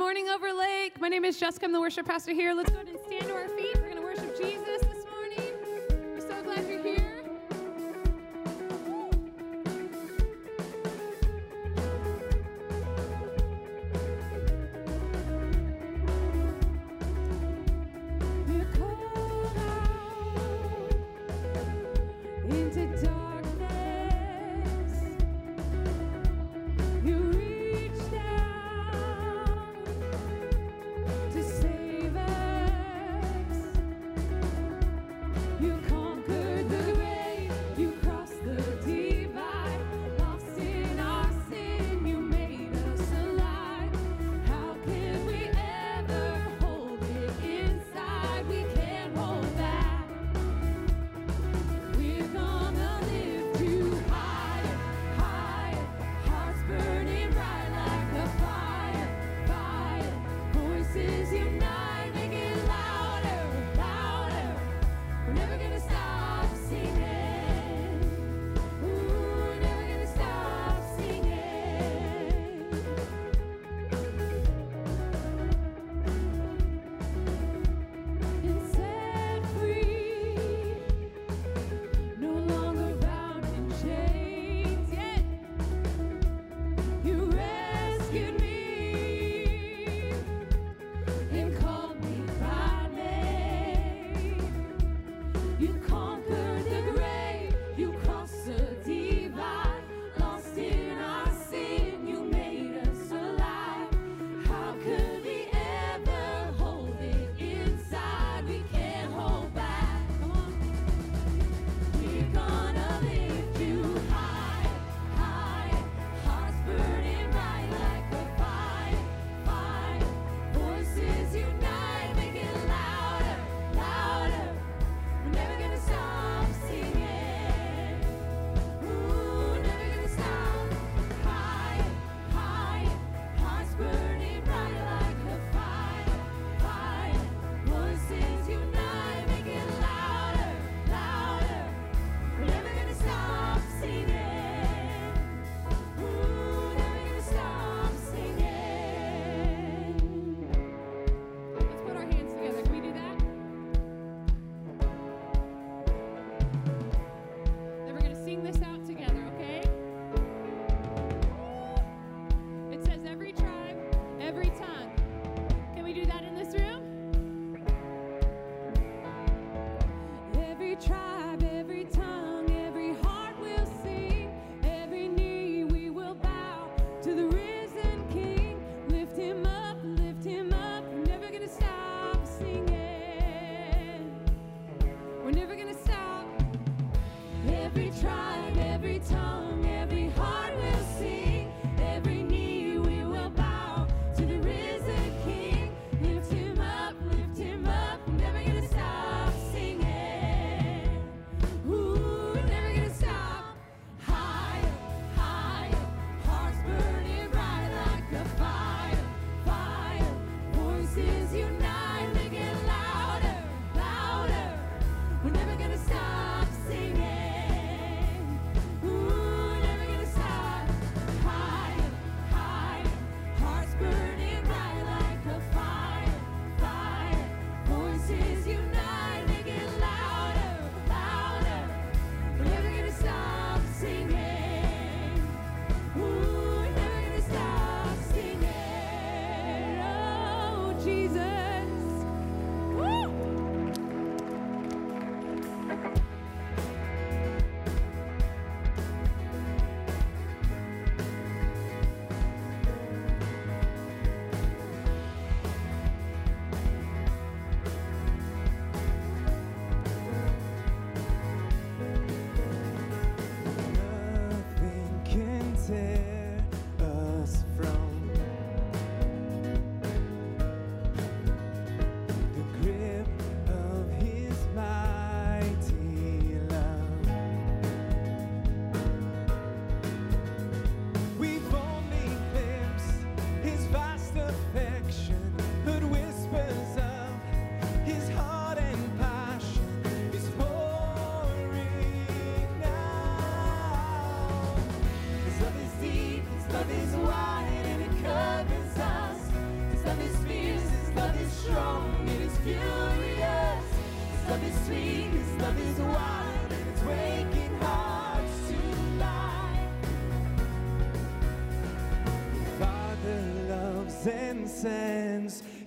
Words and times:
Morning, 0.00 0.30
Overlake. 0.30 0.98
My 0.98 1.08
name 1.08 1.26
is 1.26 1.38
Jessica. 1.38 1.66
I'm 1.66 1.72
the 1.72 1.78
worship 1.78 2.06
pastor 2.06 2.32
here. 2.32 2.54
Let's 2.54 2.70
go 2.70 2.76
ahead 2.76 2.88
and 2.88 2.99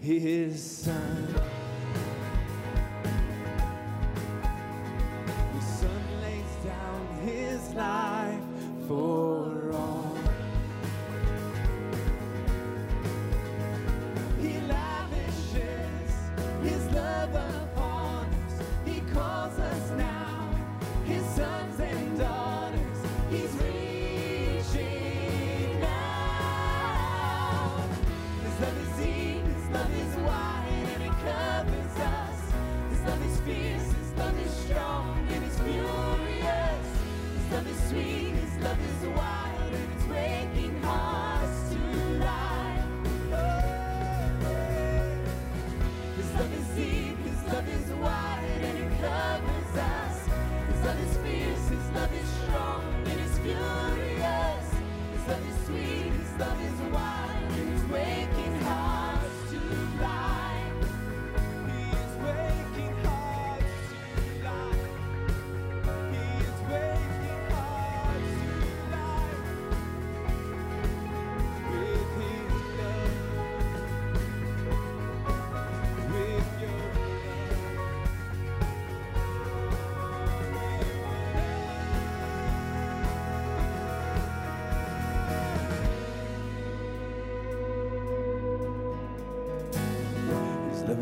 He 0.04 0.20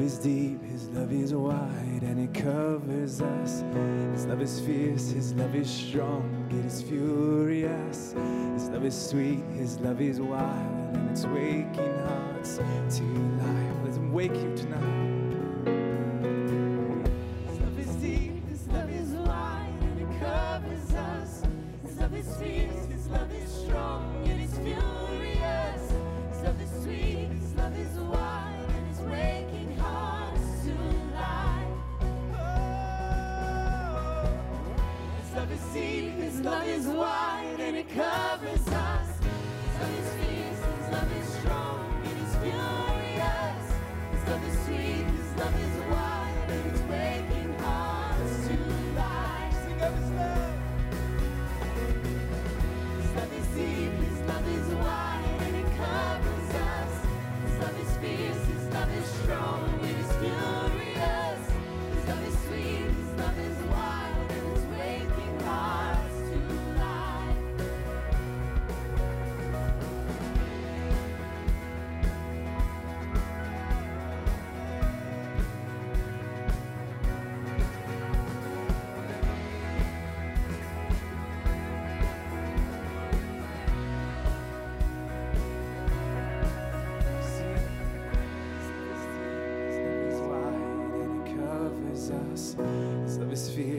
is 0.01 0.17
deep, 0.17 0.63
His 0.63 0.89
love 0.89 1.11
is 1.11 1.33
wide, 1.33 2.01
and 2.01 2.19
it 2.19 2.33
covers 2.33 3.21
us. 3.21 3.63
His 4.13 4.25
love 4.25 4.41
is 4.41 4.59
fierce, 4.59 5.11
His 5.11 5.33
love 5.33 5.55
is 5.55 5.69
strong, 5.69 6.47
it 6.49 6.65
is 6.65 6.81
furious. 6.81 8.13
His 8.53 8.69
love 8.69 8.85
is 8.85 9.09
sweet, 9.09 9.43
His 9.55 9.79
love 9.79 10.01
is 10.01 10.19
wild, 10.19 10.95
and 10.95 11.09
it's 11.11 11.25
waking 11.25 11.97
hearts 12.05 12.57
to 12.57 13.03
life. 13.03 13.75
Let 13.83 13.93
Him 13.93 14.11
wake 14.11 14.33
you 14.33 14.55
tonight. 14.55 15.20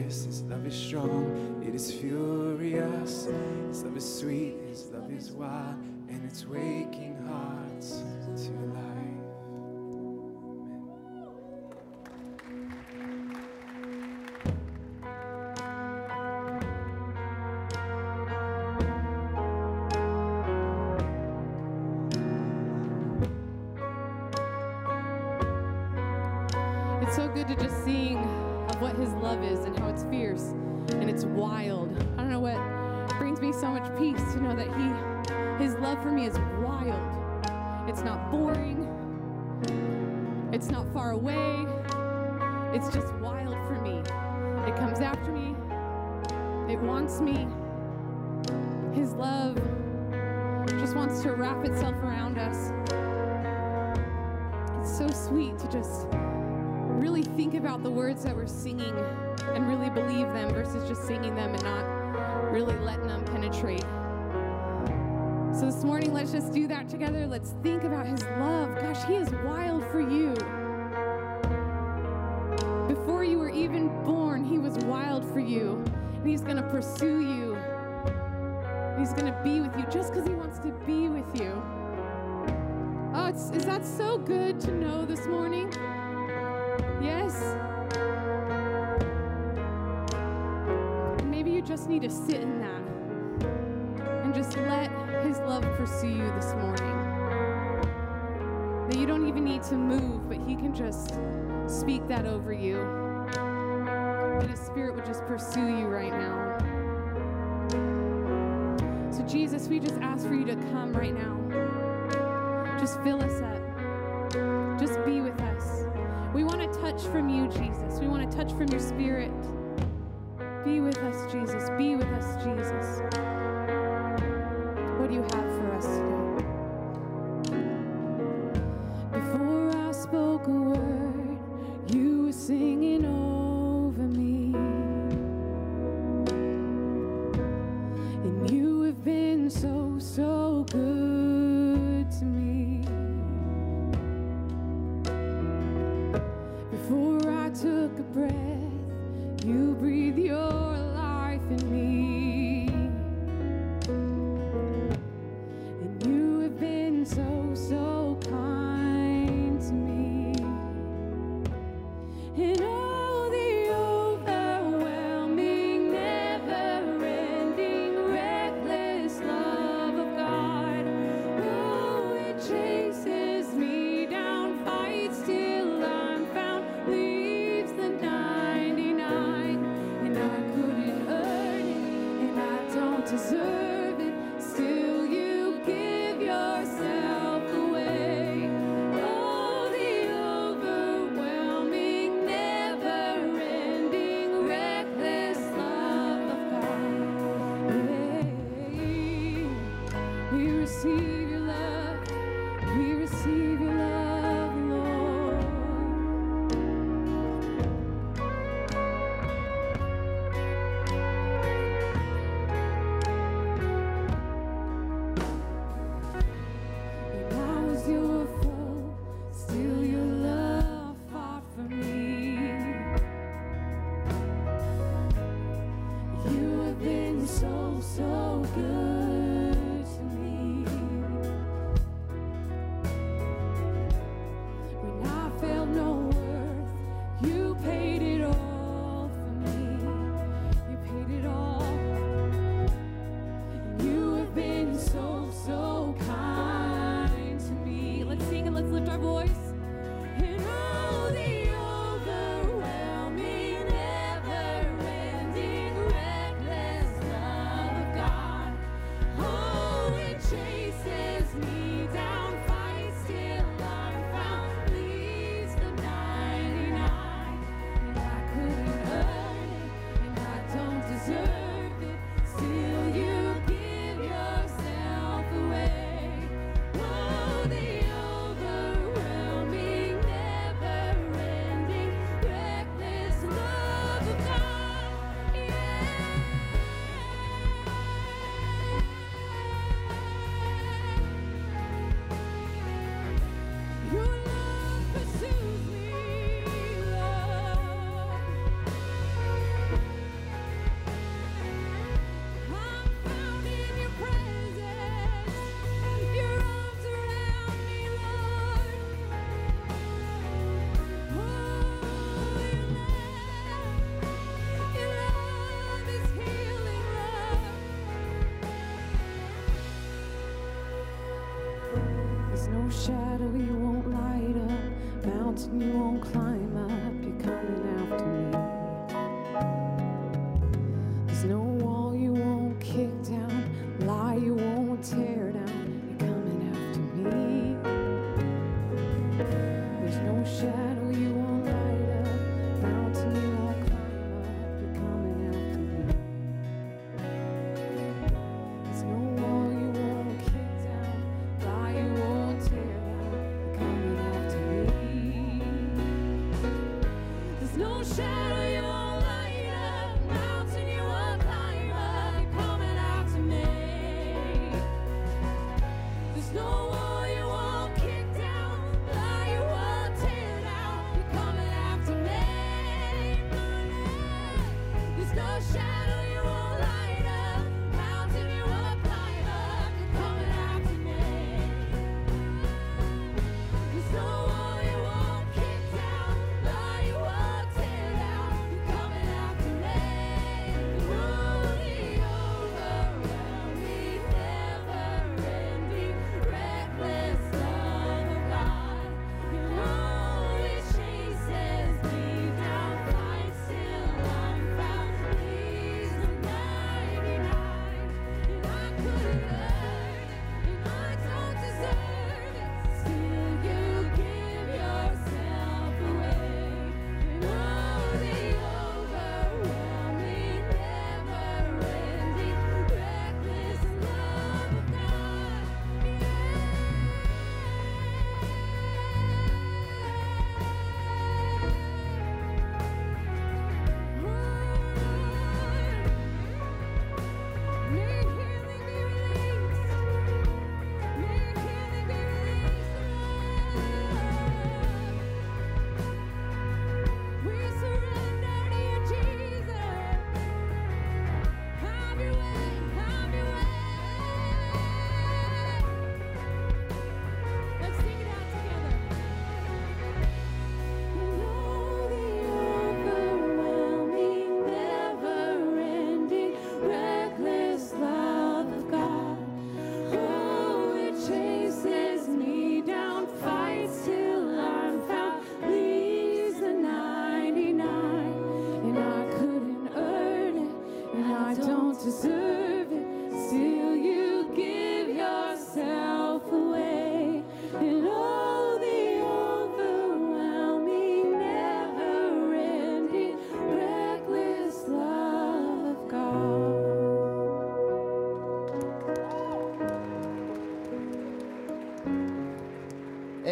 His 0.03 0.43
love 0.43 0.65
is 0.67 0.75
strong, 0.75 1.63
it 1.65 1.73
is 1.73 1.91
furious. 1.93 3.25
His 3.69 3.83
love 3.83 3.97
is 3.97 4.19
sweet, 4.19 4.55
His 4.67 4.87
love 4.91 5.11
is 5.11 5.31
wild, 5.31 5.75
and 6.09 6.21
it's 6.25 6.45
waking 6.45 7.17
hearts 7.25 8.03
to 8.43 8.51
life. 8.73 9.12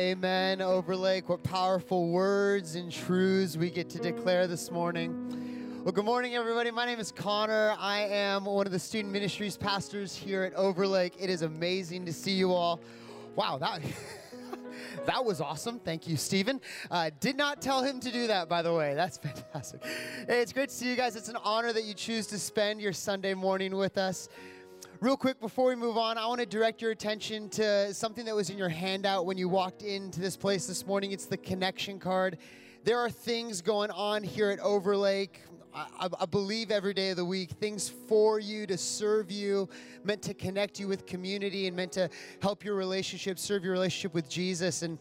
Overlake. 0.02 1.30
What 1.30 1.44
powerful 1.44 2.10
words 2.10 2.74
and 2.74 2.92
truths 2.92 3.56
we 3.56 3.70
get 3.70 3.88
to 3.92 4.00
declare 4.00 4.48
this 4.48 4.72
morning. 4.72 5.84
Well, 5.84 5.92
good 5.92 6.06
morning, 6.06 6.34
everybody. 6.34 6.72
My 6.72 6.88
name 6.88 7.00
is 7.00 7.12
Connor. 7.12 7.76
I 7.78 8.00
am 8.08 8.46
one 8.46 8.66
of 8.66 8.72
the 8.72 8.80
student 8.80 9.14
ministries 9.14 9.58
pastors 9.58 10.16
here 10.16 10.42
at 10.42 10.56
Overlake. 10.56 11.14
It 11.20 11.30
is 11.30 11.44
amazing 11.44 12.08
to 12.08 12.14
see 12.14 12.32
you 12.32 12.52
all. 12.52 12.82
Wow, 13.36 13.60
that. 13.60 13.82
that 15.06 15.24
was 15.24 15.40
awesome. 15.40 15.78
Thank 15.78 16.08
you, 16.08 16.18
Stephen. 16.18 16.62
Uh, 16.90 17.12
did 17.20 17.38
not 17.38 17.62
tell 17.62 17.84
him 17.84 18.00
to 18.00 18.12
do 18.12 18.26
that, 18.26 18.50
by 18.50 18.64
the 18.64 18.74
way. 18.74 18.96
That's 18.96 19.18
fantastic. 19.20 19.84
Hey, 20.28 20.42
it's 20.42 20.52
great 20.52 20.70
to 20.70 20.76
see 20.76 20.90
you 20.90 20.96
guys. 20.96 21.16
It's 21.16 21.30
an 21.30 21.38
honor 21.44 21.72
that 21.74 21.84
you 21.84 21.94
choose 21.94 22.26
to 22.28 22.40
spend 22.40 22.82
your 22.82 22.94
Sunday 22.94 23.36
morning 23.36 23.76
with 23.76 24.00
us. 24.00 24.30
Real 25.02 25.18
quick, 25.18 25.40
before 25.40 25.70
we 25.70 25.76
move 25.76 25.98
on, 25.98 26.20
I 26.20 26.28
want 26.28 26.42
to 26.42 26.46
direct 26.46 26.80
your 26.80 26.92
attention 26.92 27.50
to 27.50 27.92
something 27.92 28.24
that 28.26 28.36
was 28.36 28.52
in 28.52 28.58
your 28.60 28.70
handout 28.70 29.26
when 29.26 29.36
you 29.36 29.50
walked 29.50 29.82
into 29.82 30.20
this 30.20 30.38
place 30.38 30.68
this 30.68 30.86
morning. 30.86 31.12
It's 31.12 31.26
the 31.26 31.38
connection 31.38 31.98
card. 31.98 32.38
There 32.84 33.00
are 33.00 33.10
things 33.10 33.64
going 33.64 33.90
on 33.90 34.22
here 34.22 34.52
at 34.52 34.60
Overlake. 34.60 35.42
I, 35.74 36.08
I, 36.20 36.28
believe 36.28 36.70
every 36.70 36.94
day 36.94 37.10
of 37.10 37.16
the 37.16 37.26
week, 37.26 37.50
things 37.50 37.90
for 37.90 38.38
you 38.38 38.68
to 38.68 38.78
serve 38.78 39.32
you, 39.32 39.68
meant 40.04 40.22
to 40.22 40.36
connect 40.36 40.80
you 40.80 40.88
with 40.88 41.08
community 41.08 41.66
and 41.66 41.76
meant 41.76 41.94
to 41.94 42.08
help 42.40 42.64
your 42.64 42.76
relationship, 42.76 43.40
serve 43.40 43.64
your 43.64 43.74
relationship 43.74 44.14
with 44.14 44.30
Jesus. 44.30 44.84
And 44.84 45.00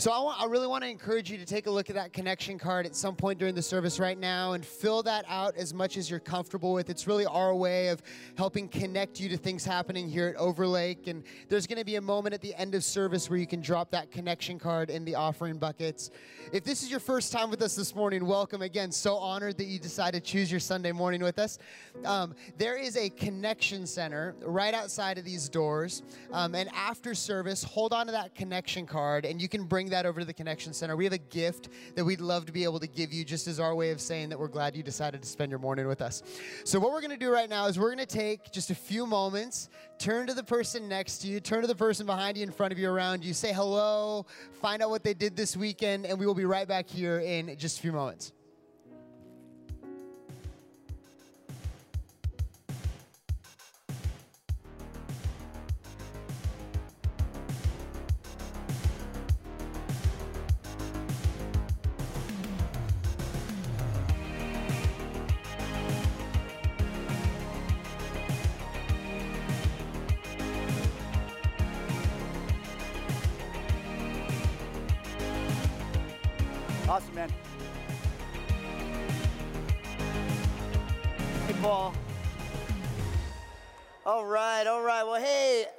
so 0.00 0.12
I, 0.12 0.20
want, 0.20 0.40
I 0.40 0.44
really 0.44 0.68
want 0.68 0.84
to 0.84 0.88
encourage 0.88 1.28
you 1.28 1.38
to 1.38 1.44
take 1.44 1.66
a 1.66 1.70
look 1.72 1.90
at 1.90 1.96
that 1.96 2.12
connection 2.12 2.56
card 2.56 2.86
at 2.86 2.94
some 2.94 3.16
point 3.16 3.40
during 3.40 3.56
the 3.56 3.62
service 3.62 3.98
right 3.98 4.16
now 4.16 4.52
and 4.52 4.64
fill 4.64 5.02
that 5.02 5.24
out 5.26 5.56
as 5.56 5.74
much 5.74 5.96
as 5.96 6.08
you're 6.08 6.20
comfortable 6.20 6.72
with. 6.72 6.88
It's 6.88 7.08
really 7.08 7.26
our 7.26 7.52
way 7.52 7.88
of 7.88 8.00
helping 8.36 8.68
connect 8.68 9.18
you 9.18 9.28
to 9.30 9.36
things 9.36 9.64
happening 9.64 10.08
here 10.08 10.28
at 10.28 10.36
Overlake. 10.36 11.08
And 11.08 11.24
there's 11.48 11.66
going 11.66 11.80
to 11.80 11.84
be 11.84 11.96
a 11.96 12.00
moment 12.00 12.32
at 12.32 12.40
the 12.40 12.54
end 12.54 12.76
of 12.76 12.84
service 12.84 13.28
where 13.28 13.40
you 13.40 13.46
can 13.48 13.60
drop 13.60 13.90
that 13.90 14.12
connection 14.12 14.56
card 14.56 14.88
in 14.88 15.04
the 15.04 15.16
offering 15.16 15.58
buckets. 15.58 16.12
If 16.52 16.62
this 16.62 16.84
is 16.84 16.92
your 16.92 17.00
first 17.00 17.32
time 17.32 17.50
with 17.50 17.60
us 17.60 17.74
this 17.74 17.96
morning, 17.96 18.24
welcome 18.24 18.62
again. 18.62 18.92
So 18.92 19.16
honored 19.16 19.58
that 19.58 19.66
you 19.66 19.80
decided 19.80 20.24
to 20.24 20.30
choose 20.30 20.48
your 20.48 20.60
Sunday 20.60 20.92
morning 20.92 21.24
with 21.24 21.40
us. 21.40 21.58
Um, 22.04 22.36
there 22.56 22.78
is 22.78 22.96
a 22.96 23.10
connection 23.10 23.84
center 23.84 24.36
right 24.42 24.74
outside 24.74 25.18
of 25.18 25.24
these 25.24 25.48
doors. 25.48 26.04
Um, 26.32 26.54
and 26.54 26.68
after 26.72 27.16
service, 27.16 27.64
hold 27.64 27.92
on 27.92 28.06
to 28.06 28.12
that 28.12 28.36
connection 28.36 28.86
card 28.86 29.24
and 29.24 29.42
you 29.42 29.48
can 29.48 29.64
bring 29.64 29.87
bring 29.88 29.96
that 30.02 30.06
over 30.06 30.20
to 30.20 30.26
the 30.26 30.34
Connection 30.34 30.74
Center. 30.74 30.96
We 30.96 31.04
have 31.04 31.14
a 31.14 31.18
gift 31.18 31.70
that 31.94 32.04
we'd 32.04 32.20
love 32.20 32.44
to 32.44 32.52
be 32.52 32.64
able 32.64 32.78
to 32.80 32.86
give 32.86 33.10
you 33.10 33.24
just 33.24 33.48
as 33.48 33.58
our 33.58 33.74
way 33.74 33.90
of 33.90 34.02
saying 34.02 34.28
that 34.28 34.38
we're 34.38 34.48
glad 34.48 34.76
you 34.76 34.82
decided 34.82 35.22
to 35.22 35.28
spend 35.28 35.48
your 35.48 35.58
morning 35.58 35.86
with 35.86 36.02
us. 36.02 36.22
So, 36.64 36.78
what 36.78 36.92
we're 36.92 37.00
going 37.00 37.12
to 37.12 37.16
do 37.16 37.32
right 37.32 37.48
now 37.48 37.66
is 37.66 37.78
we're 37.78 37.94
going 37.94 38.06
to 38.06 38.18
take 38.18 38.52
just 38.52 38.70
a 38.70 38.74
few 38.74 39.06
moments, 39.06 39.70
turn 39.98 40.26
to 40.26 40.34
the 40.34 40.42
person 40.42 40.88
next 40.88 41.18
to 41.18 41.28
you, 41.28 41.40
turn 41.40 41.62
to 41.62 41.66
the 41.66 41.74
person 41.74 42.04
behind 42.04 42.36
you, 42.36 42.42
in 42.42 42.52
front 42.52 42.70
of 42.72 42.78
you, 42.78 42.90
around 42.90 43.24
you, 43.24 43.32
say 43.32 43.50
hello, 43.50 44.26
find 44.60 44.82
out 44.82 44.90
what 44.90 45.04
they 45.04 45.14
did 45.14 45.36
this 45.36 45.56
weekend, 45.56 46.04
and 46.04 46.18
we 46.18 46.26
will 46.26 46.34
be 46.34 46.44
right 46.44 46.68
back 46.68 46.86
here 46.86 47.20
in 47.20 47.56
just 47.56 47.78
a 47.78 47.80
few 47.80 47.92
moments. 47.92 48.32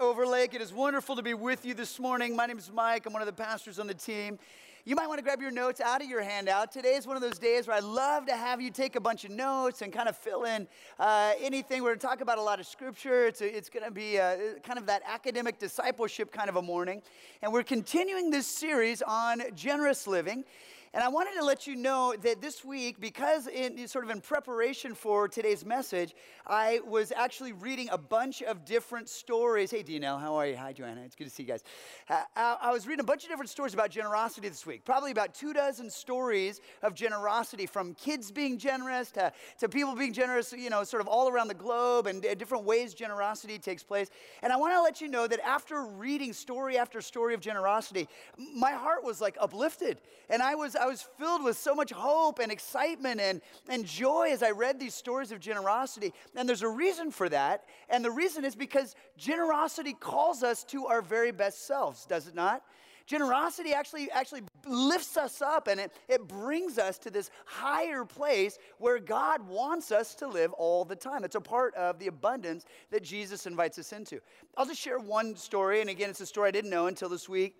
Hey, 0.09 0.13
Overlake, 0.13 0.55
it 0.55 0.61
is 0.61 0.73
wonderful 0.73 1.15
to 1.15 1.21
be 1.21 1.35
with 1.35 1.65
you 1.65 1.75
this 1.75 1.99
morning. 1.99 2.35
My 2.35 2.47
name 2.47 2.57
is 2.57 2.71
Mike. 2.73 3.05
I'm 3.05 3.13
one 3.13 3.21
of 3.21 3.27
the 3.27 3.33
pastors 3.33 3.77
on 3.77 3.85
the 3.85 3.93
team. 3.93 4.39
You 4.83 4.95
might 4.95 5.07
want 5.07 5.19
to 5.19 5.23
grab 5.23 5.39
your 5.39 5.51
notes 5.51 5.79
out 5.81 6.01
of 6.01 6.09
your 6.09 6.23
handout. 6.23 6.71
Today 6.71 6.95
is 6.95 7.05
one 7.05 7.15
of 7.15 7.21
those 7.21 7.37
days 7.37 7.67
where 7.67 7.75
I 7.75 7.79
love 7.79 8.25
to 8.25 8.35
have 8.35 8.59
you 8.59 8.71
take 8.71 8.95
a 8.95 8.99
bunch 8.99 9.23
of 9.23 9.29
notes 9.29 9.83
and 9.83 9.93
kind 9.93 10.09
of 10.09 10.17
fill 10.17 10.45
in 10.45 10.67
uh, 10.99 11.33
anything. 11.39 11.83
We're 11.83 11.89
going 11.89 11.99
to 11.99 12.07
talk 12.07 12.21
about 12.21 12.39
a 12.39 12.41
lot 12.41 12.59
of 12.59 12.65
scripture. 12.65 13.27
It's, 13.27 13.41
a, 13.41 13.55
it's 13.55 13.69
going 13.69 13.85
to 13.85 13.91
be 13.91 14.15
a, 14.15 14.55
kind 14.63 14.79
of 14.79 14.87
that 14.87 15.03
academic 15.05 15.59
discipleship 15.59 16.31
kind 16.31 16.49
of 16.49 16.55
a 16.55 16.61
morning. 16.61 17.03
And 17.43 17.53
we're 17.53 17.63
continuing 17.63 18.31
this 18.31 18.47
series 18.47 19.03
on 19.03 19.43
generous 19.53 20.07
living. 20.07 20.43
And 20.91 21.03
I 21.03 21.07
wanted 21.07 21.35
to 21.37 21.45
let 21.45 21.67
you 21.67 21.75
know 21.75 22.15
that 22.23 22.41
this 22.41 22.65
week, 22.65 22.99
because 22.99 23.45
in 23.47 23.87
sort 23.87 24.05
of 24.05 24.09
in 24.09 24.21
preparation 24.21 24.95
for 24.95 25.27
today's 25.27 25.63
message, 25.63 26.15
I 26.47 26.79
was 26.83 27.13
actually 27.15 27.51
reading 27.51 27.89
a 27.91 27.97
bunch 27.97 28.41
of 28.41 28.65
different 28.65 29.07
stories. 29.07 29.69
Hey, 29.69 29.83
Dino, 29.83 30.17
how 30.17 30.33
are 30.35 30.47
you? 30.47 30.57
Hi, 30.57 30.73
Joanna. 30.73 31.01
It's 31.05 31.15
good 31.15 31.25
to 31.25 31.29
see 31.29 31.43
you 31.43 31.49
guys. 31.49 31.63
Uh, 32.09 32.23
I 32.35 32.71
was 32.71 32.87
reading 32.87 33.01
a 33.01 33.05
bunch 33.05 33.23
of 33.23 33.29
different 33.29 33.51
stories 33.51 33.75
about 33.75 33.91
generosity 33.91 34.49
this 34.49 34.65
week. 34.65 34.83
Probably 34.83 35.11
about 35.11 35.35
two 35.35 35.53
dozen 35.53 35.91
stories 35.91 36.59
of 36.81 36.95
generosity, 36.95 37.67
from 37.67 37.93
kids 37.93 38.31
being 38.31 38.57
generous 38.57 39.11
to, 39.11 39.31
to 39.59 39.69
people 39.69 39.93
being 39.93 40.11
generous, 40.13 40.53
you 40.53 40.71
know, 40.71 40.83
sort 40.83 41.01
of 41.01 41.07
all 41.07 41.29
around 41.29 41.49
the 41.49 41.53
globe 41.53 42.07
and 42.07 42.23
different 42.39 42.63
ways 42.63 42.95
generosity 42.95 43.59
takes 43.59 43.83
place. 43.83 44.09
And 44.41 44.51
I 44.51 44.55
want 44.55 44.73
to 44.73 44.81
let 44.81 45.01
you 45.01 45.07
know 45.07 45.27
that 45.27 45.39
after 45.45 45.85
reading 45.85 46.33
story 46.33 46.79
after 46.79 46.99
story 46.99 47.35
of 47.35 47.41
generosity, 47.41 48.07
my 48.55 48.71
heart 48.71 49.03
was 49.03 49.21
like 49.21 49.37
uplifted, 49.39 50.01
and 50.31 50.41
I 50.41 50.55
was 50.55 50.75
I 50.79 50.87
was 50.87 51.01
filled 51.17 51.43
with 51.43 51.57
so 51.57 51.75
much 51.75 51.91
hope 51.91 52.39
and 52.39 52.51
excitement 52.51 53.19
and, 53.19 53.41
and 53.67 53.85
joy 53.85 54.29
as 54.31 54.41
I 54.41 54.51
read 54.51 54.79
these 54.79 54.95
stories 54.95 55.31
of 55.31 55.39
generosity. 55.39 56.13
And 56.35 56.47
there's 56.47 56.61
a 56.61 56.69
reason 56.69 57.11
for 57.11 57.27
that. 57.29 57.65
And 57.89 58.03
the 58.03 58.11
reason 58.11 58.45
is 58.45 58.55
because 58.55 58.95
generosity 59.17 59.93
calls 59.93 60.41
us 60.43 60.63
to 60.65 60.87
our 60.87 61.01
very 61.01 61.31
best 61.31 61.67
selves, 61.67 62.05
does 62.05 62.27
it 62.27 62.35
not? 62.35 62.63
Generosity 63.05 63.73
actually, 63.73 64.11
actually 64.11 64.43
lifts 64.67 65.17
us 65.17 65.41
up 65.41 65.67
and 65.67 65.79
it, 65.79 65.91
it 66.07 66.27
brings 66.27 66.77
us 66.77 66.99
to 66.99 67.09
this 67.09 67.31
higher 67.45 68.05
place 68.05 68.59
where 68.77 68.99
God 68.99 69.47
wants 69.47 69.91
us 69.91 70.13
to 70.15 70.27
live 70.27 70.53
all 70.53 70.85
the 70.85 70.95
time. 70.95 71.23
It's 71.23 71.35
a 71.35 71.41
part 71.41 71.73
of 71.73 71.97
the 71.97 72.05
abundance 72.05 72.65
that 72.91 73.03
Jesus 73.03 73.47
invites 73.47 73.79
us 73.79 73.93
into. 73.93 74.19
I'll 74.55 74.67
just 74.67 74.79
share 74.79 74.99
one 74.99 75.35
story, 75.35 75.81
and 75.81 75.89
again, 75.89 76.11
it's 76.11 76.21
a 76.21 76.25
story 76.27 76.49
I 76.49 76.51
didn't 76.51 76.69
know 76.69 76.85
until 76.85 77.09
this 77.09 77.27
week. 77.27 77.55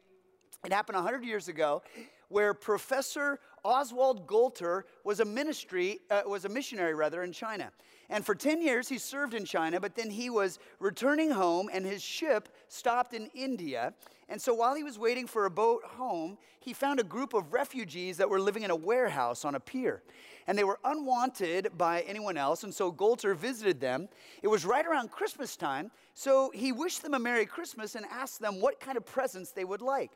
It 0.64 0.72
happened 0.72 0.98
100 0.98 1.24
years 1.24 1.48
ago 1.48 1.82
where 2.30 2.54
Professor 2.54 3.40
Oswald 3.64 4.26
Goulter 4.26 4.84
was 5.04 5.20
a 5.20 5.26
ministry, 5.26 6.00
uh, 6.10 6.22
was 6.26 6.46
a 6.46 6.50
missionary 6.50 6.94
rather 6.94 7.24
in 7.24 7.32
China. 7.32 7.72
And 8.10 8.26
for 8.26 8.34
10 8.34 8.62
years 8.62 8.90
he 8.90 8.98
served 8.98 9.34
in 9.34 9.46
China, 9.46 9.80
but 9.80 9.96
then 9.96 10.10
he 10.10 10.30
was 10.30 10.58
returning 10.80 11.32
home 11.32 11.70
and 11.72 11.86
his 11.86 12.02
ship 12.02 12.50
stopped 12.68 13.14
in 13.14 13.30
India. 13.36 13.94
And 14.30 14.42
so 14.42 14.54
while 14.54 14.76
he 14.76 14.84
was 14.84 14.98
waiting 14.98 15.28
for 15.28 15.46
a 15.46 15.52
boat 15.52 15.84
home, 15.84 16.38
he 16.60 16.74
found 16.74 17.00
a 17.00 17.04
group 17.04 17.34
of 17.34 17.52
refugees 17.52 18.18
that 18.18 18.30
were 18.30 18.40
living 18.40 18.64
in 18.64 18.72
a 18.72 18.76
warehouse 18.76 19.44
on 19.44 19.56
a 19.56 19.60
pier. 19.60 20.04
And 20.46 20.58
they 20.58 20.64
were 20.64 20.80
unwanted 20.84 21.78
by 21.78 22.02
anyone 22.02 22.38
else, 22.38 22.64
and 22.64 22.74
so 22.74 22.92
Goulter 22.92 23.36
visited 23.36 23.80
them. 23.80 24.10
It 24.42 24.48
was 24.48 24.66
right 24.66 24.86
around 24.86 25.12
Christmas 25.12 25.56
time, 25.56 25.92
so 26.16 26.52
he 26.54 26.72
wished 26.72 27.04
them 27.04 27.14
a 27.14 27.20
Merry 27.20 27.46
Christmas 27.46 27.96
and 27.96 28.06
asked 28.12 28.40
them 28.40 28.60
what 28.60 28.80
kind 28.80 28.98
of 28.98 29.06
presents 29.06 29.52
they 29.52 29.64
would 29.64 29.82
like. 29.82 30.12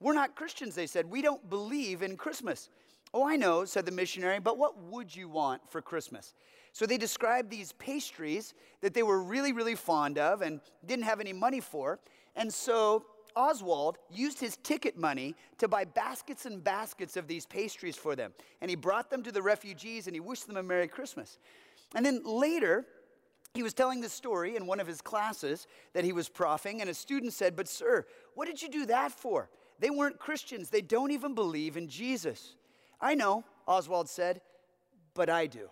We're 0.00 0.14
not 0.14 0.36
Christians, 0.36 0.74
they 0.74 0.86
said. 0.86 1.06
We 1.06 1.22
don't 1.22 1.48
believe 1.48 2.02
in 2.02 2.16
Christmas. 2.16 2.68
Oh, 3.14 3.26
I 3.26 3.36
know, 3.36 3.64
said 3.64 3.86
the 3.86 3.92
missionary, 3.92 4.40
but 4.40 4.58
what 4.58 4.78
would 4.78 5.14
you 5.14 5.28
want 5.28 5.62
for 5.70 5.80
Christmas? 5.80 6.34
So 6.72 6.84
they 6.84 6.98
described 6.98 7.50
these 7.50 7.72
pastries 7.72 8.52
that 8.82 8.92
they 8.92 9.02
were 9.02 9.22
really, 9.22 9.52
really 9.52 9.74
fond 9.74 10.18
of 10.18 10.42
and 10.42 10.60
didn't 10.84 11.04
have 11.04 11.20
any 11.20 11.32
money 11.32 11.60
for. 11.60 11.98
And 12.34 12.52
so 12.52 13.06
Oswald 13.34 13.96
used 14.10 14.38
his 14.38 14.58
ticket 14.58 14.98
money 14.98 15.34
to 15.58 15.68
buy 15.68 15.84
baskets 15.84 16.44
and 16.44 16.62
baskets 16.62 17.16
of 17.16 17.28
these 17.28 17.46
pastries 17.46 17.96
for 17.96 18.14
them. 18.14 18.32
And 18.60 18.70
he 18.70 18.76
brought 18.76 19.08
them 19.10 19.22
to 19.22 19.32
the 19.32 19.40
refugees 19.40 20.06
and 20.06 20.14
he 20.14 20.20
wished 20.20 20.46
them 20.46 20.56
a 20.58 20.62
Merry 20.62 20.88
Christmas. 20.88 21.38
And 21.94 22.04
then 22.04 22.22
later, 22.24 22.84
he 23.54 23.62
was 23.62 23.72
telling 23.72 24.00
this 24.02 24.12
story 24.12 24.56
in 24.56 24.66
one 24.66 24.80
of 24.80 24.86
his 24.86 25.00
classes 25.00 25.66
that 25.94 26.04
he 26.04 26.12
was 26.12 26.28
proffing, 26.28 26.82
and 26.82 26.90
a 26.90 26.94
student 26.94 27.32
said, 27.32 27.56
But, 27.56 27.68
sir, 27.68 28.04
what 28.34 28.46
did 28.46 28.60
you 28.60 28.68
do 28.68 28.84
that 28.86 29.12
for? 29.12 29.48
They 29.78 29.90
weren't 29.90 30.18
Christians. 30.18 30.70
They 30.70 30.80
don't 30.80 31.10
even 31.10 31.34
believe 31.34 31.76
in 31.76 31.88
Jesus. 31.88 32.54
I 33.00 33.14
know, 33.14 33.44
Oswald 33.66 34.08
said, 34.08 34.40
but 35.14 35.28
I 35.28 35.46
do. 35.46 35.68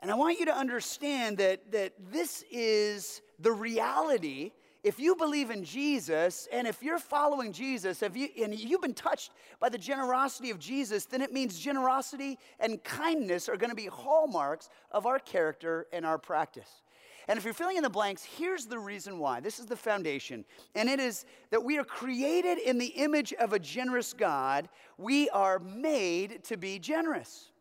And 0.00 0.10
I 0.10 0.14
want 0.14 0.40
you 0.40 0.46
to 0.46 0.56
understand 0.56 1.38
that, 1.38 1.70
that 1.70 1.92
this 2.10 2.44
is 2.50 3.22
the 3.38 3.52
reality. 3.52 4.50
If 4.82 4.98
you 4.98 5.14
believe 5.14 5.50
in 5.50 5.62
Jesus 5.62 6.48
and 6.52 6.66
if 6.66 6.82
you're 6.82 6.98
following 6.98 7.52
Jesus 7.52 8.02
if 8.02 8.16
you, 8.16 8.28
and 8.42 8.52
you've 8.52 8.80
been 8.80 8.94
touched 8.94 9.30
by 9.60 9.68
the 9.68 9.78
generosity 9.78 10.50
of 10.50 10.58
Jesus, 10.58 11.04
then 11.04 11.22
it 11.22 11.32
means 11.32 11.56
generosity 11.56 12.36
and 12.58 12.82
kindness 12.82 13.48
are 13.48 13.56
going 13.56 13.70
to 13.70 13.76
be 13.76 13.86
hallmarks 13.86 14.68
of 14.90 15.06
our 15.06 15.20
character 15.20 15.86
and 15.92 16.04
our 16.04 16.18
practice. 16.18 16.82
And 17.28 17.38
if 17.38 17.44
you're 17.44 17.54
filling 17.54 17.76
in 17.76 17.82
the 17.82 17.90
blanks, 17.90 18.22
here's 18.22 18.66
the 18.66 18.78
reason 18.78 19.18
why. 19.18 19.40
This 19.40 19.58
is 19.58 19.66
the 19.66 19.76
foundation. 19.76 20.44
And 20.74 20.88
it 20.88 21.00
is 21.00 21.24
that 21.50 21.62
we 21.62 21.78
are 21.78 21.84
created 21.84 22.58
in 22.58 22.78
the 22.78 22.86
image 22.86 23.32
of 23.34 23.52
a 23.52 23.58
generous 23.58 24.12
God. 24.12 24.68
We 24.98 25.30
are 25.30 25.58
made 25.58 26.44
to 26.44 26.56
be 26.56 26.78
generous. 26.78 27.52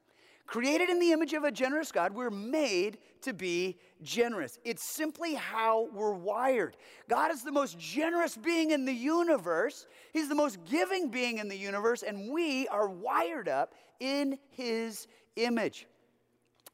Created 0.52 0.89
in 0.89 1.00
the 1.00 1.13
image 1.13 1.32
of 1.32 1.45
a 1.45 1.52
generous 1.52 1.93
God, 1.93 2.13
we're 2.13 2.30
made 2.30 2.97
to 3.21 3.32
be 3.32 3.78
generous. 4.02 4.60
It's 4.65 4.84
simply 4.84 5.36
how 5.36 5.88
we're 5.93 6.12
wired. 6.12 6.76
God 7.08 7.32
is 7.32 7.41
the 7.41 7.54
most 7.54 7.80
generous 7.80 8.36
being 8.36 8.71
in 8.71 8.84
the 8.84 8.93
universe, 8.93 9.88
He's 10.12 10.28
the 10.28 10.36
most 10.36 10.58
giving 10.65 11.10
being 11.10 11.38
in 11.38 11.47
the 11.47 11.58
universe, 11.58 12.04
and 12.04 12.34
we 12.34 12.67
are 12.67 12.89
wired 12.89 13.47
up 13.47 13.76
in 14.02 14.38
His 14.50 15.08
image. 15.38 15.88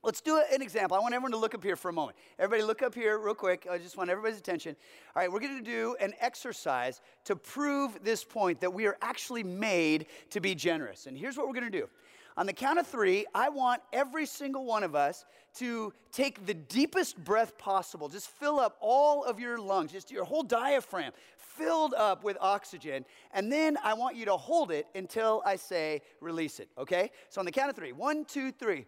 Let's 0.07 0.21
do 0.21 0.41
an 0.53 0.61
example. 0.61 0.95
I 0.95 1.01
want 1.01 1.13
everyone 1.13 1.33
to 1.33 1.37
look 1.37 1.53
up 1.53 1.61
here 1.61 1.75
for 1.75 1.89
a 1.89 1.93
moment. 1.93 2.17
Everybody, 2.39 2.63
look 2.65 2.81
up 2.81 2.95
here 2.95 3.19
real 3.19 3.35
quick. 3.35 3.67
I 3.69 3.77
just 3.77 3.97
want 3.97 4.09
everybody's 4.09 4.39
attention. 4.39 4.73
All 5.13 5.21
right, 5.21 5.29
we're 5.29 5.41
going 5.41 5.57
to 5.57 5.69
do 5.69 5.97
an 5.99 6.13
exercise 6.21 7.01
to 7.25 7.35
prove 7.35 8.01
this 8.05 8.23
point 8.23 8.61
that 8.61 8.73
we 8.73 8.85
are 8.85 8.95
actually 9.01 9.43
made 9.43 10.05
to 10.29 10.39
be 10.39 10.55
generous. 10.55 11.07
And 11.07 11.17
here's 11.17 11.35
what 11.35 11.45
we're 11.45 11.55
going 11.55 11.69
to 11.69 11.77
do. 11.77 11.89
On 12.37 12.45
the 12.45 12.53
count 12.53 12.79
of 12.79 12.87
three, 12.87 13.25
I 13.35 13.49
want 13.49 13.81
every 13.91 14.25
single 14.25 14.63
one 14.63 14.83
of 14.83 14.95
us 14.95 15.25
to 15.55 15.91
take 16.13 16.45
the 16.45 16.53
deepest 16.53 17.21
breath 17.21 17.57
possible. 17.57 18.07
Just 18.07 18.29
fill 18.29 18.61
up 18.61 18.77
all 18.79 19.25
of 19.25 19.41
your 19.41 19.57
lungs, 19.57 19.91
just 19.91 20.09
your 20.09 20.23
whole 20.23 20.43
diaphragm 20.43 21.11
filled 21.35 21.93
up 21.95 22.23
with 22.23 22.37
oxygen. 22.39 23.03
And 23.33 23.51
then 23.51 23.77
I 23.83 23.93
want 23.93 24.15
you 24.15 24.23
to 24.23 24.37
hold 24.37 24.71
it 24.71 24.87
until 24.95 25.41
I 25.45 25.57
say 25.57 26.01
release 26.21 26.61
it, 26.61 26.69
okay? 26.77 27.11
So 27.27 27.39
on 27.39 27.45
the 27.45 27.51
count 27.51 27.69
of 27.69 27.75
three, 27.75 27.91
one, 27.91 28.23
two, 28.23 28.53
three. 28.53 28.85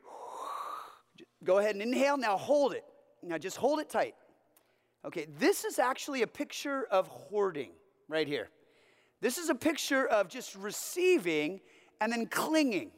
Go 1.44 1.60
ahead 1.60 1.76
and 1.76 1.82
inhale. 1.82 2.18
Now 2.18 2.38
hold 2.38 2.74
it. 2.74 2.84
Now 3.24 3.38
just 3.38 3.58
hold 3.58 3.80
it 3.80 3.90
tight. 3.90 4.16
Okay, 5.06 5.28
this 5.38 5.64
is 5.64 5.80
actually 5.80 6.24
a 6.24 6.28
picture 6.28 6.86
of 6.92 7.08
hoarding 7.08 7.72
right 8.10 8.28
here. 8.28 8.50
This 9.22 9.38
is 9.38 9.50
a 9.50 9.56
picture 9.56 10.06
of 10.08 10.28
just 10.28 10.56
receiving 10.56 11.62
and 12.02 12.12
then 12.12 12.26
clinging. 12.26 12.92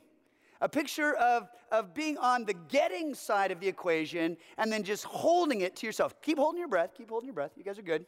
A 0.61 0.69
picture 0.69 1.13
of, 1.15 1.49
of 1.71 1.93
being 1.93 2.17
on 2.19 2.45
the 2.45 2.53
getting 2.53 3.15
side 3.15 3.51
of 3.51 3.59
the 3.59 3.67
equation 3.67 4.37
and 4.57 4.71
then 4.71 4.83
just 4.83 5.03
holding 5.03 5.61
it 5.61 5.75
to 5.77 5.87
yourself. 5.87 6.19
Keep 6.21 6.37
holding 6.37 6.59
your 6.59 6.67
breath. 6.67 6.91
Keep 6.95 7.09
holding 7.09 7.27
your 7.27 7.33
breath. 7.33 7.51
You 7.55 7.63
guys 7.63 7.79
are 7.79 7.83
good. 7.83 8.05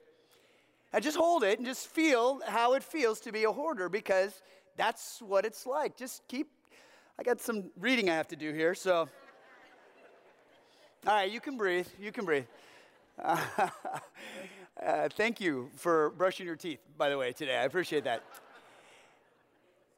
And 0.91 1.03
just 1.03 1.17
hold 1.17 1.43
it 1.43 1.57
and 1.57 1.65
just 1.65 1.87
feel 1.87 2.41
how 2.47 2.73
it 2.73 2.83
feels 2.83 3.19
to 3.21 3.31
be 3.31 3.45
a 3.45 3.51
hoarder 3.51 3.89
because 3.89 4.43
that's 4.77 5.19
what 5.21 5.45
it's 5.45 5.65
like. 5.65 5.97
Just 5.97 6.27
keep, 6.27 6.47
I 7.17 7.23
got 7.23 7.41
some 7.41 7.71
reading 7.79 8.09
I 8.09 8.15
have 8.15 8.27
to 8.29 8.35
do 8.35 8.53
here, 8.53 8.75
so. 8.75 9.09
All 11.05 11.13
right, 11.13 11.29
you 11.29 11.41
can 11.41 11.57
breathe. 11.57 11.87
You 11.99 12.13
can 12.13 12.23
breathe. 12.23 12.45
Uh, 13.21 13.37
uh, 14.81 15.09
thank 15.09 15.41
you 15.41 15.69
for 15.75 16.11
brushing 16.11 16.45
your 16.45 16.55
teeth, 16.55 16.79
by 16.97 17.09
the 17.09 17.17
way, 17.17 17.33
today. 17.33 17.57
I 17.57 17.63
appreciate 17.63 18.05
that. 18.05 18.23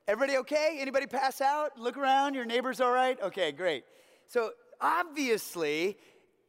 Everybody 0.08 0.40
okay? 0.40 0.78
Anybody 0.80 1.06
pass 1.06 1.42
out? 1.42 1.78
Look 1.78 1.96
around. 1.96 2.34
Your 2.34 2.46
neighbor's 2.46 2.82
all 2.82 2.92
right? 2.92 3.22
Okay, 3.22 3.52
great. 3.52 3.84
So, 4.26 4.54
obviously, 4.82 5.96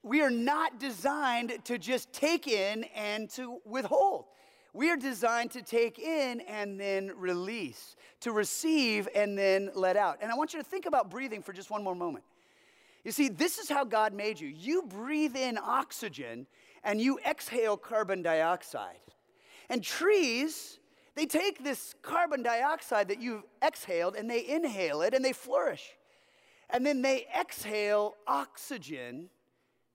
we 0.02 0.22
are 0.22 0.30
not 0.30 0.80
designed 0.80 1.58
to 1.64 1.76
just 1.76 2.10
take 2.14 2.48
in 2.48 2.84
and 2.94 3.28
to 3.30 3.58
withhold. 3.66 4.24
We 4.72 4.88
are 4.88 4.96
designed 4.96 5.50
to 5.50 5.60
take 5.60 5.98
in 5.98 6.40
and 6.40 6.80
then 6.80 7.12
release, 7.14 7.94
to 8.20 8.32
receive 8.32 9.06
and 9.14 9.36
then 9.36 9.70
let 9.74 9.98
out. 9.98 10.16
And 10.22 10.32
I 10.32 10.34
want 10.34 10.54
you 10.54 10.60
to 10.60 10.64
think 10.64 10.86
about 10.86 11.10
breathing 11.10 11.42
for 11.42 11.52
just 11.52 11.70
one 11.70 11.84
more 11.84 11.94
moment. 11.94 12.24
You 13.06 13.12
see, 13.12 13.28
this 13.28 13.58
is 13.58 13.68
how 13.68 13.84
God 13.84 14.14
made 14.14 14.40
you. 14.40 14.48
You 14.48 14.82
breathe 14.82 15.36
in 15.36 15.58
oxygen 15.62 16.48
and 16.82 17.00
you 17.00 17.20
exhale 17.24 17.76
carbon 17.76 18.20
dioxide. 18.20 18.98
And 19.68 19.80
trees, 19.80 20.80
they 21.14 21.24
take 21.24 21.62
this 21.62 21.94
carbon 22.02 22.42
dioxide 22.42 23.06
that 23.06 23.22
you've 23.22 23.44
exhaled 23.62 24.16
and 24.16 24.28
they 24.28 24.44
inhale 24.44 25.02
it 25.02 25.14
and 25.14 25.24
they 25.24 25.32
flourish. 25.32 25.92
And 26.68 26.84
then 26.84 27.00
they 27.00 27.28
exhale 27.38 28.16
oxygen 28.26 29.28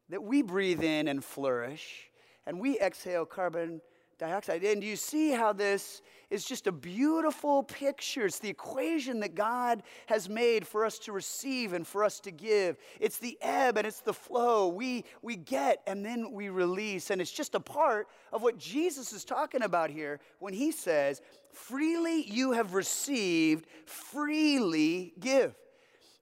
that 0.07 0.23
we 0.23 0.41
breathe 0.41 0.81
in 0.81 1.09
and 1.09 1.21
flourish. 1.21 2.09
And 2.47 2.61
we 2.61 2.79
exhale 2.79 3.25
carbon 3.25 3.81
dioxide. 4.21 4.63
And 4.63 4.83
you 4.83 4.95
see 4.95 5.31
how 5.31 5.51
this 5.51 6.03
is 6.29 6.45
just 6.45 6.67
a 6.67 6.71
beautiful 6.71 7.63
picture? 7.63 8.27
It's 8.27 8.37
the 8.37 8.49
equation 8.49 9.19
that 9.21 9.33
God 9.33 9.81
has 10.05 10.29
made 10.29 10.65
for 10.65 10.85
us 10.85 10.99
to 10.99 11.11
receive 11.11 11.73
and 11.73 11.85
for 11.85 12.03
us 12.03 12.19
to 12.21 12.31
give. 12.31 12.77
It's 12.99 13.17
the 13.17 13.37
ebb 13.41 13.77
and 13.77 13.87
it's 13.87 13.99
the 13.99 14.13
flow. 14.13 14.67
We, 14.67 15.05
we 15.23 15.35
get 15.35 15.81
and 15.87 16.05
then 16.05 16.31
we 16.31 16.49
release. 16.49 17.09
And 17.09 17.19
it's 17.19 17.31
just 17.31 17.55
a 17.55 17.59
part 17.59 18.07
of 18.31 18.43
what 18.43 18.59
Jesus 18.59 19.11
is 19.11 19.25
talking 19.25 19.63
about 19.63 19.89
here 19.89 20.19
when 20.37 20.53
he 20.53 20.71
says, 20.71 21.21
Freely 21.51 22.21
you 22.31 22.51
have 22.53 22.75
received, 22.75 23.65
freely 23.85 25.13
give. 25.19 25.55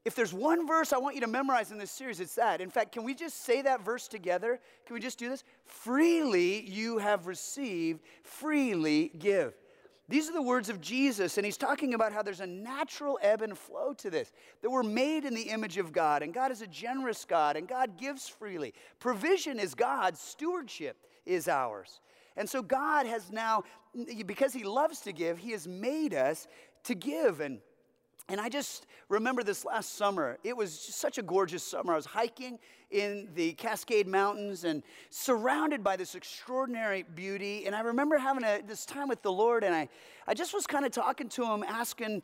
If 0.06 0.16
there's 0.16 0.34
one 0.34 0.66
verse 0.66 0.94
I 0.94 0.98
want 0.98 1.16
you 1.16 1.22
to 1.22 1.28
memorize 1.28 1.72
in 1.72 1.78
this 1.78 1.92
series, 1.92 2.20
it's 2.20 2.36
that. 2.36 2.62
In 2.62 2.70
fact, 2.70 2.94
can 2.94 3.04
we 3.04 3.14
just 3.14 3.44
say 3.44 3.62
that 3.62 3.84
verse 3.84 4.08
together? 4.08 4.60
Can 4.86 4.94
we 4.94 5.00
just 5.00 5.20
do 5.20 5.30
this? 5.30 5.44
Freely 5.66 6.62
you 6.70 6.98
have 7.00 7.28
received, 7.28 8.02
freely 8.24 9.12
give. 9.20 9.54
These 10.08 10.28
are 10.28 10.34
the 10.34 10.42
words 10.42 10.70
of 10.70 10.82
Jesus, 10.82 11.38
and 11.38 11.46
he's 11.46 11.58
talking 11.58 11.94
about 11.94 12.14
how 12.14 12.24
there's 12.24 12.40
a 12.40 12.48
natural 12.48 13.20
ebb 13.22 13.44
and 13.44 13.56
flow 13.56 13.94
to 13.94 14.10
this. 14.10 14.32
That 14.64 14.72
we're 14.72 14.82
made 14.82 15.24
in 15.24 15.36
the 15.36 15.44
image 15.44 15.78
of 15.78 15.92
God, 15.92 16.24
and 16.24 16.34
God 16.34 16.52
is 16.52 16.64
a 16.64 16.68
generous 16.68 17.26
God, 17.26 17.56
and 17.56 17.68
God 17.68 17.96
gives 17.96 18.28
freely. 18.28 18.74
Provision 19.00 19.60
is 19.60 19.76
God's, 19.76 20.20
stewardship 20.20 20.98
is 21.28 21.48
ours. 21.48 22.02
And 22.38 22.50
so 22.50 22.64
God 22.64 23.06
has 23.06 23.32
now, 23.32 23.64
because 24.26 24.54
he 24.54 24.64
loves 24.64 25.02
to 25.02 25.12
give, 25.12 25.38
he 25.38 25.52
has 25.52 25.68
made 25.68 26.16
us 26.16 26.48
to 26.86 26.96
give. 26.96 27.40
And 27.42 27.60
and 28.30 28.40
I 28.40 28.48
just 28.48 28.86
remember 29.10 29.44
this 29.44 29.66
last 29.66 29.96
summer. 29.96 30.38
It 30.44 30.56
was 30.56 30.72
such 30.72 31.18
a 31.18 31.24
gorgeous 31.24 31.64
summer. 31.64 31.94
I 31.94 31.96
was 31.96 32.06
hiking 32.06 32.60
in 32.92 33.28
the 33.34 33.54
Cascade 33.54 34.08
Mountains 34.08 34.64
and 34.64 34.84
surrounded 35.10 35.84
by 35.84 35.96
this 35.96 36.14
extraordinary 36.14 37.04
beauty. 37.16 37.66
And 37.66 37.76
I 37.76 37.82
remember 37.82 38.20
having 38.20 38.44
a, 38.44 38.62
this 38.66 38.86
time 38.86 39.08
with 39.08 39.24
the 39.24 39.32
Lord, 39.32 39.64
and 39.64 39.74
I, 39.74 39.90
I 40.28 40.36
just 40.36 40.54
was 40.54 40.68
kind 40.68 40.86
of 40.86 40.92
talking 40.92 41.28
to 41.30 41.44
him, 41.44 41.64
asking, 41.64 42.22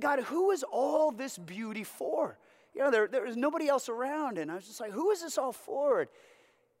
God, 0.00 0.20
who 0.20 0.52
is 0.52 0.64
all 0.64 1.12
this 1.12 1.36
beauty 1.36 1.84
for? 1.84 2.38
You 2.74 2.80
know, 2.80 2.90
there, 2.90 3.06
there 3.06 3.22
was 3.22 3.36
nobody 3.36 3.68
else 3.68 3.90
around. 3.90 4.38
And 4.38 4.50
I 4.50 4.54
was 4.54 4.66
just 4.66 4.80
like, 4.80 4.92
who 4.92 5.10
is 5.10 5.22
this 5.22 5.36
all 5.36 5.52
for? 5.52 6.08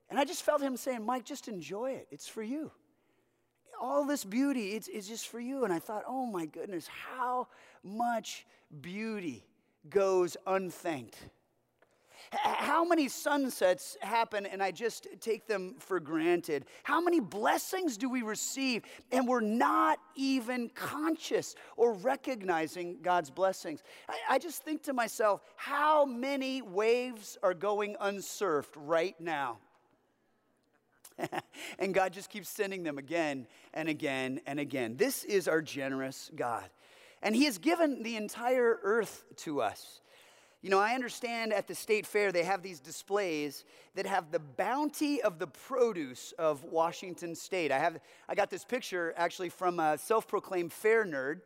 And 0.08 0.18
I 0.18 0.24
just 0.24 0.42
felt 0.42 0.62
him 0.62 0.78
saying, 0.78 1.04
Mike, 1.04 1.26
just 1.26 1.46
enjoy 1.46 1.92
it. 1.92 2.08
It's 2.10 2.26
for 2.26 2.42
you. 2.42 2.70
All 3.82 4.04
this 4.04 4.24
beauty, 4.24 4.74
it's, 4.74 4.86
it's 4.86 5.08
just 5.08 5.26
for 5.26 5.40
you. 5.40 5.64
And 5.64 5.72
I 5.72 5.80
thought, 5.80 6.04
oh 6.06 6.24
my 6.24 6.46
goodness, 6.46 6.86
how 6.86 7.48
much 7.82 8.46
beauty 8.80 9.44
goes 9.90 10.36
unthanked. 10.46 11.18
How 12.30 12.84
many 12.84 13.08
sunsets 13.08 13.96
happen 14.00 14.46
and 14.46 14.62
I 14.62 14.70
just 14.70 15.08
take 15.20 15.48
them 15.48 15.74
for 15.80 15.98
granted? 15.98 16.64
How 16.84 17.00
many 17.00 17.18
blessings 17.18 17.96
do 17.96 18.08
we 18.08 18.22
receive 18.22 18.84
and 19.10 19.26
we're 19.26 19.40
not 19.40 19.98
even 20.14 20.70
conscious 20.76 21.56
or 21.76 21.94
recognizing 21.94 22.98
God's 23.02 23.30
blessings? 23.30 23.82
I, 24.08 24.14
I 24.30 24.38
just 24.38 24.62
think 24.62 24.84
to 24.84 24.92
myself, 24.92 25.40
how 25.56 26.04
many 26.04 26.62
waves 26.62 27.36
are 27.42 27.52
going 27.52 27.96
unsurfed 28.00 28.76
right 28.76 29.20
now? 29.20 29.58
and 31.78 31.94
God 31.94 32.12
just 32.12 32.30
keeps 32.30 32.48
sending 32.48 32.82
them 32.82 32.98
again 32.98 33.46
and 33.74 33.88
again 33.88 34.40
and 34.46 34.60
again. 34.60 34.96
This 34.96 35.24
is 35.24 35.48
our 35.48 35.62
generous 35.62 36.30
God. 36.34 36.68
And 37.22 37.34
He 37.36 37.44
has 37.44 37.58
given 37.58 38.02
the 38.02 38.16
entire 38.16 38.78
earth 38.82 39.24
to 39.38 39.60
us. 39.60 40.00
You 40.62 40.70
know, 40.70 40.78
I 40.78 40.94
understand 40.94 41.52
at 41.52 41.66
the 41.66 41.74
state 41.74 42.06
fair 42.06 42.30
they 42.30 42.44
have 42.44 42.62
these 42.62 42.78
displays 42.78 43.64
that 43.96 44.06
have 44.06 44.30
the 44.30 44.38
bounty 44.38 45.20
of 45.20 45.40
the 45.40 45.48
produce 45.48 46.32
of 46.38 46.62
Washington 46.62 47.34
state. 47.34 47.72
I, 47.72 47.80
have, 47.80 47.98
I 48.28 48.36
got 48.36 48.48
this 48.48 48.64
picture 48.64 49.12
actually 49.16 49.48
from 49.48 49.80
a 49.80 49.98
self 49.98 50.28
proclaimed 50.28 50.72
fair 50.72 51.04
nerd. 51.04 51.40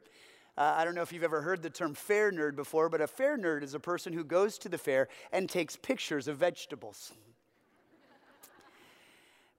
Uh, 0.59 0.75
I 0.77 0.85
don't 0.85 0.95
know 0.95 1.03
if 1.03 1.15
you've 1.15 1.25
ever 1.25 1.41
heard 1.41 1.63
the 1.63 1.71
term 1.71 1.95
fair 1.95 2.31
nerd 2.31 2.57
before, 2.57 2.91
but 2.91 3.01
a 3.01 3.07
fair 3.07 3.39
nerd 3.39 3.63
is 3.63 3.73
a 3.73 3.81
person 3.81 4.13
who 4.13 4.23
goes 4.23 4.59
to 4.59 4.69
the 4.69 4.79
fair 4.79 5.09
and 5.33 5.49
takes 5.49 5.77
pictures 5.77 6.29
of 6.29 6.37
vegetables. 6.37 7.13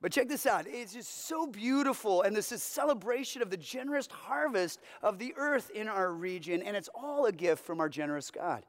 But 0.01 0.11
check 0.11 0.27
this 0.27 0.45
out. 0.45 0.65
It's 0.67 0.93
just 0.93 1.27
so 1.27 1.47
beautiful. 1.47 2.21
And 2.21 2.35
this 2.35 2.51
is 2.51 2.61
celebration 2.61 3.41
of 3.41 3.49
the 3.49 3.57
generous 3.57 4.07
harvest 4.11 4.79
of 5.01 5.17
the 5.17 5.33
earth 5.37 5.71
in 5.71 5.87
our 5.87 6.11
region. 6.11 6.61
And 6.61 6.77
it's 6.77 6.89
all 6.93 7.25
a 7.25 7.31
gift 7.31 7.65
from 7.65 7.79
our 7.79 7.89
generous 7.89 8.29
God. 8.29 8.63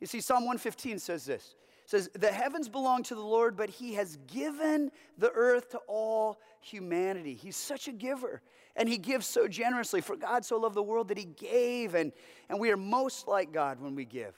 You 0.00 0.06
see, 0.08 0.20
Psalm 0.20 0.40
115 0.40 0.98
says 0.98 1.24
this. 1.24 1.54
Says, 1.86 2.10
The 2.14 2.32
heavens 2.32 2.68
belong 2.68 3.04
to 3.04 3.14
the 3.14 3.20
Lord, 3.22 3.56
but 3.56 3.70
he 3.70 3.94
has 3.94 4.18
given 4.26 4.90
the 5.18 5.30
earth 5.30 5.70
to 5.70 5.78
all 5.86 6.40
humanity. 6.60 7.34
He's 7.34 7.56
such 7.56 7.86
a 7.86 7.92
giver. 7.92 8.42
And 8.74 8.88
he 8.88 8.98
gives 8.98 9.26
so 9.26 9.46
generously. 9.46 10.00
For 10.00 10.16
God 10.16 10.44
so 10.44 10.58
loved 10.58 10.74
the 10.74 10.82
world 10.82 11.08
that 11.08 11.18
he 11.18 11.26
gave. 11.26 11.94
And, 11.94 12.12
and 12.48 12.58
we 12.58 12.70
are 12.70 12.76
most 12.76 13.28
like 13.28 13.52
God 13.52 13.80
when 13.80 13.94
we 13.94 14.04
give. 14.04 14.36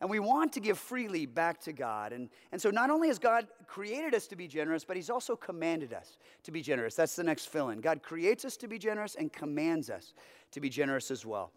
And 0.00 0.10
we 0.10 0.18
want 0.18 0.52
to 0.52 0.60
give 0.60 0.78
freely 0.78 1.24
back 1.24 1.60
to 1.62 1.72
God. 1.72 2.12
And, 2.12 2.28
and 2.52 2.60
so 2.60 2.70
not 2.70 2.90
only 2.90 3.08
has 3.08 3.18
God 3.18 3.46
created 3.66 4.14
us 4.14 4.26
to 4.26 4.36
be 4.36 4.46
generous, 4.46 4.84
but 4.84 4.96
He's 4.96 5.08
also 5.08 5.36
commanded 5.36 5.94
us 5.94 6.18
to 6.42 6.50
be 6.50 6.60
generous. 6.60 6.94
That's 6.94 7.16
the 7.16 7.24
next 7.24 7.46
fill 7.46 7.70
in. 7.70 7.80
God 7.80 8.02
creates 8.02 8.44
us 8.44 8.56
to 8.58 8.68
be 8.68 8.78
generous 8.78 9.14
and 9.14 9.32
commands 9.32 9.88
us 9.88 10.12
to 10.52 10.60
be 10.60 10.68
generous 10.68 11.10
as 11.10 11.24
well. 11.24 11.50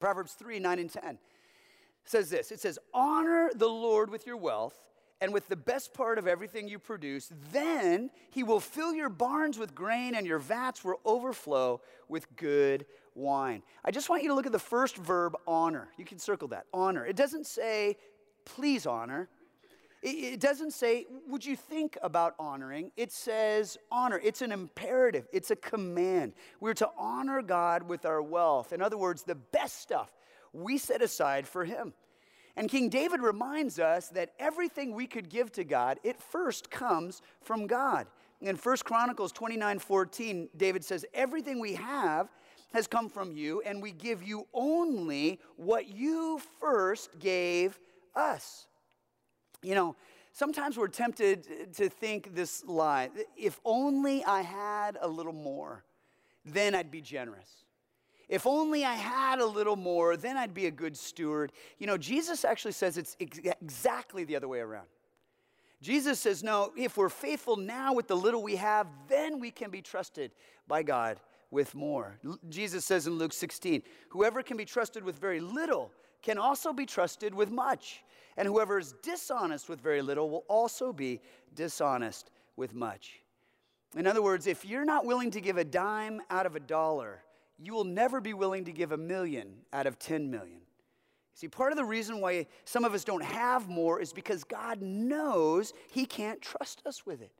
Proverbs 0.00 0.32
3 0.32 0.58
9 0.58 0.78
and 0.78 0.90
10 0.90 1.18
says 2.04 2.30
this 2.30 2.50
it 2.50 2.60
says, 2.60 2.78
Honor 2.92 3.50
the 3.54 3.68
Lord 3.68 4.10
with 4.10 4.26
your 4.26 4.36
wealth 4.36 4.76
and 5.20 5.32
with 5.32 5.48
the 5.48 5.56
best 5.56 5.94
part 5.94 6.18
of 6.18 6.26
everything 6.26 6.68
you 6.68 6.78
produce, 6.78 7.30
then 7.52 8.10
he 8.30 8.42
will 8.42 8.60
fill 8.60 8.94
your 8.94 9.08
barns 9.08 9.58
with 9.58 9.74
grain 9.74 10.14
and 10.14 10.26
your 10.26 10.38
vats 10.38 10.84
will 10.84 11.00
overflow 11.04 11.80
with 12.08 12.34
good 12.36 12.84
wine. 13.14 13.62
I 13.84 13.90
just 13.90 14.08
want 14.08 14.22
you 14.22 14.28
to 14.28 14.34
look 14.34 14.46
at 14.46 14.52
the 14.52 14.58
first 14.58 14.96
verb, 14.96 15.36
honor. 15.46 15.88
You 15.96 16.04
can 16.04 16.18
circle 16.18 16.48
that, 16.48 16.66
honor. 16.72 17.04
It 17.06 17.16
doesn't 17.16 17.46
say, 17.46 17.96
please 18.44 18.86
honor. 18.86 19.28
It, 20.02 20.38
doesn't 20.38 20.72
say, 20.72 21.06
would 21.28 21.46
you 21.46 21.56
think 21.56 21.96
about 22.02 22.34
honoring? 22.38 22.92
It 22.94 23.10
says, 23.10 23.78
honor. 23.90 24.20
It's 24.22 24.42
an 24.42 24.52
imperative, 24.52 25.26
it's 25.32 25.50
a 25.50 25.56
command. 25.56 26.34
We're 26.60 26.74
to 26.74 26.90
honor 26.98 27.40
God 27.40 27.84
with 27.84 28.04
our 28.04 28.20
wealth. 28.20 28.74
In 28.74 28.82
other 28.82 28.98
words, 28.98 29.22
the 29.22 29.34
best 29.34 29.80
stuff 29.80 30.12
we 30.52 30.76
set 30.76 31.00
aside 31.00 31.48
for 31.48 31.64
Him. 31.64 31.94
And 32.54 32.68
King 32.68 32.90
David 32.90 33.20
reminds 33.20 33.78
us 33.78 34.08
that 34.10 34.34
everything 34.38 34.94
we 34.94 35.06
could 35.06 35.30
give 35.30 35.50
to 35.52 35.64
God, 35.64 35.98
it 36.04 36.20
first 36.20 36.70
comes 36.70 37.22
from 37.42 37.66
God. 37.66 38.06
In 38.42 38.56
1 38.56 38.76
Chronicles 38.84 39.32
29 39.32 39.78
14, 39.78 40.48
David 40.54 40.84
says, 40.84 41.06
Everything 41.14 41.60
we 41.60 41.74
have 41.74 42.28
has 42.74 42.88
come 42.88 43.08
from 43.08 43.30
you, 43.30 43.62
and 43.64 43.80
we 43.80 43.92
give 43.92 44.22
you 44.24 44.48
only 44.52 45.38
what 45.56 45.88
you 45.88 46.40
first 46.60 47.20
gave 47.20 47.78
us. 48.16 48.66
You 49.62 49.76
know, 49.76 49.96
sometimes 50.32 50.76
we're 50.76 50.88
tempted 50.88 51.72
to 51.76 51.88
think 51.88 52.34
this 52.34 52.64
lie 52.64 53.10
if 53.36 53.60
only 53.64 54.24
I 54.24 54.42
had 54.42 54.98
a 55.00 55.06
little 55.06 55.32
more, 55.32 55.84
then 56.44 56.74
I'd 56.74 56.90
be 56.90 57.00
generous. 57.00 57.48
If 58.28 58.44
only 58.44 58.84
I 58.84 58.94
had 58.94 59.38
a 59.38 59.46
little 59.46 59.76
more, 59.76 60.16
then 60.16 60.36
I'd 60.36 60.52
be 60.52 60.66
a 60.66 60.70
good 60.72 60.96
steward. 60.96 61.52
You 61.78 61.86
know, 61.86 61.96
Jesus 61.96 62.44
actually 62.44 62.72
says 62.72 62.98
it's 62.98 63.16
ex- 63.20 63.38
exactly 63.62 64.24
the 64.24 64.34
other 64.34 64.48
way 64.48 64.58
around. 64.58 64.88
Jesus 65.80 66.18
says, 66.18 66.42
no, 66.42 66.72
if 66.76 66.96
we're 66.96 67.10
faithful 67.10 67.56
now 67.56 67.92
with 67.92 68.08
the 68.08 68.16
little 68.16 68.42
we 68.42 68.56
have, 68.56 68.88
then 69.06 69.38
we 69.38 69.52
can 69.52 69.70
be 69.70 69.82
trusted 69.82 70.32
by 70.66 70.82
God 70.82 71.20
with 71.54 71.74
more. 71.74 72.18
L- 72.24 72.38
Jesus 72.50 72.84
says 72.84 73.06
in 73.06 73.14
Luke 73.14 73.32
16, 73.32 73.82
whoever 74.10 74.42
can 74.42 74.58
be 74.58 74.64
trusted 74.64 75.04
with 75.04 75.18
very 75.18 75.40
little 75.40 75.92
can 76.20 76.36
also 76.36 76.72
be 76.72 76.84
trusted 76.84 77.32
with 77.34 77.50
much. 77.50 78.02
And 78.36 78.48
whoever 78.48 78.78
is 78.78 78.94
dishonest 79.02 79.68
with 79.68 79.80
very 79.80 80.02
little 80.02 80.28
will 80.28 80.44
also 80.48 80.92
be 80.92 81.20
dishonest 81.54 82.30
with 82.56 82.74
much. 82.74 83.20
In 83.96 84.06
other 84.06 84.20
words, 84.20 84.48
if 84.48 84.64
you're 84.64 84.84
not 84.84 85.06
willing 85.06 85.30
to 85.30 85.40
give 85.40 85.56
a 85.56 85.64
dime 85.64 86.20
out 86.28 86.44
of 86.44 86.56
a 86.56 86.60
dollar, 86.60 87.22
you 87.58 87.72
will 87.72 87.84
never 87.84 88.20
be 88.20 88.34
willing 88.34 88.64
to 88.64 88.72
give 88.72 88.90
a 88.90 88.96
million 88.96 89.54
out 89.72 89.86
of 89.86 89.98
10 90.00 90.28
million. 90.30 90.60
See, 91.34 91.46
part 91.46 91.72
of 91.72 91.78
the 91.78 91.84
reason 91.84 92.20
why 92.20 92.46
some 92.64 92.84
of 92.84 92.94
us 92.94 93.04
don't 93.04 93.22
have 93.22 93.68
more 93.68 94.00
is 94.00 94.12
because 94.12 94.42
God 94.42 94.82
knows 94.82 95.72
He 95.92 96.06
can't 96.06 96.42
trust 96.42 96.82
us 96.84 97.06
with 97.06 97.22
it. 97.22 97.32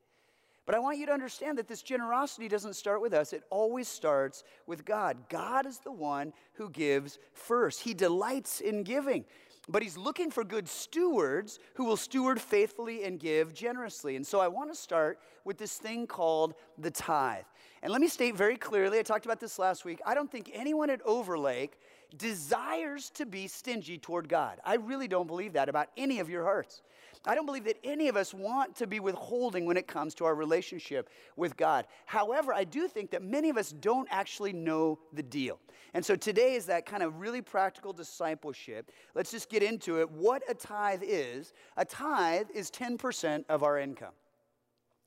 But 0.66 0.74
I 0.74 0.78
want 0.78 0.98
you 0.98 1.06
to 1.06 1.12
understand 1.12 1.58
that 1.58 1.68
this 1.68 1.82
generosity 1.82 2.48
doesn't 2.48 2.74
start 2.74 3.02
with 3.02 3.12
us, 3.12 3.32
it 3.32 3.44
always 3.50 3.88
starts 3.88 4.44
with 4.66 4.84
God. 4.84 5.28
God 5.28 5.66
is 5.66 5.78
the 5.78 5.92
one 5.92 6.32
who 6.54 6.70
gives 6.70 7.18
first, 7.32 7.80
He 7.80 7.94
delights 7.94 8.60
in 8.60 8.82
giving. 8.82 9.24
But 9.68 9.82
he's 9.82 9.96
looking 9.96 10.30
for 10.30 10.44
good 10.44 10.68
stewards 10.68 11.58
who 11.74 11.84
will 11.84 11.96
steward 11.96 12.38
faithfully 12.38 13.04
and 13.04 13.18
give 13.18 13.54
generously. 13.54 14.14
And 14.16 14.26
so 14.26 14.40
I 14.40 14.48
want 14.48 14.70
to 14.70 14.78
start 14.78 15.18
with 15.44 15.56
this 15.56 15.78
thing 15.78 16.06
called 16.06 16.54
the 16.76 16.90
tithe. 16.90 17.44
And 17.82 17.90
let 17.90 18.00
me 18.00 18.08
state 18.08 18.36
very 18.36 18.56
clearly 18.56 18.98
I 18.98 19.02
talked 19.02 19.24
about 19.24 19.40
this 19.40 19.58
last 19.58 19.84
week. 19.84 20.00
I 20.04 20.14
don't 20.14 20.30
think 20.30 20.50
anyone 20.52 20.90
at 20.90 21.00
Overlake 21.06 21.78
desires 22.16 23.10
to 23.10 23.26
be 23.26 23.46
stingy 23.46 23.98
toward 23.98 24.28
God. 24.28 24.60
I 24.64 24.76
really 24.76 25.08
don't 25.08 25.26
believe 25.26 25.54
that 25.54 25.68
about 25.68 25.88
any 25.96 26.20
of 26.20 26.28
your 26.28 26.44
hearts. 26.44 26.82
I 27.26 27.34
don't 27.34 27.46
believe 27.46 27.64
that 27.64 27.78
any 27.82 28.08
of 28.08 28.16
us 28.16 28.34
want 28.34 28.76
to 28.76 28.86
be 28.86 29.00
withholding 29.00 29.64
when 29.64 29.76
it 29.76 29.86
comes 29.86 30.14
to 30.16 30.26
our 30.26 30.34
relationship 30.34 31.08
with 31.36 31.56
God. 31.56 31.86
However, 32.04 32.52
I 32.52 32.64
do 32.64 32.86
think 32.86 33.10
that 33.12 33.22
many 33.22 33.48
of 33.48 33.56
us 33.56 33.70
don't 33.70 34.06
actually 34.10 34.52
know 34.52 34.98
the 35.12 35.22
deal. 35.22 35.58
And 35.94 36.04
so 36.04 36.16
today 36.16 36.54
is 36.54 36.66
that 36.66 36.84
kind 36.84 37.02
of 37.02 37.20
really 37.20 37.40
practical 37.40 37.92
discipleship. 37.92 38.90
Let's 39.14 39.30
just 39.30 39.48
get 39.48 39.62
into 39.62 40.00
it. 40.00 40.10
What 40.10 40.42
a 40.48 40.54
tithe 40.54 41.02
is 41.02 41.54
a 41.76 41.84
tithe 41.84 42.48
is 42.54 42.70
10% 42.70 43.44
of 43.48 43.62
our 43.62 43.78
income. 43.78 44.12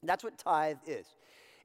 That's 0.02 0.24
what 0.24 0.38
tithe 0.38 0.78
is. 0.88 1.06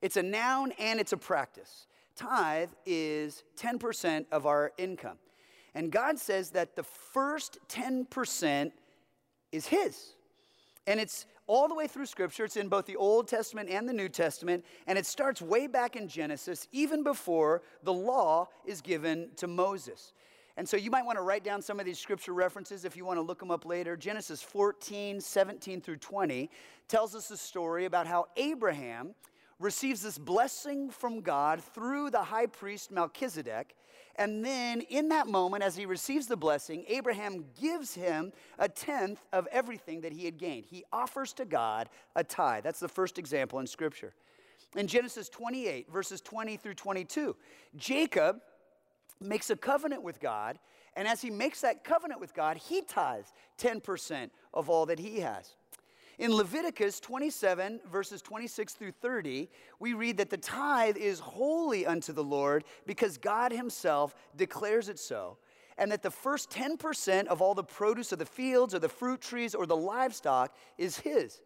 It's 0.03 0.17
a 0.17 0.23
noun 0.23 0.73
and 0.79 1.01
it's 1.01 1.13
a 1.13 1.17
practice. 1.17 1.87
Tithe 2.17 2.71
is 2.85 3.45
10% 3.57 4.27
of 4.33 4.47
our 4.47 4.73
income. 4.77 5.17
And 5.75 5.91
God 5.91 6.19
says 6.19 6.51
that 6.51 6.77
the 6.77 6.83
first 6.83 7.59
10% 7.69 8.73
is 9.53 9.67
His. 9.67 10.15
And 10.87 10.99
it's 10.99 11.27
all 11.47 11.69
the 11.69 11.75
way 11.75 11.87
through 11.87 12.07
Scripture. 12.07 12.45
It's 12.45 12.57
in 12.57 12.69
both 12.69 12.87
the 12.87 12.97
Old 12.97 13.29
Testament 13.29 13.69
and 13.69 13.89
the 13.89 13.93
New 13.93 14.09
Testament. 14.09 14.65
And 14.87 14.99
it 14.99 15.07
starts 15.07 15.41
way 15.41 15.67
back 15.67 15.97
in 15.97 16.09
Genesis, 16.09 16.67
even 16.73 17.03
before 17.03 17.63
the 17.83 17.93
law 17.93 18.49
is 18.65 18.81
given 18.81 19.31
to 19.37 19.47
Moses. 19.47 20.13
And 20.57 20.69
so 20.69 20.77
you 20.77 20.91
might 20.91 21.07
want 21.07 21.17
to 21.17 21.23
write 21.23 21.45
down 21.45 21.63
some 21.63 21.81
of 21.81 21.87
these 21.87 21.99
scripture 21.99 22.35
references 22.35 22.85
if 22.85 22.97
you 22.97 23.05
want 23.05 23.17
to 23.17 23.23
look 23.23 23.39
them 23.39 23.51
up 23.51 23.65
later. 23.65 23.97
Genesis 23.97 24.43
14, 24.43 25.21
17 25.21 25.81
through 25.81 25.97
20 25.97 26.51
tells 26.89 27.15
us 27.15 27.31
a 27.31 27.37
story 27.37 27.87
about 27.87 28.07
how 28.07 28.27
Abraham 28.37 29.15
receives 29.59 30.03
this 30.03 30.19
blessing 30.19 30.91
from 30.91 31.21
God 31.21 31.63
through 31.63 32.11
the 32.11 32.23
high 32.23 32.47
priest 32.47 32.91
Melchizedek. 32.91 33.75
And 34.17 34.45
then, 34.45 34.83
in 34.83 35.09
that 35.09 35.27
moment, 35.27 35.63
as 35.63 35.75
he 35.75 35.87
receives 35.87 36.27
the 36.27 36.37
blessing, 36.37 36.85
Abraham 36.89 37.47
gives 37.61 37.95
him 37.95 38.33
a 38.59 38.69
tenth 38.69 39.25
of 39.33 39.49
everything 39.51 40.03
that 40.03 40.13
he 40.13 40.25
had 40.25 40.37
gained. 40.37 40.67
He 40.67 40.85
offers 40.93 41.33
to 41.35 41.45
God 41.45 41.89
a 42.15 42.23
tithe. 42.23 42.65
That's 42.65 42.81
the 42.81 42.89
first 42.89 43.19
example 43.19 43.59
in 43.59 43.67
Scripture. 43.67 44.13
In 44.77 44.87
Genesis 44.87 45.29
28, 45.29 45.91
verses 45.91 46.21
20 46.21 46.57
through 46.57 46.75
22, 46.75 47.37
Jacob 47.77 48.41
makes 49.21 49.51
a 49.51 49.57
covenant 49.57 50.03
with 50.03 50.21
God. 50.21 50.59
And 50.95 51.09
as 51.09 51.23
he 51.23 51.31
makes 51.31 51.63
that 51.63 51.85
covenant 51.85 52.21
with 52.21 52.35
God, 52.35 52.59
he 52.59 52.83
tithes 52.83 53.33
10% 53.59 54.31
of 54.53 54.69
all 54.69 54.87
that 54.87 54.99
he 54.99 55.21
has. 55.21 55.55
In 56.23 56.37
Leviticus 56.37 57.01
27, 57.01 57.81
verses 57.91 58.23
26 58.23 58.75
through 58.75 58.93
30, 58.93 59.51
we 59.81 59.93
read 59.93 60.19
that 60.19 60.31
the 60.31 60.37
tithe 60.37 60.97
is 60.97 61.19
holy 61.19 61.85
unto 61.85 62.13
the 62.13 62.23
Lord 62.23 62.63
because 62.87 63.19
God 63.19 63.51
Himself 63.51 64.15
declares 64.37 64.89
it 64.89 65.01
so. 65.01 65.39
And 65.79 65.91
that 65.91 66.05
the 66.05 66.13
first 66.13 66.49
10% 66.51 67.27
of 67.27 67.43
all 67.43 67.57
the 67.57 67.65
produce 67.65 68.13
of 68.13 68.21
the 68.21 68.25
fields 68.25 68.73
or 68.73 68.79
the 68.79 68.89
fruit 68.89 69.21
trees 69.21 69.53
or 69.53 69.67
the 69.67 69.77
livestock 69.77 70.55
is 70.79 70.97
His. 70.97 71.41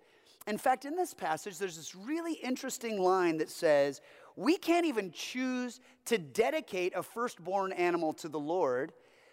In 0.46 0.58
fact, 0.58 0.84
in 0.84 0.94
this 0.94 1.14
passage, 1.14 1.56
there's 1.56 1.78
this 1.78 1.94
really 1.94 2.34
interesting 2.34 3.00
line 3.00 3.38
that 3.38 3.48
says, 3.48 4.02
We 4.36 4.58
can't 4.58 4.84
even 4.84 5.10
choose 5.10 5.80
to 6.04 6.18
dedicate 6.18 6.94
a 6.94 7.02
firstborn 7.02 7.72
animal 7.72 8.12
to 8.12 8.28
the 8.28 8.38
Lord 8.38 8.92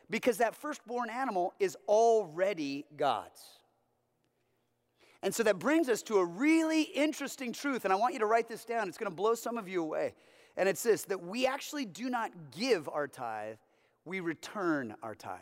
because 0.10 0.38
that 0.38 0.56
firstborn 0.56 1.10
animal 1.10 1.53
is 1.60 1.75
already 1.89 2.86
God's. 2.95 3.60
And 5.23 5.33
so 5.33 5.41
that 5.43 5.57
brings 5.57 5.88
us 5.88 6.03
to 6.03 6.17
a 6.17 6.25
really 6.25 6.81
interesting 6.81 7.53
truth, 7.53 7.86
and 7.86 7.93
I 7.93 7.95
want 7.95 8.13
you 8.13 8.19
to 8.19 8.25
write 8.25 8.49
this 8.49 8.65
down. 8.65 8.89
It's 8.89 8.97
going 8.97 9.09
to 9.09 9.15
blow 9.15 9.36
some 9.36 9.57
of 9.57 9.69
you 9.69 9.81
away. 9.81 10.13
And 10.57 10.67
it's 10.67 10.83
this 10.83 11.03
that 11.05 11.23
we 11.23 11.47
actually 11.47 11.86
do 11.86 12.09
not 12.09 12.31
give 12.51 12.89
our 12.89 13.07
tithe, 13.07 13.55
we 14.05 14.19
return 14.19 14.93
our 15.01 15.15
tithe. 15.15 15.39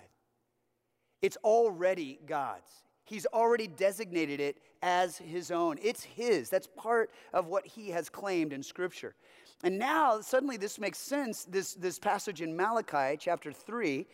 It's 1.23 1.35
already 1.43 2.19
God's. 2.27 2.83
He's 3.05 3.25
already 3.25 3.67
designated 3.67 4.39
it 4.39 4.57
as 4.83 5.17
his 5.17 5.49
own. 5.49 5.77
It's 5.81 6.03
his. 6.03 6.49
That's 6.49 6.67
part 6.67 7.09
of 7.33 7.47
what 7.47 7.65
he 7.65 7.89
has 7.89 8.07
claimed 8.07 8.53
in 8.53 8.61
Scripture. 8.61 9.15
And 9.63 9.77
now, 9.77 10.21
suddenly, 10.21 10.57
this 10.57 10.79
makes 10.79 10.99
sense. 10.99 11.43
This, 11.43 11.73
this 11.73 11.99
passage 11.99 12.41
in 12.41 12.55
Malachi 12.55 13.17
chapter 13.19 13.51
3 13.51 14.05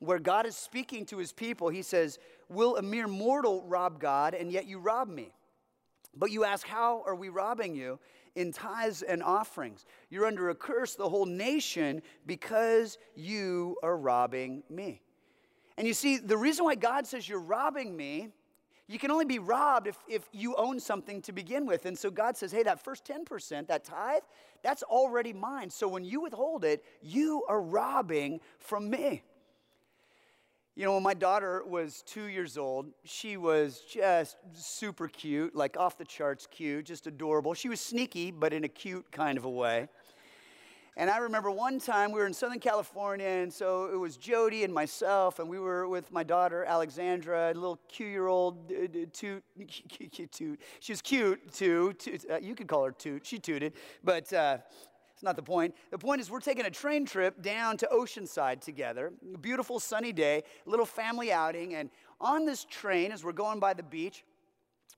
where 0.00 0.18
God 0.18 0.46
is 0.46 0.56
speaking 0.56 1.04
to 1.06 1.18
his 1.18 1.32
people, 1.32 1.68
he 1.68 1.82
says, 1.82 2.18
Will 2.48 2.76
a 2.76 2.82
mere 2.82 3.06
mortal 3.06 3.62
rob 3.66 4.00
God, 4.00 4.34
and 4.34 4.50
yet 4.50 4.66
you 4.66 4.78
rob 4.78 5.08
me? 5.08 5.32
But 6.16 6.30
you 6.30 6.44
ask, 6.44 6.66
How 6.66 7.02
are 7.06 7.14
we 7.14 7.28
robbing 7.28 7.74
you? 7.74 7.98
In 8.34 8.52
tithes 8.52 9.02
and 9.02 9.22
offerings. 9.22 9.84
You're 10.10 10.26
under 10.26 10.50
a 10.50 10.54
curse, 10.54 10.94
the 10.94 11.08
whole 11.08 11.26
nation, 11.26 12.02
because 12.24 12.98
you 13.16 13.76
are 13.82 13.96
robbing 13.96 14.62
me. 14.70 15.02
And 15.76 15.86
you 15.86 15.94
see, 15.94 16.18
the 16.18 16.36
reason 16.36 16.64
why 16.64 16.74
God 16.74 17.06
says 17.06 17.28
you're 17.28 17.40
robbing 17.40 17.96
me, 17.96 18.28
you 18.88 18.98
can 18.98 19.10
only 19.10 19.26
be 19.26 19.38
robbed 19.38 19.86
if, 19.86 19.96
if 20.08 20.28
you 20.32 20.56
own 20.56 20.80
something 20.80 21.20
to 21.22 21.32
begin 21.32 21.66
with. 21.66 21.84
And 21.84 21.96
so 21.96 22.10
God 22.10 22.36
says, 22.36 22.50
hey, 22.50 22.62
that 22.62 22.82
first 22.82 23.04
10%, 23.04 23.66
that 23.68 23.84
tithe, 23.84 24.22
that's 24.62 24.82
already 24.82 25.32
mine. 25.32 25.68
So 25.68 25.86
when 25.86 26.04
you 26.04 26.22
withhold 26.22 26.64
it, 26.64 26.82
you 27.02 27.44
are 27.48 27.60
robbing 27.60 28.40
from 28.58 28.88
me. 28.88 29.22
You 30.78 30.84
know, 30.84 30.94
when 30.94 31.02
my 31.02 31.14
daughter 31.14 31.64
was 31.66 32.04
two 32.06 32.26
years 32.26 32.56
old, 32.56 32.86
she 33.02 33.36
was 33.36 33.80
just 33.80 34.36
super 34.54 35.08
cute, 35.08 35.52
like 35.56 35.76
off 35.76 35.98
the 35.98 36.04
charts 36.04 36.46
cute, 36.48 36.86
just 36.86 37.08
adorable. 37.08 37.52
She 37.52 37.68
was 37.68 37.80
sneaky, 37.80 38.30
but 38.30 38.52
in 38.52 38.62
a 38.62 38.68
cute 38.68 39.10
kind 39.10 39.36
of 39.36 39.44
a 39.44 39.50
way. 39.50 39.88
And 40.96 41.10
I 41.10 41.16
remember 41.16 41.50
one 41.50 41.80
time 41.80 42.12
we 42.12 42.20
were 42.20 42.28
in 42.28 42.32
Southern 42.32 42.60
California, 42.60 43.26
and 43.26 43.52
so 43.52 43.90
it 43.92 43.96
was 43.96 44.16
Jody 44.16 44.62
and 44.62 44.72
myself, 44.72 45.40
and 45.40 45.48
we 45.48 45.58
were 45.58 45.88
with 45.88 46.12
my 46.12 46.22
daughter 46.22 46.64
Alexandra, 46.64 47.50
a 47.50 47.54
little 47.54 47.80
cute-year-old 47.88 48.70
uh, 48.70 49.06
toot, 49.12 49.42
toot. 50.30 50.60
She 50.78 50.92
was 50.92 51.02
cute 51.02 51.52
too. 51.52 51.92
Toot, 51.94 52.24
uh, 52.30 52.38
you 52.38 52.54
could 52.54 52.68
call 52.68 52.84
her 52.84 52.92
toot. 52.92 53.26
She 53.26 53.40
tooted, 53.40 53.72
but 54.04 54.32
uh, 54.32 54.58
it's 55.18 55.24
not 55.24 55.34
the 55.34 55.42
point. 55.42 55.74
The 55.90 55.98
point 55.98 56.20
is, 56.20 56.30
we're 56.30 56.38
taking 56.38 56.64
a 56.64 56.70
train 56.70 57.04
trip 57.04 57.42
down 57.42 57.76
to 57.78 57.88
Oceanside 57.92 58.60
together. 58.60 59.12
Beautiful 59.40 59.80
sunny 59.80 60.12
day, 60.12 60.44
little 60.64 60.86
family 60.86 61.32
outing. 61.32 61.74
And 61.74 61.90
on 62.20 62.46
this 62.46 62.64
train, 62.64 63.10
as 63.10 63.24
we're 63.24 63.32
going 63.32 63.58
by 63.58 63.74
the 63.74 63.82
beach, 63.82 64.24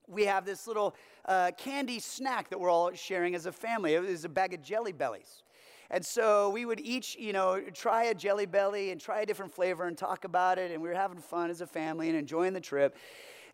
we 0.06 0.26
have 0.26 0.44
this 0.44 0.66
little 0.66 0.94
uh, 1.24 1.52
candy 1.56 1.98
snack 2.00 2.50
that 2.50 2.60
we're 2.60 2.68
all 2.68 2.92
sharing 2.92 3.34
as 3.34 3.46
a 3.46 3.52
family. 3.52 3.94
It 3.94 4.02
was 4.02 4.26
a 4.26 4.28
bag 4.28 4.52
of 4.52 4.60
Jelly 4.60 4.92
Bellies. 4.92 5.42
And 5.90 6.04
so 6.04 6.50
we 6.50 6.66
would 6.66 6.80
each, 6.80 7.16
you 7.18 7.32
know, 7.32 7.58
try 7.72 8.04
a 8.04 8.14
Jelly 8.14 8.44
Belly 8.44 8.90
and 8.90 9.00
try 9.00 9.22
a 9.22 9.26
different 9.26 9.54
flavor 9.54 9.86
and 9.86 9.96
talk 9.96 10.26
about 10.26 10.58
it. 10.58 10.70
And 10.70 10.82
we 10.82 10.90
were 10.90 10.94
having 10.94 11.20
fun 11.20 11.48
as 11.48 11.62
a 11.62 11.66
family 11.66 12.10
and 12.10 12.18
enjoying 12.18 12.52
the 12.52 12.60
trip. 12.60 12.94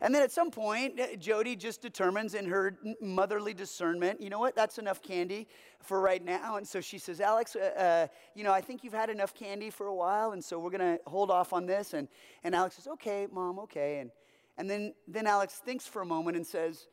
And 0.01 0.13
then 0.13 0.21
at 0.21 0.31
some 0.31 0.51
point, 0.51 0.99
uh, 0.99 1.15
Jody 1.15 1.55
just 1.55 1.81
determines 1.81 2.33
in 2.33 2.45
her 2.45 2.77
motherly 3.01 3.53
discernment, 3.53 4.21
you 4.21 4.29
know 4.29 4.39
what, 4.39 4.55
that's 4.55 4.77
enough 4.77 5.01
candy 5.01 5.47
for 5.81 5.99
right 5.99 6.23
now. 6.23 6.57
And 6.57 6.67
so 6.67 6.81
she 6.81 6.97
says, 6.97 7.19
Alex, 7.19 7.55
uh, 7.55 7.59
uh, 7.59 8.07
you 8.35 8.43
know, 8.43 8.51
I 8.51 8.61
think 8.61 8.83
you've 8.83 8.93
had 8.93 9.09
enough 9.09 9.33
candy 9.33 9.69
for 9.69 9.87
a 9.87 9.95
while, 9.95 10.31
and 10.31 10.43
so 10.43 10.59
we're 10.59 10.69
going 10.69 10.97
to 10.97 10.99
hold 11.07 11.31
off 11.31 11.53
on 11.53 11.65
this. 11.65 11.93
And, 11.93 12.07
and 12.43 12.53
Alex 12.53 12.75
says, 12.75 12.87
okay, 12.87 13.27
mom, 13.31 13.59
okay. 13.59 13.99
And, 13.99 14.11
and 14.57 14.69
then, 14.69 14.93
then 15.07 15.27
Alex 15.27 15.55
thinks 15.55 15.87
for 15.87 16.01
a 16.01 16.05
moment 16.05 16.37
and 16.37 16.45
says, 16.45 16.87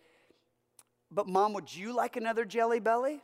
but 1.11 1.29
mom, 1.29 1.53
would 1.53 1.75
you 1.75 1.95
like 1.95 2.17
another 2.17 2.45
Jelly 2.45 2.81
Belly? 2.81 3.23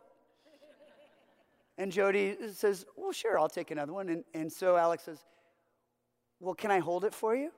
And 1.78 1.90
Jody 1.90 2.36
says, 2.52 2.84
well, 2.94 3.12
sure, 3.12 3.38
I'll 3.38 3.48
take 3.48 3.70
another 3.70 3.94
one. 3.94 4.10
And, 4.10 4.24
and 4.34 4.52
so 4.52 4.76
Alex 4.76 5.04
says, 5.04 5.18
well, 6.38 6.54
can 6.54 6.70
I 6.70 6.78
hold 6.78 7.04
it 7.04 7.14
for 7.14 7.34
you? 7.34 7.50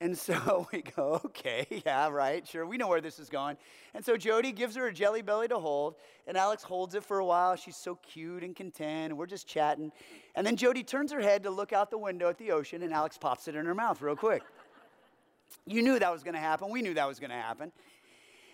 And 0.00 0.16
so 0.16 0.66
we 0.72 0.82
go, 0.82 1.20
okay, 1.26 1.66
yeah, 1.86 2.08
right, 2.08 2.46
sure, 2.46 2.66
we 2.66 2.76
know 2.76 2.88
where 2.88 3.00
this 3.00 3.18
is 3.18 3.28
going. 3.28 3.56
And 3.94 4.04
so 4.04 4.16
Jody 4.16 4.52
gives 4.52 4.76
her 4.76 4.86
a 4.86 4.92
jelly 4.92 5.22
belly 5.22 5.48
to 5.48 5.58
hold, 5.58 5.96
and 6.26 6.36
Alex 6.36 6.62
holds 6.62 6.94
it 6.94 7.04
for 7.04 7.18
a 7.18 7.24
while. 7.24 7.56
She's 7.56 7.76
so 7.76 7.96
cute 7.96 8.42
and 8.42 8.56
content, 8.56 9.10
and 9.10 9.18
we're 9.18 9.26
just 9.26 9.46
chatting. 9.46 9.92
And 10.34 10.46
then 10.46 10.56
Jody 10.56 10.82
turns 10.82 11.12
her 11.12 11.20
head 11.20 11.42
to 11.42 11.50
look 11.50 11.72
out 11.72 11.90
the 11.90 11.98
window 11.98 12.28
at 12.28 12.38
the 12.38 12.52
ocean, 12.52 12.82
and 12.82 12.92
Alex 12.92 13.18
pops 13.18 13.48
it 13.48 13.54
in 13.54 13.66
her 13.66 13.74
mouth 13.74 14.00
real 14.00 14.16
quick. 14.16 14.42
you 15.66 15.82
knew 15.82 15.98
that 15.98 16.12
was 16.12 16.22
to 16.22 16.32
happen. 16.32 16.70
We 16.70 16.82
knew 16.82 16.94
that 16.94 17.06
was 17.06 17.18
to 17.18 17.28
happen. 17.28 17.72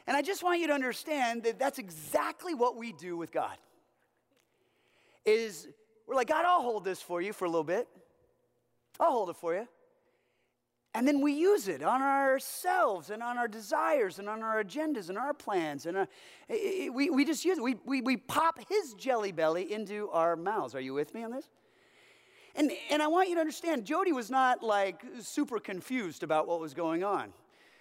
And 0.09 0.17
I 0.17 0.23
just 0.23 0.43
want 0.43 0.61
you 0.61 0.69
to 0.69 0.73
understand 0.73 1.43
that 1.45 1.59
that's 1.59 1.79
exactly 1.79 2.55
what 2.55 2.77
we 2.77 2.93
do 2.93 3.17
with 3.17 3.33
God. 3.33 3.57
Is 5.25 5.67
we're 6.07 6.15
like, 6.15 6.29
God, 6.29 6.45
I'll 6.45 6.63
hold 6.63 6.85
this 6.85 7.03
for 7.03 7.21
you 7.21 7.33
for 7.33 7.45
a 7.45 7.49
little 7.49 7.65
bit. 7.65 7.89
I'll 9.01 9.11
hold 9.11 9.31
it 9.31 9.37
for 9.37 9.55
you. 9.55 9.67
And 10.97 11.07
then 11.07 11.21
we 11.21 11.35
use 11.35 11.69
it 11.69 11.83
on 11.83 12.01
ourselves 12.01 13.11
and 13.11 13.23
on 13.23 13.37
our 13.37 13.49
desires 13.49 14.19
and 14.19 14.31
on 14.31 14.43
our 14.43 14.65
agendas 14.65 15.11
and 15.11 15.19
our 15.19 15.35
plans. 15.35 15.85
And 15.85 15.95
our, 15.95 16.09
uh, 16.49 16.91
we, 16.91 17.11
we 17.11 17.27
just 17.27 17.45
use 17.45 17.59
it. 17.59 17.63
We, 17.63 17.77
we, 17.85 18.01
we 18.01 18.17
pop 18.17 18.59
his 18.67 18.95
jelly 18.95 19.31
belly 19.31 19.71
into 19.71 20.09
our 20.09 20.37
mouths. 20.37 20.75
Are 20.75 20.81
you 20.81 20.95
with 20.95 21.13
me 21.13 21.23
on 21.23 21.33
this? 21.33 21.51
And, 22.55 22.73
and 22.91 23.03
I 23.03 23.09
want 23.09 23.29
you 23.29 23.35
to 23.35 23.43
understand, 23.43 23.85
Jody 23.85 24.13
was 24.13 24.31
not 24.31 24.63
like 24.63 25.05
super 25.21 25.59
confused 25.59 26.23
about 26.23 26.49
what 26.49 26.61
was 26.61 26.73
going 26.73 27.05
on. 27.05 27.35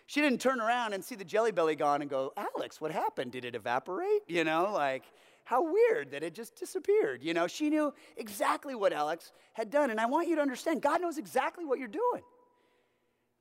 She 0.07 0.19
didn't 0.19 0.41
turn 0.41 0.59
around 0.59 0.91
and 0.91 1.01
see 1.01 1.15
the 1.15 1.23
jelly 1.23 1.53
belly 1.53 1.77
gone 1.77 2.01
and 2.01 2.11
go, 2.11 2.33
Alex, 2.35 2.81
what 2.81 2.91
happened? 2.91 3.31
Did 3.31 3.45
it 3.45 3.55
evaporate? 3.55 4.23
You 4.27 4.43
know, 4.43 4.71
like, 4.73 5.03
how 5.45 5.63
weird 5.63 6.11
that 6.11 6.21
it 6.21 6.33
just 6.33 6.57
disappeared. 6.57 7.23
You 7.23 7.33
know, 7.33 7.47
she 7.47 7.69
knew 7.69 7.93
exactly 8.17 8.75
what 8.75 8.91
Alex 8.91 9.31
had 9.53 9.69
done. 9.69 9.89
And 9.89 10.01
I 10.01 10.05
want 10.05 10.27
you 10.27 10.35
to 10.35 10.41
understand, 10.41 10.81
God 10.81 11.01
knows 11.01 11.17
exactly 11.17 11.63
what 11.63 11.79
you're 11.79 11.87
doing. 11.87 12.23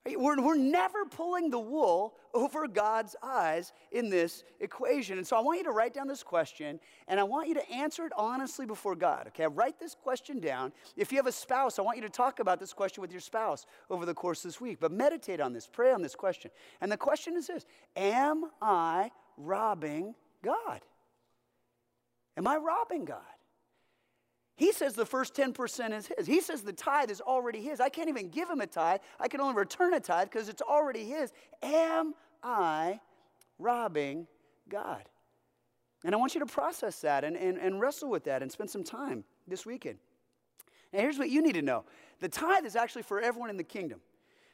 We're, 0.06 0.38
we're 0.40 0.56
never 0.56 1.06
pulling 1.06 1.48
the 1.50 1.58
wool 1.58 2.14
over 2.34 2.68
God's 2.68 3.16
eyes 3.22 3.72
in 3.90 4.10
this 4.10 4.44
equation. 4.60 5.16
And 5.16 5.26
so 5.26 5.34
I 5.34 5.40
want 5.40 5.58
you 5.58 5.64
to 5.64 5.70
write 5.70 5.94
down 5.94 6.06
this 6.08 6.22
question 6.22 6.78
and 7.08 7.18
I 7.18 7.22
want 7.22 7.48
you 7.48 7.54
to 7.54 7.70
answer 7.70 8.04
it 8.04 8.12
honestly 8.14 8.66
before 8.66 8.96
God. 8.96 9.28
Okay, 9.28 9.46
write 9.46 9.78
this 9.78 9.94
question 9.94 10.40
down. 10.40 10.72
If 10.96 11.10
you 11.10 11.16
have 11.16 11.26
a 11.26 11.32
spouse, 11.32 11.78
I 11.78 11.82
want 11.82 11.96
you 11.96 12.02
to 12.02 12.10
talk 12.10 12.38
about 12.38 12.60
this 12.60 12.74
question 12.74 13.00
with 13.00 13.12
your 13.12 13.20
spouse 13.20 13.64
over 13.88 14.04
the 14.04 14.12
course 14.12 14.44
of 14.44 14.50
this 14.50 14.60
week. 14.60 14.78
But 14.78 14.92
meditate 14.92 15.40
on 15.40 15.54
this, 15.54 15.66
pray 15.66 15.90
on 15.92 16.02
this 16.02 16.14
question. 16.14 16.50
And 16.82 16.92
the 16.92 16.98
question 16.98 17.34
is 17.34 17.46
this 17.46 17.64
Am 17.96 18.44
I 18.60 19.10
robbing 19.38 20.14
God? 20.42 20.82
Am 22.36 22.46
I 22.46 22.56
robbing 22.56 23.06
God? 23.06 23.22
He 24.56 24.72
says 24.72 24.94
the 24.94 25.06
first 25.06 25.34
10% 25.34 25.92
is 25.92 26.06
his. 26.06 26.26
He 26.26 26.40
says 26.40 26.62
the 26.62 26.72
tithe 26.72 27.10
is 27.10 27.20
already 27.20 27.60
his. 27.60 27.80
I 27.80 27.88
can't 27.88 28.08
even 28.08 28.28
give 28.28 28.48
him 28.48 28.60
a 28.60 28.66
tithe. 28.66 29.00
I 29.18 29.26
can 29.26 29.40
only 29.40 29.56
return 29.56 29.94
a 29.94 30.00
tithe 30.00 30.30
because 30.30 30.48
it's 30.48 30.62
already 30.62 31.04
his. 31.04 31.32
Am 31.62 32.14
I 32.42 33.00
robbing 33.58 34.28
God? 34.68 35.08
And 36.04 36.14
I 36.14 36.18
want 36.18 36.34
you 36.34 36.40
to 36.40 36.46
process 36.46 37.00
that 37.00 37.24
and, 37.24 37.36
and, 37.36 37.58
and 37.58 37.80
wrestle 37.80 38.10
with 38.10 38.24
that 38.24 38.42
and 38.42 38.52
spend 38.52 38.70
some 38.70 38.84
time 38.84 39.24
this 39.48 39.66
weekend. 39.66 39.98
Now, 40.92 41.00
here's 41.00 41.18
what 41.18 41.30
you 41.30 41.42
need 41.42 41.54
to 41.54 41.62
know 41.62 41.84
the 42.20 42.28
tithe 42.28 42.64
is 42.64 42.76
actually 42.76 43.02
for 43.02 43.20
everyone 43.20 43.50
in 43.50 43.56
the 43.56 43.64
kingdom. 43.64 44.00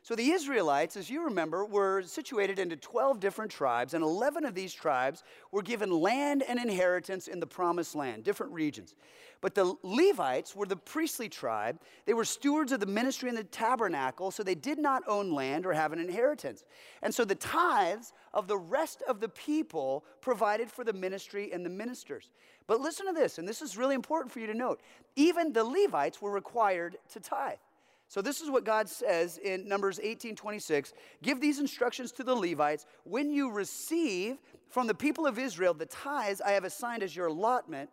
So 0.03 0.15
the 0.15 0.31
Israelites, 0.31 0.97
as 0.97 1.11
you 1.11 1.25
remember, 1.25 1.65
were 1.65 2.03
situated 2.03 2.59
into 2.59 2.75
12 2.75 3.21
different 3.21 3.51
tribes, 3.51 3.93
and 3.93 4.03
11 4.03 4.47
of 4.47 4.55
these 4.55 4.73
tribes 4.73 5.23
were 5.53 5.63
given 5.63 5.91
land 5.91 6.43
and 6.43 6.59
inheritance 6.59 7.29
in 7.29 7.39
the 7.39 7.47
promised 7.47 7.95
land, 7.95 8.25
different 8.25 8.53
regions. 8.53 8.95
But 9.43 9.55
the 9.55 9.75
Levites 9.83 10.57
were 10.57 10.67
the 10.67 10.77
priestly 10.77 11.29
tribe. 11.29 11.81
They 12.07 12.15
were 12.15 12.25
stewards 12.25 12.73
of 12.73 12.81
the 12.81 12.87
ministry 12.87 13.29
in 13.29 13.35
the 13.35 13.45
tabernacle, 13.45 14.31
so 14.31 14.43
they 14.43 14.55
did 14.55 14.79
not 14.79 15.03
own 15.07 15.33
land 15.33 15.67
or 15.67 15.73
have 15.75 15.93
an 15.93 15.99
inheritance. 15.99 16.65
And 17.03 17.15
so 17.15 17.25
the 17.25 17.35
tithes 17.35 18.13
of 18.33 18.49
the 18.49 18.59
rest 18.59 19.03
of 19.07 19.21
the 19.21 19.29
people 19.29 20.05
provided 20.21 20.71
for 20.71 20.85
the 20.85 20.93
ministry 20.93 21.53
and 21.53 21.65
the 21.65 21.71
ministers. 21.71 22.31
But 22.67 22.81
listen 22.81 23.07
to 23.07 23.13
this, 23.13 23.39
and 23.39 23.47
this 23.47 23.63
is 23.63 23.77
really 23.77 23.95
important 23.95 24.33
for 24.33 24.41
you 24.41 24.47
to 24.47 24.55
note. 24.55 24.81
Even 25.17 25.53
the 25.53 25.65
Levites 25.65 26.23
were 26.23 26.31
required 26.31 26.97
to 27.13 27.21
tithe. 27.21 27.59
So 28.11 28.21
this 28.21 28.41
is 28.41 28.51
what 28.51 28.65
God 28.65 28.89
says 28.89 29.39
in 29.39 29.69
Numbers 29.69 30.01
18 30.03 30.35
26. 30.35 30.93
Give 31.23 31.41
these 31.41 31.61
instructions 31.61 32.11
to 32.13 32.25
the 32.25 32.35
Levites. 32.35 32.85
When 33.05 33.31
you 33.31 33.53
receive 33.53 34.39
from 34.69 34.89
the 34.89 34.95
people 34.95 35.29
of 35.29 35.39
Israel 35.39 35.75
the 35.75 35.87
tithes 35.87 36.41
I 36.41 36.51
have 36.51 36.65
assigned 36.65 37.05
as 37.05 37.15
your 37.15 37.29
allotment, 37.29 37.89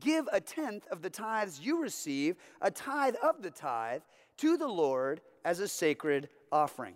give 0.00 0.28
a 0.32 0.40
tenth 0.40 0.88
of 0.90 1.02
the 1.02 1.08
tithes 1.08 1.60
you 1.60 1.80
receive, 1.80 2.34
a 2.60 2.68
tithe 2.72 3.14
of 3.22 3.42
the 3.42 3.50
tithe, 3.52 4.00
to 4.38 4.56
the 4.56 4.66
Lord 4.66 5.20
as 5.44 5.60
a 5.60 5.68
sacred 5.68 6.28
offering. 6.50 6.94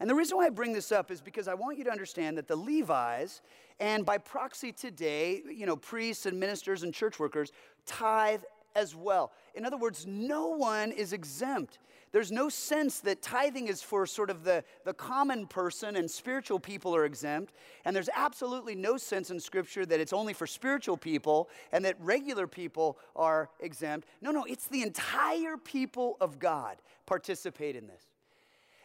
And 0.00 0.08
the 0.08 0.14
reason 0.14 0.38
why 0.38 0.46
I 0.46 0.50
bring 0.50 0.72
this 0.72 0.92
up 0.92 1.10
is 1.10 1.20
because 1.20 1.46
I 1.46 1.52
want 1.52 1.76
you 1.76 1.84
to 1.84 1.90
understand 1.90 2.38
that 2.38 2.48
the 2.48 2.56
Levites, 2.56 3.42
and 3.80 4.06
by 4.06 4.16
proxy 4.16 4.72
today, 4.72 5.42
you 5.54 5.66
know, 5.66 5.76
priests 5.76 6.24
and 6.24 6.40
ministers 6.40 6.84
and 6.84 6.94
church 6.94 7.18
workers, 7.18 7.52
tithe 7.84 8.40
as 8.74 8.94
well. 8.94 9.32
In 9.54 9.64
other 9.64 9.76
words, 9.76 10.06
no 10.06 10.48
one 10.48 10.92
is 10.92 11.12
exempt. 11.12 11.78
There's 12.12 12.30
no 12.30 12.48
sense 12.48 13.00
that 13.00 13.22
tithing 13.22 13.66
is 13.66 13.82
for 13.82 14.06
sort 14.06 14.30
of 14.30 14.44
the, 14.44 14.62
the 14.84 14.94
common 14.94 15.48
person 15.48 15.96
and 15.96 16.08
spiritual 16.08 16.60
people 16.60 16.94
are 16.94 17.04
exempt. 17.04 17.52
And 17.84 17.94
there's 17.94 18.08
absolutely 18.14 18.76
no 18.76 18.96
sense 18.96 19.30
in 19.30 19.40
Scripture 19.40 19.84
that 19.84 19.98
it's 19.98 20.12
only 20.12 20.32
for 20.32 20.46
spiritual 20.46 20.96
people 20.96 21.50
and 21.72 21.84
that 21.84 21.96
regular 21.98 22.46
people 22.46 22.98
are 23.16 23.50
exempt. 23.58 24.06
No, 24.20 24.30
no, 24.30 24.44
it's 24.44 24.68
the 24.68 24.82
entire 24.82 25.56
people 25.56 26.16
of 26.20 26.38
God 26.38 26.76
participate 27.04 27.74
in 27.74 27.88
this. 27.88 28.13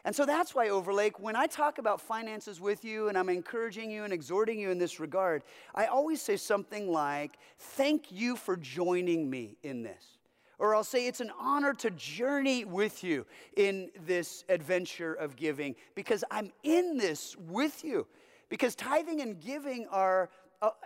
And 0.06 0.16
so 0.16 0.26
that's 0.26 0.56
why, 0.56 0.70
Overlake, 0.70 1.20
when 1.20 1.36
I 1.36 1.48
talk 1.48 1.78
about 1.78 2.00
finances 2.00 2.62
with 2.62 2.86
you 2.86 3.10
and 3.10 3.18
I'm 3.18 3.30
encouraging 3.30 3.92
you 3.92 4.04
and 4.04 4.14
exhorting 4.14 4.60
you 4.60 4.72
in 4.72 4.78
this 4.78 5.00
regard, 5.00 5.44
I 5.76 5.88
always 5.88 6.22
say 6.22 6.38
something 6.38 6.92
like, 6.92 7.38
Thank 7.58 8.12
you 8.12 8.36
for 8.36 8.56
joining 8.56 9.30
me 9.30 9.58
in 9.64 9.84
this. 9.84 10.18
Or 10.58 10.74
I'll 10.76 10.84
say, 10.84 11.08
It's 11.08 11.20
an 11.20 11.32
honor 11.40 11.74
to 11.76 11.92
journey 11.92 12.64
with 12.64 13.04
you 13.04 13.26
in 13.58 13.90
this 14.06 14.46
adventure 14.48 15.14
of 15.14 15.36
giving 15.36 15.76
because 15.96 16.24
I'm 16.32 16.52
in 16.64 16.98
this 16.98 17.36
with 17.38 17.84
you. 17.84 18.08
Because 18.48 18.76
tithing 18.76 19.22
and 19.22 19.40
giving 19.40 19.86
are 19.92 20.30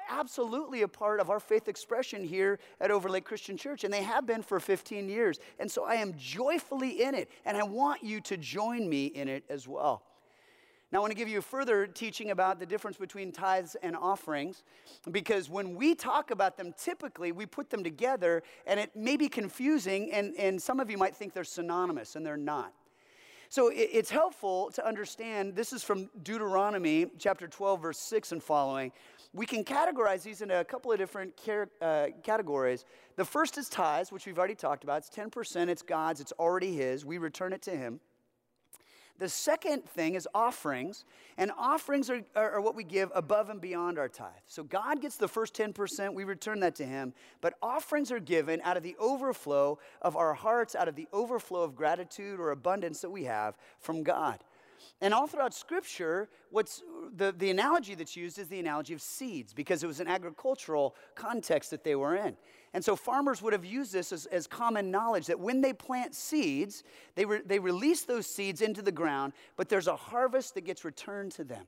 absolutely 0.09 0.83
a 0.83 0.87
part 0.87 1.19
of 1.19 1.29
our 1.29 1.39
faith 1.39 1.67
expression 1.67 2.23
here 2.23 2.59
at 2.79 2.91
Overlake 2.91 3.25
Christian 3.25 3.57
Church, 3.57 3.83
and 3.83 3.93
they 3.93 4.03
have 4.03 4.25
been 4.25 4.43
for 4.43 4.59
15 4.59 5.09
years. 5.09 5.39
And 5.59 5.69
so 5.69 5.83
I 5.83 5.95
am 5.95 6.13
joyfully 6.17 7.03
in 7.03 7.15
it, 7.15 7.29
and 7.45 7.57
I 7.57 7.63
want 7.63 8.03
you 8.03 8.21
to 8.21 8.37
join 8.37 8.87
me 8.87 9.07
in 9.07 9.27
it 9.27 9.43
as 9.49 9.67
well. 9.67 10.03
Now, 10.91 10.99
I 10.99 11.01
want 11.01 11.11
to 11.11 11.17
give 11.17 11.27
you 11.27 11.41
further 11.41 11.87
teaching 11.87 12.29
about 12.29 12.59
the 12.59 12.67
difference 12.67 12.97
between 12.97 13.31
tithes 13.31 13.75
and 13.81 13.95
offerings, 13.95 14.63
because 15.09 15.49
when 15.49 15.73
we 15.73 15.95
talk 15.95 16.29
about 16.29 16.55
them, 16.55 16.71
typically 16.77 17.31
we 17.31 17.47
put 17.47 17.71
them 17.71 17.83
together 17.83 18.43
and 18.67 18.79
it 18.79 18.95
may 18.95 19.17
be 19.17 19.27
confusing, 19.27 20.11
and, 20.11 20.35
and 20.37 20.61
some 20.61 20.79
of 20.79 20.91
you 20.91 20.97
might 20.99 21.15
think 21.15 21.33
they're 21.33 21.43
synonymous, 21.43 22.15
and 22.15 22.23
they're 22.23 22.37
not. 22.37 22.73
So 23.53 23.71
it's 23.71 24.09
helpful 24.09 24.71
to 24.71 24.83
understand 24.83 25.55
this 25.55 25.73
is 25.73 25.83
from 25.83 26.09
Deuteronomy 26.23 27.05
chapter 27.19 27.47
12, 27.47 27.83
verse 27.83 27.99
6 27.99 28.31
and 28.31 28.41
following. 28.41 28.91
We 29.33 29.47
can 29.47 29.63
categorize 29.63 30.21
these 30.21 30.41
into 30.41 30.59
a 30.59 30.63
couple 30.63 30.91
of 30.91 30.99
different 30.99 31.33
uh, 31.81 32.07
categories. 32.21 32.85
The 33.15 33.25
first 33.25 33.57
is 33.57 33.67
tithes, 33.67 34.11
which 34.11 34.27
we've 34.27 34.37
already 34.37 34.55
talked 34.55 34.83
about. 34.83 34.99
It's 34.99 35.09
10%, 35.09 35.69
it's 35.69 35.81
God's, 35.81 36.21
it's 36.21 36.33
already 36.33 36.75
His. 36.75 37.03
We 37.03 37.17
return 37.17 37.51
it 37.51 37.63
to 37.63 37.71
Him. 37.71 37.99
The 39.19 39.29
second 39.29 39.85
thing 39.85 40.15
is 40.15 40.27
offerings, 40.33 41.05
and 41.37 41.51
offerings 41.57 42.09
are, 42.09 42.21
are, 42.35 42.53
are, 42.53 42.61
what 42.61 42.75
we 42.75 42.83
give 42.83 43.11
above 43.13 43.49
and 43.49 43.61
beyond 43.61 43.99
our 43.99 44.09
tithe. 44.09 44.31
So 44.47 44.63
God 44.63 45.01
gets 45.01 45.17
the 45.17 45.27
first 45.27 45.53
10%, 45.55 46.13
we 46.13 46.23
return 46.23 46.59
that 46.61 46.75
to 46.75 46.85
Him, 46.85 47.13
but 47.39 47.53
offerings 47.61 48.11
are 48.11 48.19
given 48.19 48.59
out 48.63 48.75
of 48.75 48.81
the 48.81 48.95
overflow 48.99 49.77
of 50.01 50.15
our 50.15 50.33
hearts, 50.33 50.75
out 50.75 50.87
of 50.87 50.95
the 50.95 51.07
overflow 51.13 51.61
of 51.61 51.75
gratitude 51.75 52.39
or 52.39 52.51
abundance 52.51 53.01
that 53.01 53.11
we 53.11 53.25
have 53.25 53.55
from 53.79 54.01
God. 54.01 54.43
And 55.01 55.13
all 55.13 55.27
throughout 55.27 55.53
Scripture, 55.53 56.29
what's 56.49 56.83
the, 57.15 57.33
the 57.37 57.49
analogy 57.49 57.95
that's 57.95 58.15
used 58.15 58.39
is 58.39 58.47
the 58.47 58.59
analogy 58.59 58.93
of 58.93 59.01
seeds 59.01 59.53
because 59.53 59.83
it 59.83 59.87
was 59.87 59.99
an 59.99 60.07
agricultural 60.07 60.95
context 61.15 61.71
that 61.71 61.83
they 61.83 61.95
were 61.95 62.15
in. 62.15 62.37
And 62.73 62.83
so 62.83 62.95
farmers 62.95 63.41
would 63.41 63.53
have 63.53 63.65
used 63.65 63.93
this 63.93 64.11
as, 64.11 64.25
as 64.27 64.47
common 64.47 64.89
knowledge 64.89 65.27
that 65.27 65.39
when 65.39 65.61
they 65.61 65.73
plant 65.73 66.15
seeds, 66.15 66.83
they, 67.15 67.25
re, 67.25 67.41
they 67.45 67.59
release 67.59 68.03
those 68.03 68.25
seeds 68.25 68.61
into 68.61 68.81
the 68.81 68.91
ground, 68.91 69.33
but 69.57 69.69
there's 69.69 69.87
a 69.87 69.95
harvest 69.95 70.55
that 70.55 70.61
gets 70.61 70.83
returned 70.83 71.33
to 71.33 71.43
them. 71.43 71.65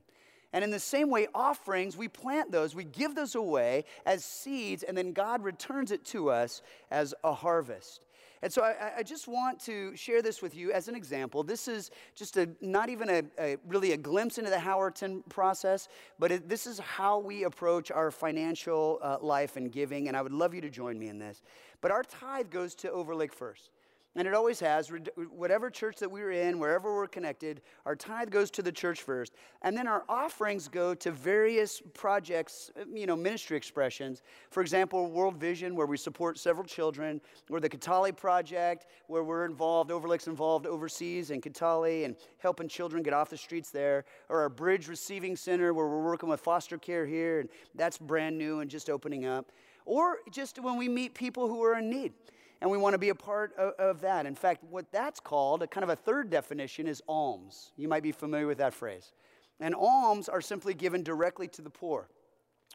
And 0.52 0.64
in 0.64 0.70
the 0.70 0.80
same 0.80 1.10
way, 1.10 1.28
offerings, 1.34 1.96
we 1.96 2.08
plant 2.08 2.50
those, 2.50 2.74
we 2.74 2.84
give 2.84 3.14
those 3.14 3.34
away 3.34 3.84
as 4.06 4.24
seeds, 4.24 4.82
and 4.82 4.96
then 4.96 5.12
God 5.12 5.44
returns 5.44 5.90
it 5.92 6.04
to 6.06 6.30
us 6.30 6.62
as 6.90 7.14
a 7.22 7.34
harvest. 7.34 8.00
And 8.46 8.52
so 8.52 8.62
I, 8.62 8.98
I, 8.98 9.02
just 9.02 9.26
want 9.26 9.58
to 9.62 9.96
share 9.96 10.22
this 10.22 10.40
with 10.40 10.54
you 10.54 10.70
as 10.70 10.86
an 10.86 10.94
example. 10.94 11.42
This 11.42 11.66
is 11.66 11.90
just 12.14 12.36
a 12.36 12.48
not 12.60 12.88
even 12.88 13.10
a, 13.10 13.22
a 13.40 13.56
really 13.66 13.90
a 13.90 13.96
glimpse 13.96 14.38
into 14.38 14.50
the 14.50 14.56
Howerton 14.56 15.28
process, 15.28 15.88
but 16.20 16.30
it, 16.30 16.48
this 16.48 16.64
is 16.64 16.78
how 16.78 17.18
we 17.18 17.42
approach 17.42 17.90
our 17.90 18.12
financial 18.12 19.00
uh, 19.02 19.16
life 19.20 19.56
and 19.56 19.72
giving. 19.72 20.06
And 20.06 20.16
I 20.16 20.22
would 20.22 20.30
love 20.30 20.54
you 20.54 20.60
to 20.60 20.70
join 20.70 20.96
me 20.96 21.08
in 21.08 21.18
this. 21.18 21.42
But 21.80 21.90
our 21.90 22.04
tithe 22.04 22.50
goes 22.50 22.76
to 22.76 22.90
Overlake 22.92 23.32
first. 23.32 23.70
And 24.16 24.26
it 24.26 24.32
always 24.32 24.58
has. 24.60 24.90
Whatever 25.30 25.68
church 25.68 25.96
that 25.98 26.10
we're 26.10 26.32
in, 26.32 26.58
wherever 26.58 26.94
we're 26.94 27.06
connected, 27.06 27.60
our 27.84 27.94
tithe 27.94 28.30
goes 28.30 28.50
to 28.52 28.62
the 28.62 28.72
church 28.72 29.02
first. 29.02 29.34
And 29.60 29.76
then 29.76 29.86
our 29.86 30.04
offerings 30.08 30.68
go 30.68 30.94
to 30.94 31.10
various 31.10 31.82
projects, 31.92 32.70
you 32.90 33.06
know, 33.06 33.14
ministry 33.14 33.58
expressions. 33.58 34.22
For 34.50 34.62
example, 34.62 35.10
World 35.10 35.36
Vision, 35.36 35.76
where 35.76 35.86
we 35.86 35.98
support 35.98 36.38
several 36.38 36.64
children, 36.64 37.20
or 37.50 37.60
the 37.60 37.68
Katali 37.68 38.16
Project, 38.16 38.86
where 39.08 39.22
we're 39.22 39.44
involved, 39.44 39.90
Overlake's 39.90 40.28
involved 40.28 40.66
overseas 40.66 41.30
in 41.30 41.42
Katali 41.42 42.06
and 42.06 42.16
helping 42.38 42.68
children 42.68 43.02
get 43.02 43.12
off 43.12 43.28
the 43.28 43.36
streets 43.36 43.70
there. 43.70 44.06
Or 44.30 44.40
our 44.40 44.48
Bridge 44.48 44.88
Receiving 44.88 45.36
Center, 45.36 45.74
where 45.74 45.86
we're 45.86 46.02
working 46.02 46.30
with 46.30 46.40
foster 46.40 46.78
care 46.78 47.04
here, 47.04 47.40
and 47.40 47.50
that's 47.74 47.98
brand 47.98 48.38
new 48.38 48.60
and 48.60 48.70
just 48.70 48.88
opening 48.88 49.26
up. 49.26 49.52
Or 49.84 50.20
just 50.30 50.58
when 50.58 50.78
we 50.78 50.88
meet 50.88 51.12
people 51.12 51.48
who 51.48 51.62
are 51.62 51.78
in 51.78 51.90
need 51.90 52.14
and 52.60 52.70
we 52.70 52.78
want 52.78 52.94
to 52.94 52.98
be 52.98 53.10
a 53.10 53.14
part 53.14 53.54
of, 53.56 53.74
of, 53.78 54.00
that. 54.00 54.26
In 54.26 54.34
fact, 54.34 54.64
what 54.64 54.90
that's 54.90 55.20
called, 55.20 55.62
a 55.62 55.66
kind 55.66 55.84
of 55.84 55.90
a 55.90 55.96
third 55.96 56.30
definition, 56.30 56.86
is 56.86 57.02
alms. 57.08 57.72
You 57.76 57.88
might 57.88 58.02
be 58.02 58.12
familiar 58.12 58.46
with 58.46 58.58
that 58.58 58.74
phrase. 58.74 59.12
And 59.60 59.74
alms 59.74 60.28
are 60.28 60.40
simply 60.40 60.74
given 60.74 61.02
directly 61.02 61.48
to 61.48 61.62
the 61.62 61.70
poor. 61.70 62.08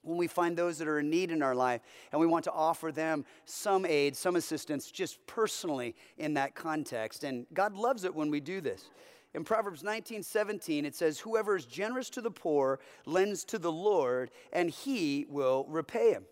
When 0.04 0.18
we 0.18 0.28
find 0.28 0.58
those 0.58 0.78
that 0.80 0.88
are 0.88 1.00
in 1.00 1.10
need 1.10 1.30
in 1.30 1.44
our 1.44 1.54
life 1.54 1.82
and 2.12 2.20
we 2.20 2.26
want 2.26 2.44
to 2.46 2.52
offer 2.52 2.92
them 2.92 3.26
some 3.46 3.86
aid, 3.86 4.16
some 4.16 4.36
assistance, 4.36 4.90
just 4.90 5.26
personally 5.28 5.96
in 6.18 6.34
that 6.36 6.56
context. 6.56 7.24
And 7.24 7.46
God 7.54 7.76
loves 7.76 8.04
it 8.04 8.16
when 8.16 8.32
we 8.32 8.40
do 8.40 8.62
this. 8.62 8.90
In 9.34 9.44
Proverbs 9.44 9.84
19 9.84 10.24
17, 10.24 10.86
it 10.86 10.96
says, 10.96 11.20
Whoever 11.20 11.56
is 11.56 11.66
generous 11.66 12.10
to 12.12 12.22
the 12.22 12.32
poor 12.32 12.80
lends 13.06 13.46
to 13.46 13.60
the 13.60 13.72
Lord, 13.72 14.32
and 14.52 14.70
he 14.70 15.26
will 15.30 15.66
repay 15.70 16.12
him. 16.12 16.26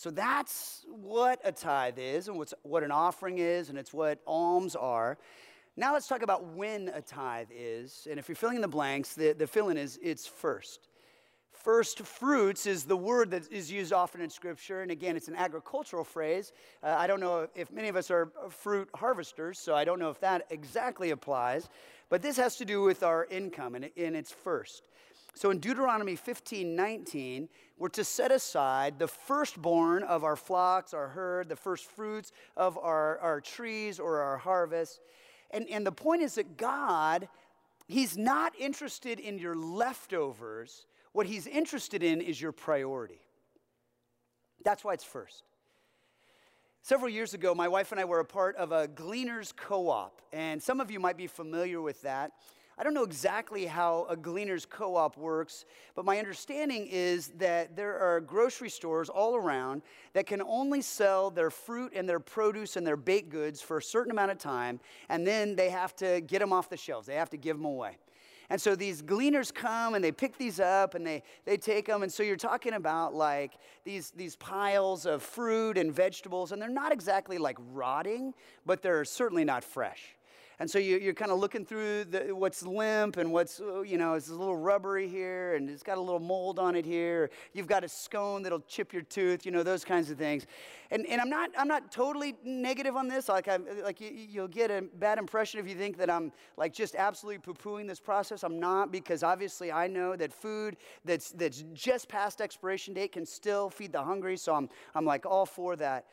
So 0.00 0.10
that's 0.10 0.86
what 0.88 1.42
a 1.44 1.52
tithe 1.52 1.98
is 1.98 2.28
and 2.28 2.38
what's, 2.38 2.54
what 2.62 2.82
an 2.82 2.90
offering 2.90 3.36
is, 3.36 3.68
and 3.68 3.76
it's 3.76 3.92
what 3.92 4.18
alms 4.26 4.74
are. 4.74 5.18
Now 5.76 5.92
let's 5.92 6.08
talk 6.08 6.22
about 6.22 6.42
when 6.54 6.88
a 6.88 7.02
tithe 7.02 7.48
is. 7.54 8.08
And 8.10 8.18
if 8.18 8.26
you're 8.26 8.34
filling 8.34 8.56
in 8.56 8.62
the 8.62 8.66
blanks, 8.68 9.12
the, 9.12 9.34
the 9.34 9.46
fill 9.46 9.68
in 9.68 9.76
is 9.76 9.98
it's 10.02 10.26
first. 10.26 10.88
First 11.52 12.00
fruits 12.00 12.64
is 12.64 12.84
the 12.84 12.96
word 12.96 13.30
that 13.32 13.52
is 13.52 13.70
used 13.70 13.92
often 13.92 14.22
in 14.22 14.30
Scripture. 14.30 14.80
And 14.80 14.90
again, 14.90 15.16
it's 15.18 15.28
an 15.28 15.36
agricultural 15.36 16.04
phrase. 16.04 16.54
Uh, 16.82 16.96
I 16.98 17.06
don't 17.06 17.20
know 17.20 17.48
if 17.54 17.70
many 17.70 17.88
of 17.88 17.96
us 17.96 18.10
are 18.10 18.32
fruit 18.48 18.88
harvesters, 18.94 19.58
so 19.58 19.74
I 19.74 19.84
don't 19.84 19.98
know 19.98 20.08
if 20.08 20.20
that 20.20 20.46
exactly 20.48 21.10
applies. 21.10 21.68
But 22.08 22.22
this 22.22 22.38
has 22.38 22.56
to 22.56 22.64
do 22.64 22.80
with 22.80 23.02
our 23.02 23.26
income, 23.26 23.74
and, 23.74 23.90
and 23.98 24.16
it's 24.16 24.32
first. 24.32 24.82
So 25.34 25.50
in 25.50 25.58
Deuteronomy 25.58 26.16
15 26.16 26.74
19, 26.74 27.48
we're 27.78 27.88
to 27.90 28.04
set 28.04 28.30
aside 28.30 28.98
the 28.98 29.08
firstborn 29.08 30.02
of 30.02 30.24
our 30.24 30.36
flocks, 30.36 30.92
our 30.92 31.08
herd, 31.08 31.48
the 31.48 31.56
first 31.56 31.86
fruits 31.86 32.32
of 32.56 32.76
our, 32.76 33.18
our 33.20 33.40
trees 33.40 33.98
or 33.98 34.20
our 34.20 34.36
harvest. 34.36 35.00
And, 35.50 35.68
and 35.68 35.86
the 35.86 35.92
point 35.92 36.22
is 36.22 36.34
that 36.34 36.56
God, 36.56 37.28
He's 37.86 38.16
not 38.16 38.52
interested 38.58 39.18
in 39.18 39.38
your 39.38 39.56
leftovers. 39.56 40.86
What 41.12 41.26
He's 41.26 41.46
interested 41.46 42.02
in 42.02 42.20
is 42.20 42.40
your 42.40 42.52
priority. 42.52 43.20
That's 44.64 44.84
why 44.84 44.92
it's 44.94 45.04
first. 45.04 45.44
Several 46.82 47.10
years 47.10 47.34
ago, 47.34 47.54
my 47.54 47.68
wife 47.68 47.92
and 47.92 48.00
I 48.00 48.04
were 48.04 48.20
a 48.20 48.24
part 48.24 48.56
of 48.56 48.72
a 48.72 48.88
gleaners 48.88 49.52
co 49.52 49.88
op, 49.88 50.22
and 50.32 50.62
some 50.62 50.80
of 50.80 50.90
you 50.90 50.98
might 50.98 51.16
be 51.16 51.26
familiar 51.26 51.80
with 51.80 52.00
that. 52.02 52.32
I 52.78 52.82
don't 52.82 52.94
know 52.94 53.04
exactly 53.04 53.66
how 53.66 54.06
a 54.08 54.16
gleaner's 54.16 54.64
co 54.64 54.96
op 54.96 55.16
works, 55.16 55.66
but 55.94 56.04
my 56.04 56.18
understanding 56.18 56.86
is 56.90 57.28
that 57.38 57.76
there 57.76 57.98
are 57.98 58.20
grocery 58.20 58.70
stores 58.70 59.08
all 59.08 59.36
around 59.36 59.82
that 60.14 60.26
can 60.26 60.40
only 60.40 60.80
sell 60.80 61.30
their 61.30 61.50
fruit 61.50 61.92
and 61.94 62.08
their 62.08 62.20
produce 62.20 62.76
and 62.76 62.86
their 62.86 62.96
baked 62.96 63.28
goods 63.28 63.60
for 63.60 63.78
a 63.78 63.82
certain 63.82 64.10
amount 64.10 64.30
of 64.30 64.38
time, 64.38 64.80
and 65.08 65.26
then 65.26 65.56
they 65.56 65.68
have 65.68 65.94
to 65.96 66.22
get 66.22 66.38
them 66.38 66.52
off 66.52 66.70
the 66.70 66.76
shelves. 66.76 67.06
They 67.06 67.16
have 67.16 67.30
to 67.30 67.36
give 67.36 67.56
them 67.56 67.66
away. 67.66 67.98
And 68.50 68.60
so 68.60 68.74
these 68.74 69.00
gleaners 69.00 69.54
come 69.54 69.94
and 69.94 70.02
they 70.02 70.10
pick 70.10 70.36
these 70.36 70.58
up 70.58 70.96
and 70.96 71.06
they, 71.06 71.22
they 71.44 71.56
take 71.56 71.86
them. 71.86 72.02
And 72.02 72.12
so 72.12 72.24
you're 72.24 72.36
talking 72.36 72.72
about 72.72 73.14
like 73.14 73.52
these, 73.84 74.10
these 74.10 74.34
piles 74.34 75.06
of 75.06 75.22
fruit 75.22 75.78
and 75.78 75.94
vegetables, 75.94 76.50
and 76.50 76.60
they're 76.60 76.68
not 76.68 76.92
exactly 76.92 77.38
like 77.38 77.56
rotting, 77.72 78.34
but 78.66 78.82
they're 78.82 79.04
certainly 79.04 79.44
not 79.44 79.62
fresh. 79.62 80.16
And 80.60 80.70
so 80.70 80.78
you, 80.78 81.08
are 81.08 81.14
kind 81.14 81.30
of 81.30 81.38
looking 81.38 81.64
through 81.64 82.04
the, 82.04 82.34
what's 82.34 82.62
limp 82.62 83.16
and 83.16 83.32
what's, 83.32 83.62
uh, 83.62 83.80
you 83.80 83.96
know, 83.96 84.12
it's 84.12 84.28
a 84.28 84.34
little 84.34 84.58
rubbery 84.58 85.08
here 85.08 85.54
and 85.54 85.70
it's 85.70 85.82
got 85.82 85.96
a 85.96 86.00
little 86.00 86.20
mold 86.20 86.58
on 86.58 86.76
it 86.76 86.84
here. 86.84 87.30
You've 87.54 87.66
got 87.66 87.82
a 87.82 87.88
scone 87.88 88.42
that'll 88.42 88.60
chip 88.68 88.92
your 88.92 89.00
tooth, 89.00 89.46
you 89.46 89.52
know, 89.52 89.62
those 89.62 89.86
kinds 89.86 90.10
of 90.10 90.18
things. 90.18 90.46
And, 90.90 91.06
and 91.06 91.18
I'm, 91.18 91.30
not, 91.30 91.48
I'm 91.56 91.66
not 91.66 91.90
totally 91.90 92.36
negative 92.44 92.94
on 92.94 93.08
this. 93.08 93.30
Like, 93.30 93.48
I'm, 93.48 93.64
like 93.82 94.02
you, 94.02 94.10
you'll 94.10 94.48
get 94.48 94.70
a 94.70 94.82
bad 94.82 95.18
impression 95.18 95.60
if 95.60 95.66
you 95.66 95.74
think 95.74 95.96
that 95.96 96.10
I'm 96.10 96.30
like 96.58 96.74
just 96.74 96.94
absolutely 96.94 97.38
poo 97.38 97.54
pooing 97.54 97.88
this 97.88 98.00
process. 98.00 98.42
I'm 98.42 98.60
not 98.60 98.92
because 98.92 99.22
obviously 99.22 99.72
I 99.72 99.86
know 99.86 100.14
that 100.14 100.30
food 100.30 100.76
that's, 101.06 101.30
that's 101.30 101.64
just 101.72 102.06
past 102.06 102.42
expiration 102.42 102.92
date 102.92 103.12
can 103.12 103.24
still 103.24 103.70
feed 103.70 103.92
the 103.92 104.02
hungry. 104.02 104.36
So 104.36 104.54
I'm, 104.54 104.68
I'm 104.94 105.06
like 105.06 105.24
all 105.24 105.46
for 105.46 105.74
that. 105.76 106.04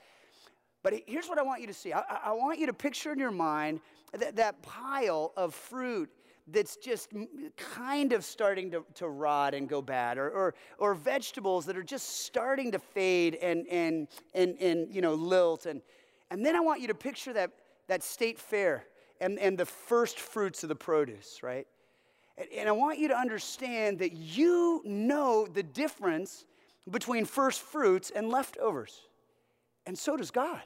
But 0.88 1.02
here's 1.06 1.28
what 1.28 1.38
I 1.38 1.42
want 1.42 1.60
you 1.60 1.68
to 1.68 1.74
see 1.74 1.92
I, 1.92 2.02
I 2.28 2.32
want 2.32 2.60
you 2.60 2.68
to 2.68 2.74
picture 2.74 3.12
in 3.12 3.20
your 3.20 3.30
mind 3.30 3.82
that, 4.18 4.38
that 4.38 4.62
pile 4.62 5.34
of 5.36 5.54
fruit 5.54 6.10
that's 6.48 6.78
just 6.78 7.10
kind 7.58 8.14
of 8.14 8.24
starting 8.24 8.72
to, 8.72 8.86
to 8.94 9.10
rot 9.10 9.54
and 9.54 9.68
go 9.68 9.82
bad, 9.82 10.18
or, 10.18 10.30
or, 10.30 10.56
or 10.78 10.94
vegetables 10.96 11.66
that 11.66 11.76
are 11.76 11.84
just 11.84 12.22
starting 12.22 12.72
to 12.72 12.80
fade 12.80 13.36
and, 13.36 13.68
and, 13.68 14.08
and, 14.34 14.58
and 14.62 14.96
you 14.96 15.02
know, 15.02 15.14
lilt. 15.14 15.66
And, 15.66 15.82
and 16.32 16.46
then 16.46 16.56
I 16.56 16.62
want 16.62 16.80
you 16.80 16.88
to 16.88 16.96
picture 16.96 17.34
that, 17.34 17.52
that 17.90 18.02
state 18.02 18.40
fair 18.40 18.86
and, 19.20 19.38
and 19.40 19.58
the 19.58 19.66
first 19.66 20.18
fruits 20.18 20.64
of 20.64 20.70
the 20.70 20.76
produce, 20.76 21.44
right? 21.44 21.68
And, 22.38 22.48
and 22.60 22.70
I 22.70 22.72
want 22.72 22.98
you 22.98 23.10
to 23.10 23.18
understand 23.18 24.00
that 24.00 24.14
you 24.14 24.82
know 24.86 25.48
the 25.48 25.64
difference 25.64 26.46
between 26.90 27.26
first 27.26 27.60
fruits 27.60 28.10
and 28.10 28.30
leftovers. 28.30 29.02
And 29.86 29.98
so 29.98 30.16
does 30.16 30.32
God. 30.32 30.62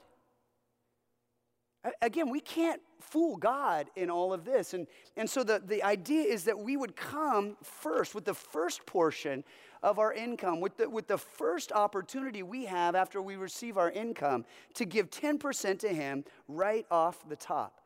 Again, 2.02 2.30
we 2.30 2.40
can't 2.40 2.82
fool 3.00 3.38
God 3.38 3.90
in 3.96 4.10
all 4.10 4.34
of 4.34 4.46
this. 4.46 4.74
And, 4.74 4.86
and 5.18 5.30
so 5.30 5.44
the, 5.44 5.62
the 5.66 5.82
idea 5.84 6.24
is 6.24 6.44
that 6.44 6.58
we 6.58 6.78
would 6.78 6.96
come 6.96 7.58
first 7.64 8.14
with 8.14 8.26
the 8.26 8.36
first 8.36 8.86
portion 8.86 9.44
of 9.82 9.98
our 9.98 10.14
income, 10.14 10.62
with 10.62 10.78
the, 10.78 10.88
with 10.88 11.08
the 11.08 11.18
first 11.18 11.72
opportunity 11.72 12.44
we 12.44 12.66
have 12.66 12.96
after 12.96 13.22
we 13.22 13.36
receive 13.36 13.78
our 13.78 13.90
income 13.90 14.46
to 14.76 14.86
give 14.86 15.10
10% 15.10 15.80
to 15.80 15.90
Him 15.90 16.24
right 16.48 16.86
off 16.92 17.28
the 17.28 17.36
top. 17.36 17.82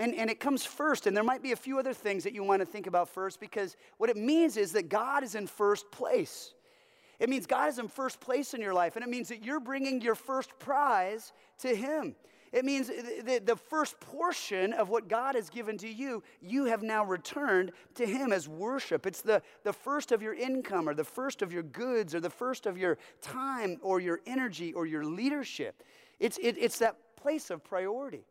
And, 0.00 0.14
and 0.14 0.30
it 0.30 0.40
comes 0.40 0.64
first, 0.64 1.06
and 1.06 1.16
there 1.16 1.24
might 1.24 1.42
be 1.42 1.52
a 1.52 1.56
few 1.56 1.78
other 1.78 1.92
things 1.92 2.24
that 2.24 2.32
you 2.32 2.42
want 2.44 2.60
to 2.60 2.66
think 2.66 2.86
about 2.86 3.08
first 3.08 3.40
because 3.40 3.76
what 3.98 4.10
it 4.10 4.16
means 4.16 4.56
is 4.56 4.72
that 4.72 4.88
God 4.88 5.22
is 5.22 5.34
in 5.34 5.46
first 5.46 5.90
place. 5.90 6.54
It 7.18 7.28
means 7.28 7.46
God 7.46 7.68
is 7.68 7.78
in 7.78 7.88
first 7.88 8.20
place 8.20 8.54
in 8.54 8.60
your 8.60 8.74
life, 8.74 8.96
and 8.96 9.04
it 9.04 9.08
means 9.08 9.28
that 9.28 9.44
you're 9.44 9.60
bringing 9.60 10.00
your 10.00 10.14
first 10.14 10.56
prize 10.58 11.32
to 11.60 11.74
Him. 11.74 12.14
It 12.52 12.64
means 12.64 12.90
that 13.24 13.46
the 13.46 13.56
first 13.56 14.00
portion 14.00 14.72
of 14.72 14.88
what 14.88 15.08
God 15.08 15.34
has 15.34 15.50
given 15.50 15.76
to 15.78 15.88
you, 15.88 16.22
you 16.40 16.64
have 16.64 16.82
now 16.82 17.04
returned 17.04 17.72
to 17.94 18.06
Him 18.06 18.32
as 18.32 18.48
worship. 18.48 19.06
It's 19.06 19.20
the, 19.20 19.42
the 19.64 19.72
first 19.72 20.12
of 20.12 20.22
your 20.22 20.34
income, 20.34 20.88
or 20.88 20.94
the 20.94 21.04
first 21.04 21.42
of 21.42 21.52
your 21.52 21.62
goods, 21.62 22.14
or 22.14 22.20
the 22.20 22.30
first 22.30 22.66
of 22.66 22.78
your 22.78 22.98
time, 23.20 23.78
or 23.82 24.00
your 24.00 24.20
energy, 24.26 24.72
or 24.72 24.86
your 24.86 25.04
leadership. 25.04 25.82
It's, 26.18 26.38
it, 26.38 26.56
it's 26.58 26.78
that 26.78 26.96
place 27.16 27.50
of 27.50 27.62
priority. 27.62 28.24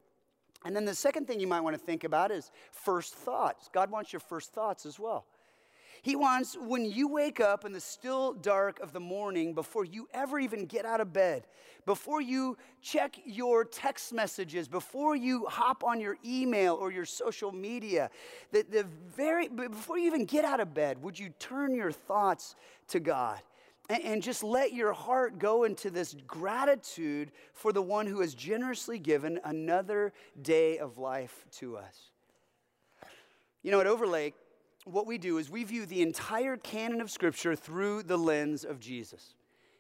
And 0.66 0.76
then 0.76 0.86
the 0.86 0.96
second 0.96 1.28
thing 1.28 1.40
you 1.40 1.48
might 1.48 1.62
want 1.62 1.76
to 1.76 1.82
think 1.82 2.04
about 2.04 2.32
is 2.32 2.52
first 2.72 3.14
thoughts. 3.14 3.70
God 3.72 3.92
wants 3.92 4.12
your 4.12 4.20
first 4.20 4.52
thoughts 4.52 4.86
as 4.86 5.00
well. 5.00 5.26
He 6.02 6.16
wants 6.16 6.56
when 6.60 6.86
you 6.86 7.08
wake 7.08 7.40
up 7.40 7.66
in 7.66 7.72
the 7.72 7.80
still 7.80 8.34
dark 8.34 8.80
of 8.80 8.94
the 8.94 9.00
morning, 9.00 9.54
before 9.54 9.86
you 9.86 10.08
ever 10.14 10.40
even 10.40 10.66
get 10.66 10.86
out 10.86 11.02
of 11.02 11.14
bed, 11.14 11.46
before 11.86 12.22
you 12.22 12.58
check 12.82 13.18
your 13.26 13.64
text 13.64 14.14
messages, 14.14 14.68
before 14.68 15.16
you 15.16 15.46
hop 15.46 15.84
on 15.84 16.00
your 16.00 16.18
email 16.26 16.76
or 16.76 16.92
your 16.92 17.06
social 17.06 17.52
media, 17.52 18.10
the, 18.52 18.66
the 18.70 18.86
very, 19.16 19.48
before 19.48 19.98
you 19.98 20.08
even 20.08 20.26
get 20.26 20.46
out 20.46 20.60
of 20.60 20.74
bed, 20.74 21.02
would 21.02 21.18
you 21.18 21.30
turn 21.40 21.74
your 21.74 21.92
thoughts 21.92 22.56
to 22.90 23.00
God? 23.00 23.40
And 23.90 24.22
just 24.22 24.44
let 24.44 24.74
your 24.74 24.92
heart 24.92 25.40
go 25.40 25.64
into 25.64 25.90
this 25.90 26.14
gratitude 26.28 27.32
for 27.54 27.72
the 27.72 27.82
one 27.82 28.06
who 28.06 28.20
has 28.20 28.36
generously 28.36 29.00
given 29.00 29.40
another 29.46 30.12
day 30.42 30.78
of 30.78 30.98
life 30.98 31.46
to 31.60 31.78
us. 31.78 32.12
You 33.64 33.72
know, 33.72 33.80
at 33.80 33.88
Overlake, 33.88 34.36
what 34.88 35.06
we 35.06 35.18
do 35.18 35.38
is 35.38 35.50
we 35.50 35.64
view 35.64 35.86
the 35.86 36.02
entire 36.02 36.58
canon 36.58 37.02
of 37.02 37.12
Scripture 37.12 37.56
through 37.56 38.04
the 38.04 38.18
lens 38.18 38.64
of 38.64 38.80
Jesus. 38.80 39.36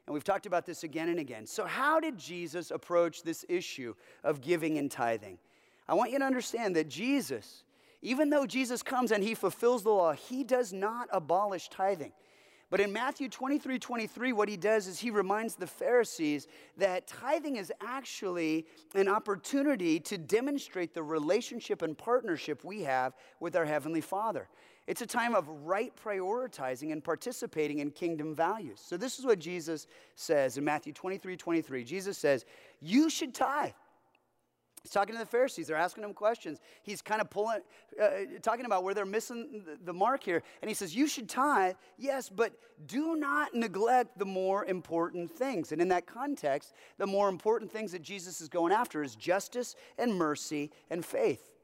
And 0.05 0.14
we've 0.14 0.24
talked 0.24 0.45
about 0.45 0.66
this 0.66 0.84
again 0.84 1.10
and 1.10 1.20
again. 1.20 1.45
So, 1.45 1.66
how 1.66 1.99
did 1.99 2.18
Jesus 2.18 2.72
approach 2.72 3.24
this 3.24 3.45
issue 3.49 3.93
of 4.24 4.41
giving 4.41 4.78
and 4.78 4.89
tithing? 4.89 5.38
I 5.88 5.93
want 5.93 6.12
you 6.12 6.20
to 6.20 6.26
understand 6.26 6.76
that 6.76 6.89
Jesus, 6.89 7.64
even 8.01 8.30
though 8.30 8.45
Jesus 8.45 8.84
comes 8.84 9.12
and 9.12 9.24
he 9.24 9.34
fulfills 9.34 9.84
the 9.84 9.89
law, 9.89 10.14
he 10.14 10.43
does 10.43 10.72
not 10.72 11.08
abolish 11.12 11.70
tithing. 11.70 12.14
But 12.70 12.82
in 12.82 12.91
Matthew 12.91 13.30
23 13.30 13.80
23, 13.80 14.34
what 14.34 14.49
he 14.49 14.58
does 14.58 14.88
is 14.88 14.99
he 14.99 15.10
reminds 15.10 15.55
the 15.55 15.68
Pharisees 15.68 16.47
that 16.78 17.08
tithing 17.08 17.55
is 17.55 17.72
actually 17.82 18.66
an 18.93 19.08
opportunity 19.08 19.99
to 20.01 20.18
demonstrate 20.18 20.93
the 20.93 21.03
relationship 21.03 21.82
and 21.82 21.97
partnership 21.97 22.66
we 22.66 22.82
have 22.82 23.14
with 23.39 23.55
our 23.55 23.66
Heavenly 23.66 24.01
Father. 24.01 24.49
It's 24.88 25.02
a 25.02 25.06
time 25.06 25.36
of 25.36 25.50
right 25.50 25.92
prioritizing 26.02 26.94
and 26.94 27.04
participating 27.04 27.80
in 27.80 27.92
kingdom 27.92 28.34
values. 28.34 28.82
So, 28.84 28.96
this 28.96 29.20
is 29.20 29.26
what 29.26 29.38
Jesus 29.38 29.86
says 30.16 30.58
in 30.58 30.64
Matthew 30.64 30.94
23 30.94 31.36
23. 31.36 31.84
Jesus 31.84 32.18
says, 32.18 32.46
You 32.80 33.10
should 33.10 33.34
tithe. 33.34 33.74
He's 34.88 34.94
talking 34.94 35.16
to 35.16 35.20
the 35.20 35.26
Pharisees. 35.26 35.68
They're 35.68 35.76
asking 35.76 36.06
him 36.06 36.14
questions. 36.14 36.62
He's 36.82 37.02
kind 37.02 37.20
of 37.20 37.30
pulling, 37.30 37.60
uh, 38.02 38.10
talking 38.42 38.66
about 38.66 38.86
where 38.86 38.94
they're 38.94 39.06
missing 39.06 39.66
the 39.84 39.92
mark 39.92 40.24
here. 40.24 40.42
And 40.62 40.70
he 40.70 40.76
says, 40.76 40.96
You 40.96 41.08
should 41.08 41.28
tithe, 41.28 41.76
yes, 41.98 42.30
but 42.30 42.54
do 42.86 43.18
not 43.18 43.54
neglect 43.54 44.18
the 44.18 44.26
more 44.26 44.64
important 44.64 45.30
things. 45.30 45.74
And 45.74 45.82
in 45.82 45.90
that 45.90 46.08
context, 46.08 46.74
the 46.98 47.08
more 47.08 47.28
important 47.28 47.70
things 47.70 47.92
that 47.92 48.02
Jesus 48.02 48.40
is 48.40 48.48
going 48.48 48.72
after 48.72 49.04
is 49.04 49.18
justice 49.18 49.76
and 49.98 50.16
mercy 50.16 50.72
and 50.90 51.04
faith. 51.04 51.57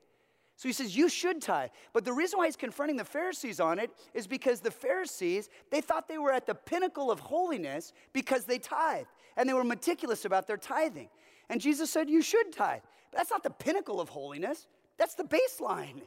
So 0.55 0.69
he 0.69 0.73
says, 0.73 0.95
You 0.95 1.09
should 1.09 1.41
tithe. 1.41 1.69
But 1.93 2.05
the 2.05 2.13
reason 2.13 2.37
why 2.37 2.45
he's 2.45 2.55
confronting 2.55 2.97
the 2.97 3.05
Pharisees 3.05 3.59
on 3.59 3.79
it 3.79 3.91
is 4.13 4.27
because 4.27 4.59
the 4.59 4.71
Pharisees, 4.71 5.49
they 5.71 5.81
thought 5.81 6.07
they 6.07 6.17
were 6.17 6.31
at 6.31 6.45
the 6.45 6.55
pinnacle 6.55 7.11
of 7.11 7.19
holiness 7.19 7.93
because 8.13 8.45
they 8.45 8.59
tithe 8.59 9.05
and 9.35 9.47
they 9.47 9.53
were 9.53 9.63
meticulous 9.63 10.25
about 10.25 10.47
their 10.47 10.57
tithing. 10.57 11.09
And 11.49 11.59
Jesus 11.59 11.89
said, 11.89 12.09
You 12.09 12.21
should 12.21 12.51
tithe. 12.53 12.81
But 13.11 13.19
that's 13.19 13.31
not 13.31 13.43
the 13.43 13.49
pinnacle 13.49 14.01
of 14.01 14.09
holiness, 14.09 14.67
that's 14.97 15.15
the 15.15 15.23
baseline. 15.23 16.01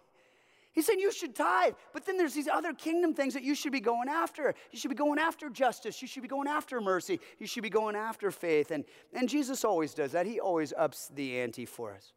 He 0.76 0.82
said 0.82 0.96
you 0.98 1.10
should 1.10 1.34
tithe, 1.34 1.72
but 1.94 2.04
then 2.04 2.18
there's 2.18 2.34
these 2.34 2.48
other 2.48 2.74
kingdom 2.74 3.14
things 3.14 3.32
that 3.32 3.42
you 3.42 3.54
should 3.54 3.72
be 3.72 3.80
going 3.80 4.10
after. 4.10 4.54
You 4.70 4.78
should 4.78 4.90
be 4.90 4.94
going 4.94 5.18
after 5.18 5.48
justice. 5.48 6.02
You 6.02 6.06
should 6.06 6.20
be 6.22 6.28
going 6.28 6.48
after 6.48 6.82
mercy. 6.82 7.18
You 7.38 7.46
should 7.46 7.62
be 7.62 7.70
going 7.70 7.96
after 7.96 8.30
faith. 8.30 8.70
And, 8.70 8.84
and 9.14 9.26
Jesus 9.26 9.64
always 9.64 9.94
does 9.94 10.12
that. 10.12 10.26
He 10.26 10.38
always 10.38 10.74
ups 10.76 11.10
the 11.14 11.40
ante 11.40 11.64
for 11.64 11.94
us. 11.94 12.12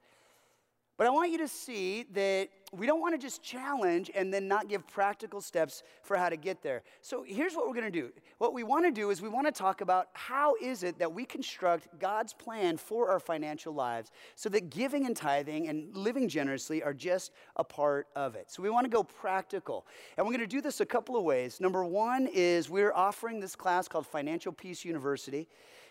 But 1.00 1.08
I 1.08 1.12
want 1.12 1.32
you 1.32 1.38
to 1.38 1.48
see 1.48 2.04
that 2.12 2.50
we 2.74 2.86
don't 2.86 3.00
want 3.00 3.14
to 3.14 3.18
just 3.18 3.42
challenge 3.42 4.12
and 4.14 4.34
then 4.34 4.50
not 4.50 4.68
give 4.68 4.86
practical 4.86 5.40
steps 5.40 5.82
for 6.04 6.18
how 6.18 6.28
to 6.28 6.36
get 6.36 6.62
there. 6.62 6.84
So 7.02 7.24
here's 7.26 7.56
what 7.56 7.66
we're 7.66 7.74
going 7.74 7.90
to 7.90 8.02
do. 8.02 8.12
What 8.38 8.54
we 8.54 8.64
want 8.64 8.84
to 8.84 8.92
do 8.92 9.10
is 9.10 9.22
we 9.22 9.30
want 9.30 9.48
to 9.48 9.52
talk 9.54 9.80
about 9.80 10.10
how 10.12 10.56
is 10.62 10.84
it 10.84 11.00
that 11.00 11.14
we 11.14 11.24
construct 11.24 11.88
God's 12.00 12.34
plan 12.34 12.76
for 12.76 13.10
our 13.10 13.22
financial 13.22 13.74
lives 13.74 14.12
so 14.36 14.50
that 14.50 14.70
giving 14.72 15.06
and 15.06 15.16
tithing 15.16 15.70
and 15.70 15.96
living 15.96 16.28
generously 16.28 16.84
are 16.84 16.94
just 16.94 17.32
a 17.56 17.64
part 17.64 18.08
of 18.18 18.36
it. 18.36 18.52
So 18.52 18.62
we 18.62 18.70
want 18.70 18.84
to 18.84 18.92
go 18.92 19.02
practical. 19.02 19.88
And 20.18 20.28
we're 20.28 20.34
going 20.34 20.42
to 20.42 20.48
do 20.48 20.60
this 20.60 20.82
a 20.82 20.86
couple 20.86 21.16
of 21.16 21.24
ways. 21.24 21.62
Number 21.62 21.86
1 21.86 22.28
is 22.34 22.70
we're 22.70 22.92
offering 22.94 23.40
this 23.40 23.56
class 23.56 23.88
called 23.88 24.06
Financial 24.06 24.52
Peace 24.52 24.84
University. 24.84 25.48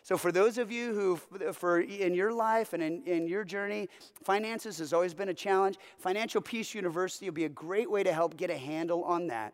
So, 0.09 0.17
for 0.17 0.33
those 0.33 0.57
of 0.57 0.73
you 0.73 0.95
who, 0.95 1.53
for 1.53 1.81
in 1.81 2.15
your 2.15 2.33
life 2.33 2.73
and 2.73 2.83
in, 2.83 3.03
in 3.03 3.29
your 3.29 3.45
journey, 3.45 3.91
finances 4.25 4.79
has 4.79 4.95
always 4.95 5.13
been 5.13 5.29
a 5.29 5.35
challenge, 5.35 5.77
Financial 5.99 6.41
Peace 6.41 6.75
University 6.75 7.27
will 7.27 7.35
be 7.35 7.45
a 7.45 7.51
great 7.51 7.91
way 7.91 8.03
to 8.03 8.11
help 8.11 8.35
get 8.39 8.49
a 8.49 8.57
handle 8.57 9.05
on 9.05 9.27
that. 9.27 9.53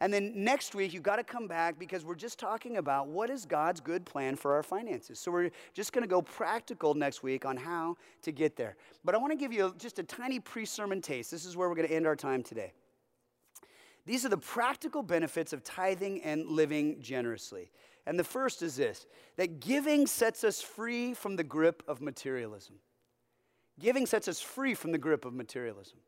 And 0.00 0.10
then 0.10 0.32
next 0.34 0.74
week, 0.74 0.94
you've 0.94 1.02
got 1.02 1.16
to 1.16 1.22
come 1.22 1.46
back 1.46 1.78
because 1.78 2.02
we're 2.02 2.14
just 2.14 2.38
talking 2.38 2.78
about 2.78 3.08
what 3.08 3.28
is 3.28 3.44
God's 3.44 3.80
good 3.80 4.06
plan 4.06 4.36
for 4.36 4.54
our 4.54 4.62
finances. 4.62 5.18
So 5.18 5.30
we're 5.30 5.50
just 5.74 5.92
going 5.92 6.02
to 6.02 6.08
go 6.08 6.22
practical 6.22 6.94
next 6.94 7.22
week 7.22 7.44
on 7.44 7.58
how 7.58 7.98
to 8.22 8.32
get 8.32 8.56
there. 8.56 8.76
But 9.04 9.14
I 9.14 9.18
want 9.18 9.32
to 9.32 9.38
give 9.38 9.52
you 9.52 9.74
just 9.76 9.98
a 9.98 10.02
tiny 10.02 10.40
pre 10.40 10.64
sermon 10.64 11.02
taste. 11.02 11.30
This 11.30 11.44
is 11.44 11.58
where 11.58 11.68
we're 11.68 11.74
going 11.74 11.88
to 11.88 11.94
end 11.94 12.06
our 12.06 12.16
time 12.16 12.42
today. 12.42 12.72
These 14.06 14.24
are 14.24 14.30
the 14.30 14.38
practical 14.38 15.02
benefits 15.02 15.52
of 15.52 15.62
tithing 15.62 16.22
and 16.22 16.46
living 16.46 17.02
generously. 17.02 17.70
And 18.10 18.18
the 18.18 18.24
first 18.24 18.60
is 18.62 18.74
this 18.74 19.06
that 19.36 19.60
giving 19.60 20.04
sets 20.04 20.42
us 20.42 20.60
free 20.60 21.14
from 21.14 21.36
the 21.36 21.44
grip 21.44 21.84
of 21.86 22.00
materialism. 22.00 22.74
Giving 23.78 24.04
sets 24.04 24.26
us 24.26 24.40
free 24.40 24.74
from 24.74 24.90
the 24.90 24.98
grip 24.98 25.24
of 25.24 25.32
materialism. 25.32 25.98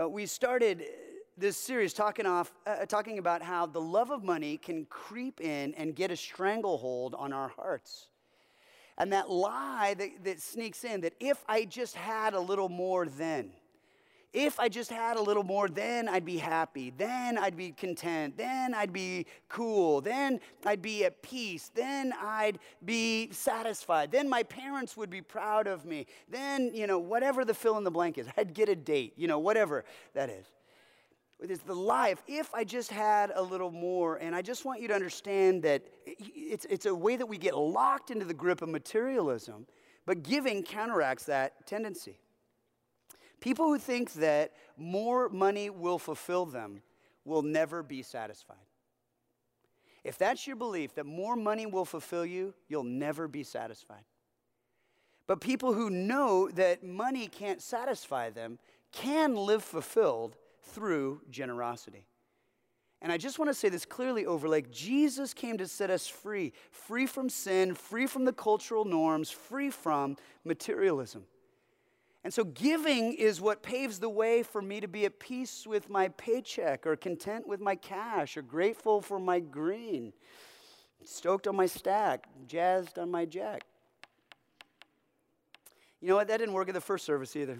Uh, 0.00 0.08
we 0.08 0.24
started 0.24 0.84
this 1.36 1.56
series 1.56 1.92
talking, 1.92 2.26
off, 2.26 2.52
uh, 2.64 2.86
talking 2.86 3.18
about 3.18 3.42
how 3.42 3.66
the 3.66 3.80
love 3.80 4.12
of 4.12 4.22
money 4.22 4.56
can 4.56 4.84
creep 4.84 5.40
in 5.40 5.74
and 5.74 5.96
get 5.96 6.12
a 6.12 6.16
stranglehold 6.16 7.16
on 7.18 7.32
our 7.32 7.48
hearts. 7.48 8.06
And 8.98 9.12
that 9.12 9.28
lie 9.28 9.96
that, 9.98 10.22
that 10.22 10.40
sneaks 10.40 10.84
in 10.84 11.00
that 11.00 11.14
if 11.18 11.44
I 11.48 11.64
just 11.64 11.96
had 11.96 12.34
a 12.34 12.40
little 12.40 12.68
more 12.68 13.04
then, 13.04 13.50
if 14.32 14.60
I 14.60 14.68
just 14.68 14.90
had 14.90 15.16
a 15.16 15.22
little 15.22 15.42
more, 15.42 15.68
then 15.68 16.06
I'd 16.06 16.24
be 16.24 16.36
happy. 16.36 16.90
Then 16.90 17.38
I'd 17.38 17.56
be 17.56 17.72
content. 17.72 18.36
Then 18.36 18.74
I'd 18.74 18.92
be 18.92 19.24
cool. 19.48 20.02
Then 20.02 20.40
I'd 20.66 20.82
be 20.82 21.04
at 21.06 21.22
peace. 21.22 21.70
Then 21.74 22.12
I'd 22.20 22.58
be 22.84 23.30
satisfied. 23.32 24.12
Then 24.12 24.28
my 24.28 24.42
parents 24.42 24.96
would 24.98 25.08
be 25.08 25.22
proud 25.22 25.66
of 25.66 25.86
me. 25.86 26.06
Then, 26.28 26.70
you 26.74 26.86
know, 26.86 26.98
whatever 26.98 27.44
the 27.44 27.54
fill 27.54 27.78
in 27.78 27.84
the 27.84 27.90
blank 27.90 28.18
is, 28.18 28.26
I'd 28.36 28.52
get 28.52 28.68
a 28.68 28.76
date, 28.76 29.14
you 29.16 29.28
know, 29.28 29.38
whatever 29.38 29.84
that 30.14 30.28
is. 30.28 30.46
It's 31.40 31.62
the 31.62 31.74
life. 31.74 32.22
If 32.26 32.52
I 32.52 32.64
just 32.64 32.90
had 32.90 33.32
a 33.34 33.42
little 33.42 33.70
more, 33.70 34.16
and 34.16 34.34
I 34.34 34.42
just 34.42 34.64
want 34.64 34.82
you 34.82 34.88
to 34.88 34.94
understand 34.94 35.62
that 35.62 35.84
it's, 36.04 36.66
it's 36.68 36.84
a 36.84 36.94
way 36.94 37.16
that 37.16 37.26
we 37.26 37.38
get 37.38 37.56
locked 37.56 38.10
into 38.10 38.24
the 38.24 38.34
grip 38.34 38.60
of 38.60 38.68
materialism, 38.68 39.66
but 40.04 40.22
giving 40.22 40.64
counteracts 40.64 41.24
that 41.24 41.66
tendency. 41.66 42.18
People 43.40 43.66
who 43.66 43.78
think 43.78 44.12
that 44.14 44.52
more 44.76 45.28
money 45.28 45.70
will 45.70 45.98
fulfill 45.98 46.46
them 46.46 46.82
will 47.24 47.42
never 47.42 47.82
be 47.82 48.02
satisfied. 48.02 48.56
If 50.04 50.16
that's 50.18 50.46
your 50.46 50.56
belief 50.56 50.94
that 50.94 51.06
more 51.06 51.36
money 51.36 51.66
will 51.66 51.84
fulfill 51.84 52.24
you, 52.24 52.54
you'll 52.68 52.84
never 52.84 53.28
be 53.28 53.42
satisfied. 53.42 54.04
But 55.26 55.40
people 55.40 55.74
who 55.74 55.90
know 55.90 56.48
that 56.54 56.82
money 56.82 57.28
can't 57.28 57.60
satisfy 57.60 58.30
them 58.30 58.58
can 58.92 59.36
live 59.36 59.62
fulfilled 59.62 60.36
through 60.62 61.20
generosity. 61.30 62.06
And 63.00 63.12
I 63.12 63.16
just 63.16 63.38
want 63.38 63.48
to 63.50 63.54
say 63.54 63.68
this 63.68 63.84
clearly, 63.84 64.26
Overlake 64.26 64.72
Jesus 64.72 65.32
came 65.34 65.58
to 65.58 65.68
set 65.68 65.90
us 65.90 66.08
free, 66.08 66.52
free 66.70 67.06
from 67.06 67.28
sin, 67.28 67.74
free 67.74 68.06
from 68.06 68.24
the 68.24 68.32
cultural 68.32 68.84
norms, 68.84 69.30
free 69.30 69.70
from 69.70 70.16
materialism. 70.44 71.24
And 72.24 72.34
so 72.34 72.44
giving 72.44 73.12
is 73.14 73.40
what 73.40 73.62
paves 73.62 74.00
the 74.00 74.08
way 74.08 74.42
for 74.42 74.60
me 74.60 74.80
to 74.80 74.88
be 74.88 75.04
at 75.04 75.18
peace 75.18 75.66
with 75.66 75.88
my 75.88 76.08
paycheck 76.08 76.86
or 76.86 76.96
content 76.96 77.46
with 77.46 77.60
my 77.60 77.76
cash 77.76 78.36
or 78.36 78.42
grateful 78.42 79.00
for 79.00 79.18
my 79.18 79.38
green, 79.40 80.12
stoked 81.04 81.46
on 81.46 81.56
my 81.56 81.66
stack, 81.66 82.26
jazzed 82.46 82.98
on 82.98 83.10
my 83.10 83.24
jack. 83.24 83.64
You 86.00 86.08
know 86.08 86.16
what? 86.16 86.28
That 86.28 86.38
didn't 86.38 86.54
work 86.54 86.68
at 86.68 86.74
the 86.74 86.80
first 86.80 87.04
service 87.04 87.34
either. 87.34 87.58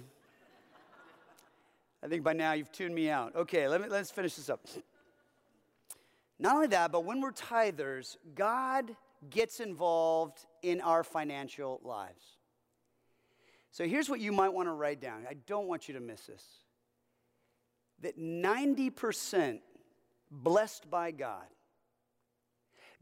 I 2.02 2.06
think 2.06 2.22
by 2.22 2.32
now 2.32 2.52
you've 2.52 2.70
tuned 2.70 2.94
me 2.94 3.10
out. 3.10 3.34
Okay, 3.34 3.68
let 3.68 3.80
me, 3.80 3.88
let's 3.88 4.10
finish 4.10 4.36
this 4.36 4.48
up. 4.48 4.60
Not 6.38 6.54
only 6.54 6.68
that, 6.68 6.92
but 6.92 7.04
when 7.04 7.20
we're 7.20 7.32
tithers, 7.32 8.16
God 8.34 8.94
gets 9.30 9.58
involved 9.58 10.46
in 10.62 10.80
our 10.80 11.02
financial 11.02 11.80
lives. 11.82 12.37
So 13.78 13.86
here's 13.86 14.10
what 14.10 14.18
you 14.18 14.32
might 14.32 14.52
want 14.52 14.66
to 14.66 14.72
write 14.72 15.00
down. 15.00 15.24
I 15.30 15.34
don't 15.46 15.68
want 15.68 15.86
you 15.86 15.94
to 15.94 16.00
miss 16.00 16.22
this. 16.22 16.44
That 18.00 18.18
90% 18.18 19.60
blessed 20.32 20.90
by 20.90 21.12
God 21.12 21.46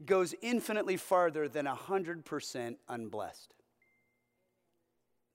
goes 0.05 0.35
infinitely 0.39 0.97
farther 0.97 1.49
than 1.49 1.65
100% 1.65 2.75
unblessed. 2.87 3.55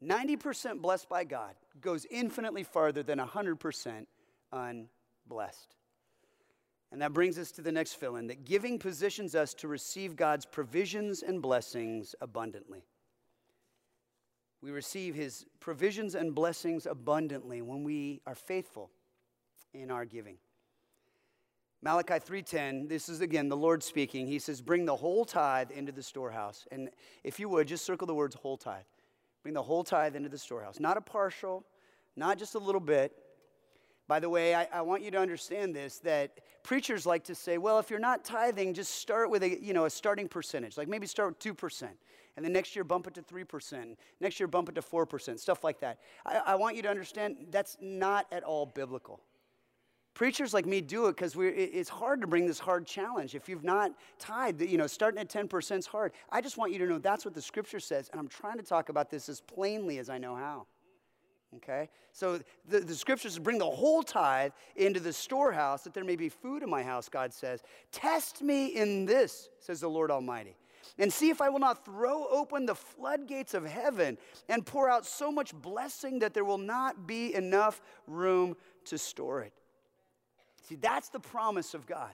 90% 0.01 0.81
blessed 0.81 1.09
by 1.09 1.25
God 1.25 1.57
goes 1.81 2.07
infinitely 2.09 2.63
farther 2.63 3.03
than 3.03 3.19
100% 3.19 4.07
unblessed. 4.53 5.75
And 6.93 7.03
that 7.03 7.13
brings 7.13 7.37
us 7.37 7.51
to 7.51 7.63
the 7.63 7.73
next 7.73 7.95
fill 7.95 8.15
in 8.15 8.29
that 8.29 8.45
giving 8.45 8.79
positions 8.79 9.35
us 9.35 9.55
to 9.55 9.67
receive 9.67 10.15
God's 10.15 10.47
provisions 10.47 11.25
and 11.25 11.43
blessings 11.43 12.15
abundantly. 12.21 12.85
We 14.63 14.71
receive 14.71 15.15
his 15.15 15.45
provisions 15.61 16.15
and 16.15 16.35
blessings 16.35 16.87
abundantly 16.87 17.63
when 17.63 17.83
we 17.83 18.21
are 18.27 18.35
faithful 18.35 18.91
in 19.75 19.91
our 19.91 20.05
giving. 20.05 20.39
Malachi 21.83 22.21
3:10, 22.21 22.87
this 22.89 23.09
is 23.09 23.21
again 23.21 23.49
the 23.49 23.57
Lord 23.57 23.83
speaking. 23.83 24.29
He 24.29 24.39
says, 24.39 24.63
"Bring 24.63 24.85
the 24.85 24.95
whole 24.95 25.25
tithe 25.25 25.73
into 25.73 25.91
the 25.91 26.03
storehouse." 26.03 26.69
And 26.71 26.91
if 27.25 27.41
you 27.41 27.49
would, 27.49 27.67
just 27.67 27.85
circle 27.85 28.07
the 28.07 28.15
words 28.15 28.37
whole 28.37 28.57
tithe. 28.57 28.85
Bring 29.43 29.55
the 29.55 29.65
whole 29.65 29.83
tithe 29.83 30.15
into 30.15 30.29
the 30.29 30.39
storehouse. 30.39 30.79
Not 30.79 30.97
a 30.97 31.01
partial, 31.01 31.67
not 32.15 32.39
just 32.39 32.55
a 32.55 32.61
little 32.61 32.81
bit, 32.81 33.19
by 34.13 34.21
the 34.21 34.29
way, 34.29 34.55
I, 34.55 34.69
I, 34.73 34.83
want 34.83 35.03
you 35.03 35.11
to 35.13 35.19
understand 35.19 35.75
this 35.75 35.99
that 36.01 36.41
preachers 36.63 37.07
like 37.07 37.25
to 37.25 37.35
say, 37.35 37.57
well, 37.57 37.79
if 37.79 37.89
you're 37.89 37.99
not 37.99 38.25
tithing, 38.25 38.75
just 38.75 38.97
start 38.97 39.31
with 39.31 39.43
a, 39.43 39.63
you 39.63 39.73
know, 39.73 39.85
a 39.85 39.91
starting 39.91 40.29
percentage. 40.29 40.77
Like 40.77 40.89
maybe 40.89 41.07
start 41.07 41.31
with 41.31 41.57
2%, 41.57 41.89
and 42.37 42.45
then 42.45 42.53
next 42.53 42.75
year 42.75 42.85
bump 42.85 43.07
it 43.07 43.15
to 43.15 43.23
3%, 43.23 43.97
next 44.21 44.41
year 44.41 44.47
bump 44.47 44.69
it 44.69 44.75
to 44.75 44.83
4%, 44.83 45.39
stuff 45.39 45.65
like 45.65 45.81
that. 45.81 45.99
I, 46.25 46.41
I 46.47 46.55
want 46.55 46.77
you 46.77 46.83
to 46.83 46.89
understand 46.89 47.37
that's 47.51 47.77
not 47.81 48.27
at 48.33 48.43
all 48.43 48.67
biblical. 48.67 49.21
Preachers 50.15 50.53
like 50.53 50.67
me 50.67 50.83
do 50.83 51.07
it 51.07 51.17
because 51.17 51.35
it's 51.39 51.89
hard 51.89 52.21
to 52.21 52.27
bring 52.27 52.47
this 52.47 52.59
hard 52.59 52.87
challenge. 52.87 53.35
If 53.35 53.49
you've 53.49 53.65
not 53.65 53.93
tithed, 54.19 54.61
you 54.61 54.77
know, 54.77 54.87
starting 54.87 55.19
at 55.19 55.31
10% 55.31 55.79
is 55.79 55.87
hard. 55.87 56.13
I 56.31 56.43
just 56.43 56.59
want 56.59 56.71
you 56.71 56.79
to 56.79 56.87
know 56.87 56.99
that's 56.99 57.25
what 57.25 57.33
the 57.33 57.41
scripture 57.41 57.81
says, 57.81 58.11
and 58.11 58.21
I'm 58.21 58.29
trying 58.29 58.59
to 58.59 58.63
talk 58.63 58.91
about 58.91 59.11
this 59.11 59.31
as 59.31 59.41
plainly 59.41 59.99
as 59.99 60.11
I 60.11 60.19
know 60.19 60.37
how. 60.37 60.67
Okay? 61.57 61.89
So 62.13 62.41
the, 62.69 62.81
the 62.81 62.95
scriptures 62.95 63.39
bring 63.39 63.59
the 63.59 63.71
whole 63.71 64.03
tithe 64.03 64.53
into 64.77 65.01
the 65.01 65.13
storehouse 65.13 65.83
that 65.85 65.95
there 65.95 66.05
may 66.05 66.17
be 66.17 66.29
food 66.29 66.63
in 66.63 66.69
my 66.69 66.83
house, 66.83 67.09
God 67.09 67.33
says. 67.33 67.63
Test 67.91 68.43
me 68.43 68.67
in 68.67 69.07
this, 69.07 69.49
says 69.61 69.81
the 69.81 69.89
Lord 69.89 70.11
Almighty, 70.11 70.57
and 70.99 71.13
see 71.13 71.31
if 71.31 71.41
I 71.41 71.49
will 71.49 71.59
not 71.59 71.85
throw 71.85 72.27
open 72.29 72.67
the 72.67 72.75
floodgates 72.75 73.55
of 73.55 73.65
heaven 73.65 74.19
and 74.49 74.65
pour 74.65 74.89
out 74.89 75.07
so 75.07 75.31
much 75.31 75.55
blessing 75.55 76.19
that 76.21 76.35
there 76.35 76.45
will 76.45 76.59
not 76.59 77.07
be 77.07 77.35
enough 77.35 77.81
room 78.07 78.57
to 78.87 78.99
store 78.99 79.43
it. 79.43 79.53
See, 80.69 80.77
that's 80.77 81.09
the 81.09 81.21
promise 81.21 81.75
of 81.75 81.87
God. 81.87 82.13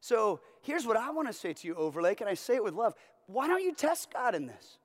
So 0.00 0.40
here's 0.62 0.86
what 0.86 0.96
I 0.96 1.10
want 1.10 1.28
to 1.28 1.34
say 1.34 1.52
to 1.52 1.66
you, 1.66 1.74
Overlake, 1.74 2.20
and 2.20 2.30
I 2.30 2.34
say 2.34 2.56
it 2.56 2.64
with 2.64 2.74
love. 2.74 2.94
Why 3.26 3.46
don't 3.46 3.62
you 3.62 3.74
test 3.74 4.12
God 4.12 4.34
in 4.34 4.46
this? 4.46 4.78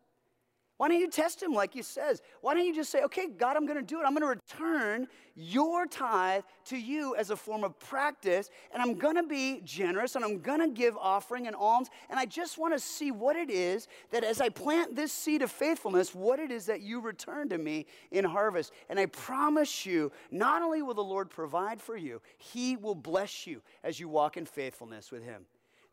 Why 0.77 0.89
don't 0.89 0.99
you 0.99 1.09
test 1.09 1.41
him 1.41 1.53
like 1.53 1.73
he 1.73 1.81
says? 1.81 2.21
Why 2.41 2.53
don't 2.53 2.65
you 2.65 2.75
just 2.75 2.91
say, 2.91 3.03
okay, 3.03 3.27
God, 3.27 3.55
I'm 3.55 3.65
going 3.65 3.79
to 3.79 3.85
do 3.85 4.01
it. 4.01 4.03
I'm 4.05 4.13
going 4.13 4.23
to 4.23 4.27
return 4.27 5.07
your 5.35 5.85
tithe 5.85 6.43
to 6.65 6.77
you 6.77 7.15
as 7.15 7.29
a 7.29 7.35
form 7.37 7.63
of 7.63 7.79
practice, 7.79 8.49
and 8.73 8.81
I'm 8.81 8.95
going 8.95 9.15
to 9.15 9.23
be 9.23 9.61
generous, 9.63 10.15
and 10.15 10.25
I'm 10.25 10.39
going 10.39 10.59
to 10.59 10.67
give 10.67 10.97
offering 10.97 11.47
and 11.47 11.55
alms, 11.55 11.89
and 12.09 12.19
I 12.19 12.25
just 12.25 12.57
want 12.57 12.73
to 12.73 12.79
see 12.79 13.11
what 13.11 13.37
it 13.37 13.49
is 13.49 13.87
that 14.11 14.25
as 14.25 14.41
I 14.41 14.49
plant 14.49 14.97
this 14.97 15.13
seed 15.13 15.41
of 15.41 15.51
faithfulness, 15.51 16.13
what 16.13 16.39
it 16.39 16.51
is 16.51 16.65
that 16.65 16.81
you 16.81 16.99
return 16.99 17.47
to 17.49 17.57
me 17.57 17.85
in 18.11 18.25
harvest. 18.25 18.73
And 18.89 18.99
I 18.99 19.05
promise 19.05 19.85
you, 19.85 20.11
not 20.29 20.61
only 20.61 20.81
will 20.81 20.93
the 20.93 21.01
Lord 21.01 21.29
provide 21.29 21.81
for 21.81 21.95
you, 21.95 22.21
he 22.37 22.75
will 22.75 22.95
bless 22.95 23.47
you 23.47 23.61
as 23.83 23.97
you 23.97 24.09
walk 24.09 24.35
in 24.35 24.45
faithfulness 24.45 25.09
with 25.09 25.23
him. 25.23 25.45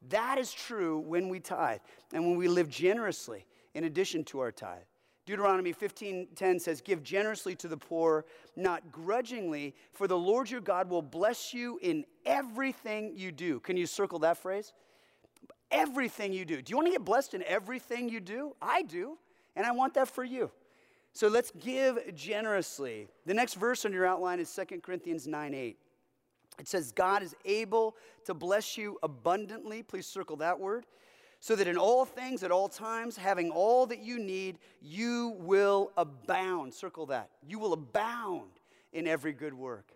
That 0.08 0.38
is 0.38 0.52
true 0.52 0.98
when 0.98 1.28
we 1.28 1.38
tithe 1.38 1.78
and 2.12 2.26
when 2.26 2.36
we 2.36 2.48
live 2.48 2.68
generously 2.68 3.46
in 3.74 3.84
addition 3.84 4.24
to 4.24 4.40
our 4.40 4.52
tithe. 4.52 4.82
Deuteronomy 5.24 5.72
15:10 5.72 6.58
says, 6.58 6.80
"Give 6.80 7.02
generously 7.02 7.54
to 7.56 7.68
the 7.68 7.76
poor, 7.76 8.24
not 8.56 8.90
grudgingly, 8.90 9.74
for 9.92 10.08
the 10.08 10.18
Lord 10.18 10.50
your 10.50 10.60
God 10.60 10.90
will 10.90 11.02
bless 11.02 11.54
you 11.54 11.78
in 11.80 12.04
everything 12.26 13.16
you 13.16 13.30
do." 13.30 13.60
Can 13.60 13.76
you 13.76 13.86
circle 13.86 14.18
that 14.20 14.36
phrase? 14.36 14.72
Everything 15.70 16.32
you 16.32 16.44
do. 16.44 16.60
Do 16.60 16.70
you 16.70 16.76
want 16.76 16.86
to 16.86 16.92
get 16.92 17.04
blessed 17.04 17.34
in 17.34 17.42
everything 17.44 18.08
you 18.08 18.20
do? 18.20 18.56
I 18.60 18.82
do, 18.82 19.18
and 19.54 19.64
I 19.64 19.70
want 19.70 19.94
that 19.94 20.08
for 20.08 20.24
you. 20.24 20.50
So 21.12 21.28
let's 21.28 21.50
give 21.52 22.14
generously. 22.14 23.08
The 23.26 23.34
next 23.34 23.54
verse 23.54 23.84
on 23.84 23.92
your 23.92 24.06
outline 24.06 24.40
is 24.40 24.50
2 24.50 24.82
Corinthians 24.82 25.26
9 25.26 25.54
8. 25.54 25.78
It 26.58 26.68
says, 26.68 26.92
God 26.92 27.22
is 27.22 27.34
able 27.44 27.96
to 28.24 28.34
bless 28.34 28.76
you 28.76 28.98
abundantly. 29.02 29.82
Please 29.82 30.06
circle 30.06 30.36
that 30.36 30.58
word 30.58 30.86
so 31.42 31.56
that 31.56 31.66
in 31.66 31.76
all 31.76 32.04
things, 32.04 32.44
at 32.44 32.52
all 32.52 32.68
times, 32.68 33.16
having 33.16 33.50
all 33.50 33.84
that 33.86 34.00
you 34.00 34.20
need, 34.20 34.60
you 34.80 35.34
will 35.40 35.90
abound. 35.96 36.72
Circle 36.72 37.06
that. 37.06 37.30
You 37.44 37.58
will 37.58 37.72
abound 37.72 38.52
in 38.92 39.08
every 39.08 39.32
good 39.32 39.52
work. 39.52 39.90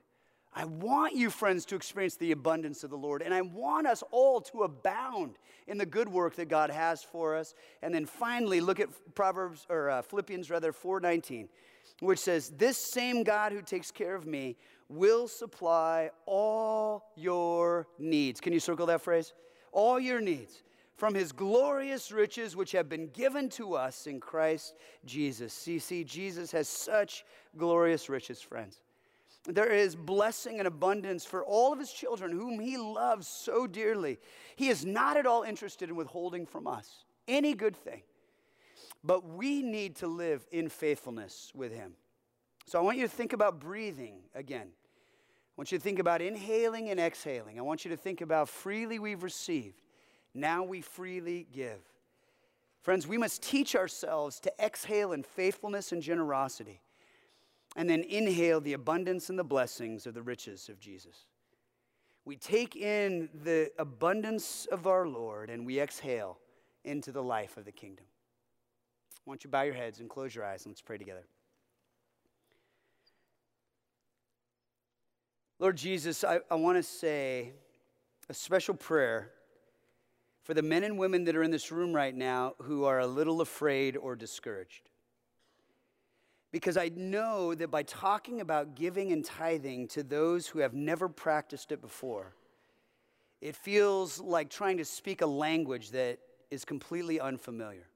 I 0.52 0.64
want 0.64 1.14
you, 1.14 1.30
friends, 1.30 1.64
to 1.66 1.76
experience 1.76 2.16
the 2.16 2.32
abundance 2.32 2.82
of 2.82 2.90
the 2.90 2.98
Lord, 2.98 3.22
and 3.22 3.32
I 3.32 3.42
want 3.42 3.86
us 3.86 4.02
all 4.10 4.40
to 4.40 4.64
abound 4.64 5.38
in 5.68 5.78
the 5.78 5.86
good 5.86 6.08
work 6.08 6.34
that 6.34 6.48
God 6.48 6.68
has 6.70 7.04
for 7.04 7.36
us. 7.36 7.54
And 7.80 7.94
then 7.94 8.06
finally, 8.06 8.60
look 8.60 8.80
at 8.80 8.88
Proverbs 9.14 9.66
or 9.68 9.88
uh, 9.88 10.02
Philippians 10.02 10.50
rather 10.50 10.72
4:19, 10.72 11.48
which 12.00 12.18
says, 12.18 12.50
"This 12.56 12.76
same 12.76 13.22
God 13.22 13.52
who 13.52 13.62
takes 13.62 13.92
care 13.92 14.16
of 14.16 14.26
me 14.26 14.56
will 14.88 15.28
supply 15.28 16.10
all 16.26 17.04
your 17.14 17.86
needs." 18.00 18.40
Can 18.40 18.52
you 18.52 18.58
circle 18.58 18.86
that 18.86 19.00
phrase? 19.00 19.32
All 19.70 20.00
your 20.00 20.20
needs 20.20 20.64
from 20.96 21.14
his 21.14 21.30
glorious 21.30 22.10
riches 22.10 22.56
which 22.56 22.72
have 22.72 22.88
been 22.88 23.08
given 23.08 23.48
to 23.50 23.74
us 23.74 24.06
in 24.06 24.18
Christ 24.18 24.74
Jesus. 25.04 25.52
See, 25.52 25.78
see, 25.78 26.04
Jesus 26.04 26.50
has 26.52 26.68
such 26.68 27.24
glorious 27.56 28.08
riches, 28.08 28.40
friends. 28.40 28.80
There 29.44 29.70
is 29.70 29.94
blessing 29.94 30.58
and 30.58 30.66
abundance 30.66 31.24
for 31.24 31.44
all 31.44 31.72
of 31.72 31.78
his 31.78 31.92
children 31.92 32.32
whom 32.32 32.58
he 32.58 32.78
loves 32.78 33.28
so 33.28 33.66
dearly. 33.66 34.18
He 34.56 34.68
is 34.68 34.84
not 34.84 35.16
at 35.16 35.26
all 35.26 35.42
interested 35.42 35.88
in 35.88 35.96
withholding 35.96 36.46
from 36.46 36.66
us 36.66 37.04
any 37.28 37.54
good 37.54 37.76
thing, 37.76 38.02
but 39.04 39.28
we 39.28 39.62
need 39.62 39.96
to 39.96 40.08
live 40.08 40.46
in 40.50 40.68
faithfulness 40.68 41.52
with 41.54 41.72
him. 41.72 41.92
So 42.64 42.78
I 42.78 42.82
want 42.82 42.96
you 42.96 43.04
to 43.04 43.12
think 43.12 43.32
about 43.32 43.60
breathing 43.60 44.16
again. 44.34 44.66
I 44.66 45.52
want 45.56 45.70
you 45.70 45.78
to 45.78 45.84
think 45.84 46.00
about 46.00 46.22
inhaling 46.22 46.90
and 46.90 46.98
exhaling. 46.98 47.58
I 47.58 47.62
want 47.62 47.84
you 47.84 47.90
to 47.92 47.96
think 47.96 48.20
about 48.20 48.48
freely 48.48 48.98
we've 48.98 49.22
received 49.22 49.80
now 50.36 50.62
we 50.62 50.80
freely 50.80 51.46
give. 51.52 51.80
Friends, 52.82 53.06
we 53.06 53.18
must 53.18 53.42
teach 53.42 53.74
ourselves 53.74 54.38
to 54.40 54.52
exhale 54.60 55.12
in 55.12 55.22
faithfulness 55.22 55.90
and 55.90 56.00
generosity, 56.00 56.80
and 57.74 57.90
then 57.90 58.04
inhale 58.04 58.60
the 58.60 58.74
abundance 58.74 59.28
and 59.28 59.38
the 59.38 59.44
blessings 59.44 60.06
of 60.06 60.14
the 60.14 60.22
riches 60.22 60.68
of 60.68 60.78
Jesus. 60.78 61.26
We 62.24 62.36
take 62.36 62.76
in 62.76 63.28
the 63.44 63.70
abundance 63.78 64.66
of 64.70 64.86
our 64.86 65.06
Lord 65.06 65.48
and 65.48 65.64
we 65.64 65.80
exhale 65.80 66.38
into 66.84 67.12
the 67.12 67.22
life 67.22 67.56
of 67.56 67.64
the 67.64 67.72
kingdom. 67.72 68.04
I 69.14 69.30
want 69.30 69.44
you 69.44 69.50
bow 69.50 69.62
your 69.62 69.74
heads 69.74 70.00
and 70.00 70.08
close 70.08 70.34
your 70.34 70.44
eyes 70.44 70.64
and 70.64 70.72
let's 70.72 70.82
pray 70.82 70.98
together. 70.98 71.24
Lord 75.58 75.76
Jesus, 75.76 76.22
I, 76.22 76.40
I 76.50 76.56
want 76.56 76.76
to 76.76 76.82
say 76.82 77.52
a 78.28 78.34
special 78.34 78.74
prayer 78.74 79.30
for 80.46 80.54
the 80.54 80.62
men 80.62 80.84
and 80.84 80.96
women 80.96 81.24
that 81.24 81.34
are 81.34 81.42
in 81.42 81.50
this 81.50 81.72
room 81.72 81.92
right 81.92 82.14
now 82.14 82.54
who 82.62 82.84
are 82.84 83.00
a 83.00 83.06
little 83.06 83.40
afraid 83.40 83.96
or 83.96 84.14
discouraged. 84.14 84.90
Because 86.52 86.76
I 86.76 86.88
know 86.94 87.52
that 87.56 87.72
by 87.72 87.82
talking 87.82 88.40
about 88.40 88.76
giving 88.76 89.10
and 89.10 89.24
tithing 89.24 89.88
to 89.88 90.04
those 90.04 90.46
who 90.46 90.60
have 90.60 90.72
never 90.72 91.08
practiced 91.08 91.72
it 91.72 91.80
before, 91.80 92.32
it 93.40 93.56
feels 93.56 94.20
like 94.20 94.48
trying 94.48 94.76
to 94.76 94.84
speak 94.84 95.20
a 95.20 95.26
language 95.26 95.90
that 95.90 96.20
is 96.52 96.64
completely 96.64 97.18
unfamiliar. 97.18 97.88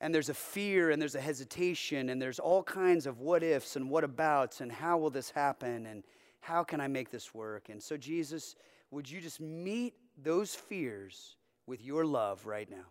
And 0.00 0.14
there's 0.14 0.30
a 0.30 0.34
fear 0.34 0.90
and 0.90 1.02
there's 1.02 1.16
a 1.16 1.20
hesitation 1.20 2.08
and 2.08 2.20
there's 2.20 2.38
all 2.38 2.62
kinds 2.62 3.06
of 3.06 3.20
what 3.20 3.42
ifs 3.42 3.76
and 3.76 3.90
what 3.90 4.04
abouts 4.04 4.62
and 4.62 4.72
how 4.72 4.96
will 4.96 5.10
this 5.10 5.28
happen 5.28 5.84
and 5.84 6.02
how 6.40 6.64
can 6.64 6.80
I 6.80 6.88
make 6.88 7.10
this 7.10 7.34
work? 7.34 7.68
And 7.68 7.82
so, 7.82 7.98
Jesus, 7.98 8.56
would 8.90 9.10
you 9.10 9.20
just 9.20 9.38
meet 9.38 9.92
those 10.22 10.54
fears 10.54 11.36
with 11.66 11.84
your 11.84 12.04
love 12.04 12.46
right 12.46 12.70
now? 12.70 12.86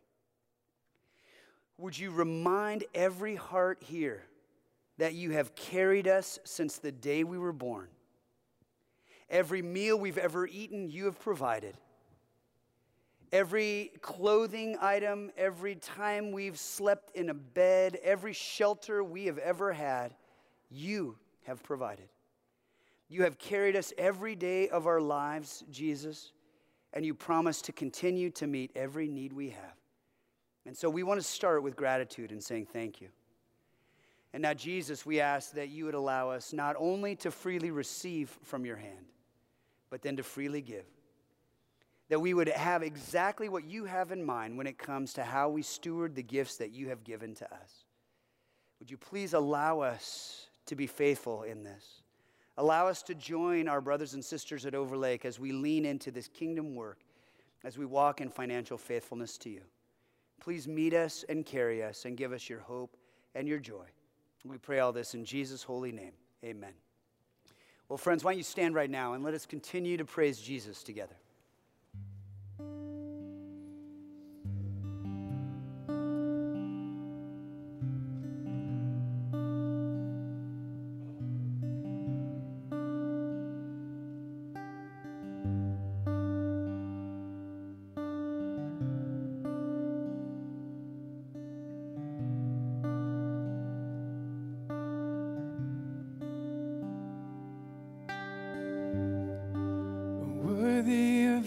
Would 1.78 1.97
you 1.97 2.11
remind 2.11 2.86
every 2.93 3.36
heart 3.36 3.80
here 3.82 4.23
that 4.97 5.13
you 5.13 5.32
have 5.32 5.55
carried 5.55 6.07
us 6.07 6.39
since 6.43 6.78
the 6.78 6.91
day 6.91 7.23
we 7.23 7.38
were 7.38 7.53
born. 7.53 7.88
Every 9.30 9.61
meal 9.61 9.99
we've 9.99 10.17
ever 10.17 10.47
eaten, 10.47 10.89
you 10.89 11.05
have 11.05 11.19
provided. 11.19 11.75
Every 13.32 13.91
clothing 14.01 14.78
item, 14.80 15.32
every 15.38 15.75
time 15.75 16.32
we've 16.32 16.57
slept 16.57 17.15
in 17.15 17.30
a 17.30 17.34
bed, 17.34 17.97
every 18.01 18.34
shelter 18.34 19.03
we 19.03 19.25
have 19.25 19.38
ever 19.38 19.73
had, 19.73 20.15
you 20.69 21.17
have 21.43 21.61
provided. 21.61 22.07
You 23.09 23.23
have 23.23 23.38
carried 23.38 23.75
us 23.75 23.93
every 23.97 24.36
day 24.36 24.69
of 24.69 24.88
our 24.88 25.01
lives, 25.01 25.63
Jesus, 25.69 26.32
and 26.93 27.05
you 27.05 27.13
promise 27.13 27.61
to 27.63 27.71
continue 27.71 28.29
to 28.31 28.47
meet 28.47 28.71
every 28.75 29.07
need 29.07 29.33
we 29.33 29.49
have. 29.49 29.75
And 30.65 30.75
so 30.75 30.89
we 30.89 31.03
want 31.03 31.19
to 31.19 31.25
start 31.25 31.63
with 31.63 31.75
gratitude 31.75 32.31
and 32.31 32.43
saying 32.43 32.67
thank 32.71 32.99
you. 33.01 33.09
And 34.33 34.41
now, 34.41 34.53
Jesus, 34.53 35.05
we 35.05 35.21
ask 35.21 35.53
that 35.53 35.69
you 35.69 35.85
would 35.85 35.93
allow 35.93 36.29
us 36.29 36.51
not 36.51 36.75
only 36.77 37.15
to 37.17 37.31
freely 37.31 37.71
receive 37.71 38.29
from 38.43 38.65
your 38.65 38.75
hand, 38.75 39.05
but 39.89 40.01
then 40.01 40.17
to 40.17 40.23
freely 40.23 40.61
give. 40.61 40.85
That 42.09 42.19
we 42.19 42.33
would 42.33 42.49
have 42.49 42.83
exactly 42.83 43.49
what 43.49 43.63
you 43.63 43.85
have 43.85 44.11
in 44.11 44.23
mind 44.23 44.57
when 44.57 44.67
it 44.67 44.77
comes 44.77 45.13
to 45.13 45.23
how 45.23 45.49
we 45.49 45.61
steward 45.61 46.15
the 46.15 46.23
gifts 46.23 46.57
that 46.57 46.71
you 46.71 46.89
have 46.89 47.03
given 47.03 47.33
to 47.35 47.45
us. 47.45 47.85
Would 48.79 48.91
you 48.91 48.97
please 48.97 49.33
allow 49.33 49.79
us 49.79 50.47
to 50.67 50.75
be 50.75 50.88
faithful 50.88 51.43
in 51.43 51.63
this? 51.63 52.01
Allow 52.57 52.87
us 52.87 53.03
to 53.03 53.15
join 53.15 53.67
our 53.67 53.81
brothers 53.81 54.13
and 54.13 54.25
sisters 54.25 54.65
at 54.65 54.73
Overlake 54.73 55.25
as 55.25 55.39
we 55.39 55.51
lean 55.51 55.85
into 55.85 56.09
this 56.09 56.27
kingdom 56.27 56.73
work, 56.73 56.99
as 57.63 57.77
we 57.77 57.85
walk 57.85 58.19
in 58.19 58.29
financial 58.29 58.77
faithfulness 58.77 59.37
to 59.39 59.49
you. 59.49 59.61
Please 60.39 60.67
meet 60.67 60.93
us 60.93 61.23
and 61.29 61.45
carry 61.45 61.83
us 61.83 62.05
and 62.05 62.17
give 62.17 62.31
us 62.31 62.49
your 62.49 62.59
hope 62.59 62.97
and 63.35 63.47
your 63.47 63.59
joy. 63.59 63.85
We 64.43 64.57
pray 64.57 64.79
all 64.79 64.91
this 64.91 65.13
in 65.13 65.25
Jesus' 65.25 65.63
holy 65.63 65.91
name. 65.91 66.13
Amen. 66.43 66.73
Well, 67.89 67.97
friends, 67.97 68.23
why 68.23 68.31
don't 68.31 68.37
you 68.37 68.43
stand 68.43 68.75
right 68.75 68.89
now 68.89 69.13
and 69.13 69.23
let 69.23 69.33
us 69.33 69.45
continue 69.45 69.97
to 69.97 70.05
praise 70.05 70.39
Jesus 70.39 70.83
together. 70.83 71.15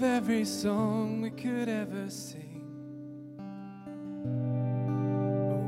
Of 0.01 0.05
every 0.05 0.46
song 0.46 1.20
we 1.20 1.28
could 1.28 1.68
ever 1.68 2.09
sing. 2.09 2.62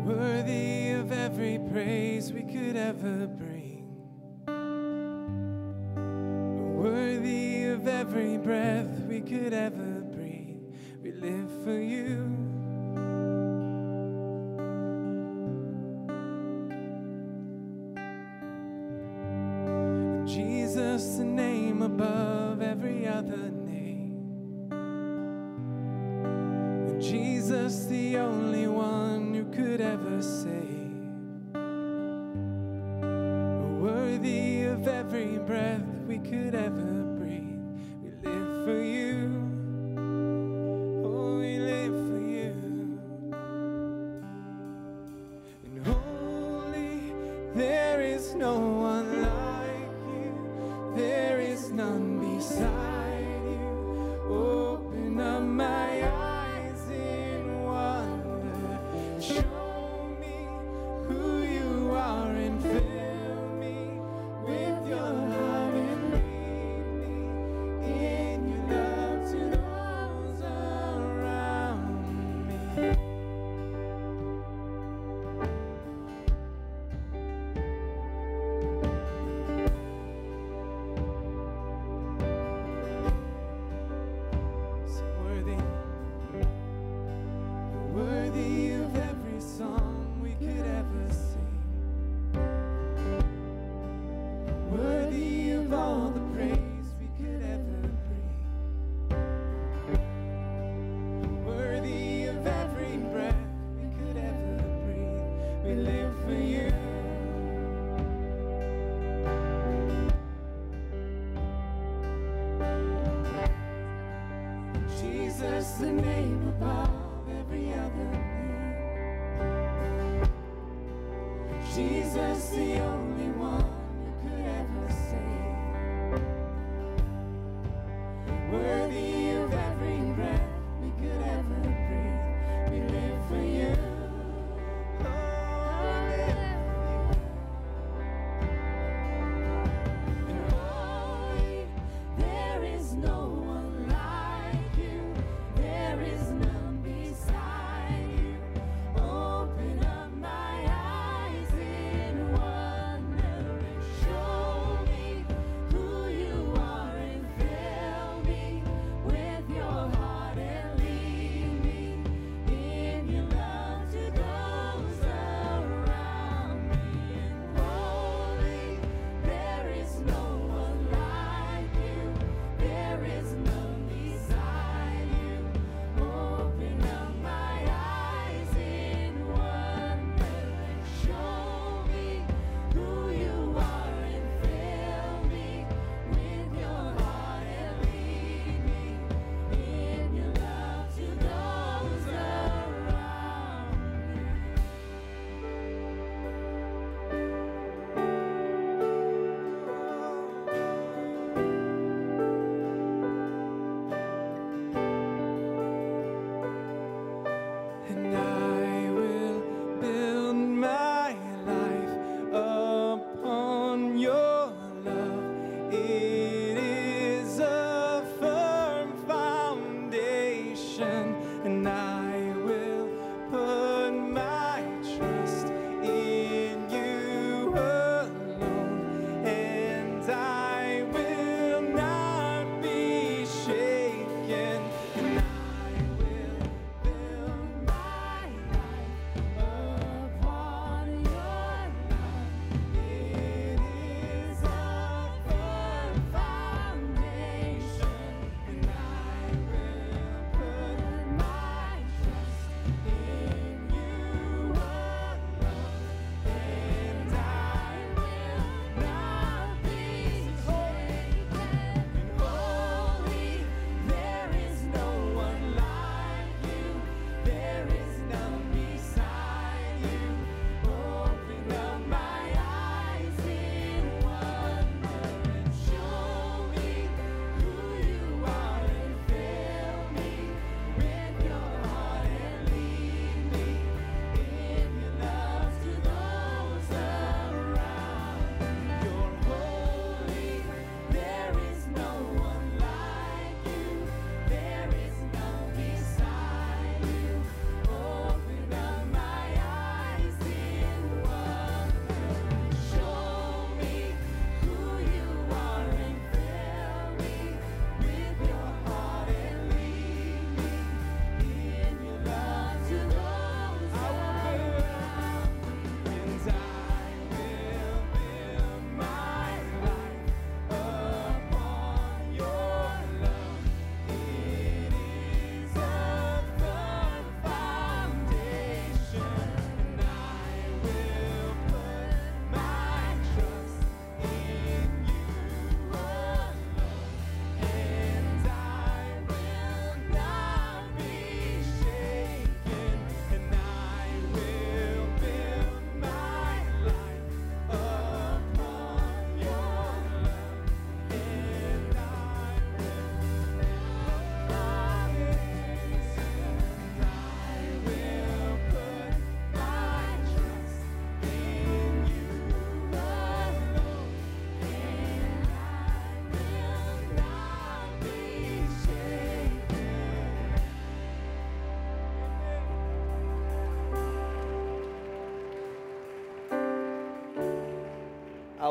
Worthy 0.07 0.93
of 0.93 1.13
every 1.13 1.61
praise 1.71 2.33
we 2.33 2.41
could 2.43 2.75
ever 2.75 3.27
bring. 3.27 3.62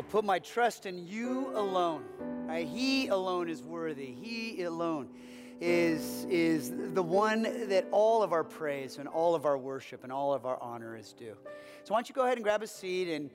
I'll 0.02 0.08
put 0.08 0.26
my 0.26 0.40
trust 0.40 0.88
in 0.88 1.08
you 1.08 1.52
alone. 1.54 2.04
Right? 2.48 2.68
He 2.68 3.10
alone 3.10 3.48
is 3.48 3.62
worthy. 3.62 4.08
He 4.20 4.64
alone 4.64 5.10
is, 5.60 6.26
is 6.28 6.72
the 6.96 7.04
one 7.04 7.44
that 7.70 7.86
all 7.92 8.24
of 8.24 8.34
our 8.34 8.44
praise 8.44 8.98
and 8.98 9.08
all 9.08 9.36
of 9.36 9.46
our 9.46 9.60
worship 9.60 10.04
and 10.04 10.12
all 10.12 10.34
of 10.34 10.48
our 10.48 10.60
honor 10.60 10.98
is 10.98 11.14
due. 11.14 11.38
So, 11.84 11.94
why 11.94 11.98
don't 11.98 12.10
you 12.10 12.16
go 12.16 12.24
ahead 12.24 12.38
and 12.38 12.44
grab 12.44 12.64
a 12.64 12.68
seat 12.68 13.14
and 13.14 13.30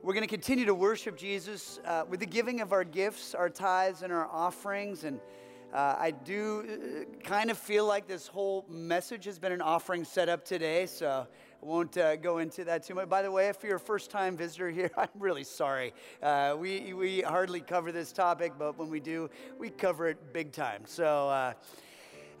we're 0.00 0.14
going 0.14 0.22
to 0.22 0.28
continue 0.28 0.64
to 0.66 0.74
worship 0.74 1.16
Jesus 1.16 1.80
uh, 1.84 2.04
with 2.08 2.20
the 2.20 2.26
giving 2.26 2.60
of 2.60 2.72
our 2.72 2.84
gifts, 2.84 3.34
our 3.34 3.50
tithes, 3.50 4.02
and 4.02 4.12
our 4.12 4.28
offerings. 4.28 5.02
And 5.02 5.18
uh, 5.74 5.96
I 5.98 6.12
do 6.12 6.68
uh, 6.70 7.26
kind 7.26 7.50
of 7.50 7.58
feel 7.58 7.84
like 7.84 8.06
this 8.06 8.28
whole 8.28 8.64
message 8.68 9.24
has 9.24 9.40
been 9.40 9.50
an 9.50 9.60
offering 9.60 10.04
set 10.04 10.28
up 10.28 10.44
today. 10.44 10.86
So 10.86 11.26
won't 11.60 11.96
uh, 11.96 12.16
go 12.16 12.38
into 12.38 12.64
that 12.64 12.84
too 12.84 12.94
much. 12.94 13.08
By 13.08 13.22
the 13.22 13.30
way, 13.30 13.48
if 13.48 13.62
you're 13.62 13.76
a 13.76 13.80
first 13.80 14.10
time 14.10 14.36
visitor 14.36 14.70
here, 14.70 14.90
I'm 14.96 15.08
really 15.18 15.44
sorry. 15.44 15.92
Uh, 16.22 16.56
we, 16.58 16.92
we 16.92 17.22
hardly 17.22 17.60
cover 17.60 17.92
this 17.92 18.12
topic, 18.12 18.52
but 18.58 18.78
when 18.78 18.90
we 18.90 19.00
do, 19.00 19.30
we 19.58 19.70
cover 19.70 20.08
it 20.08 20.32
big 20.32 20.52
time. 20.52 20.82
So, 20.86 21.54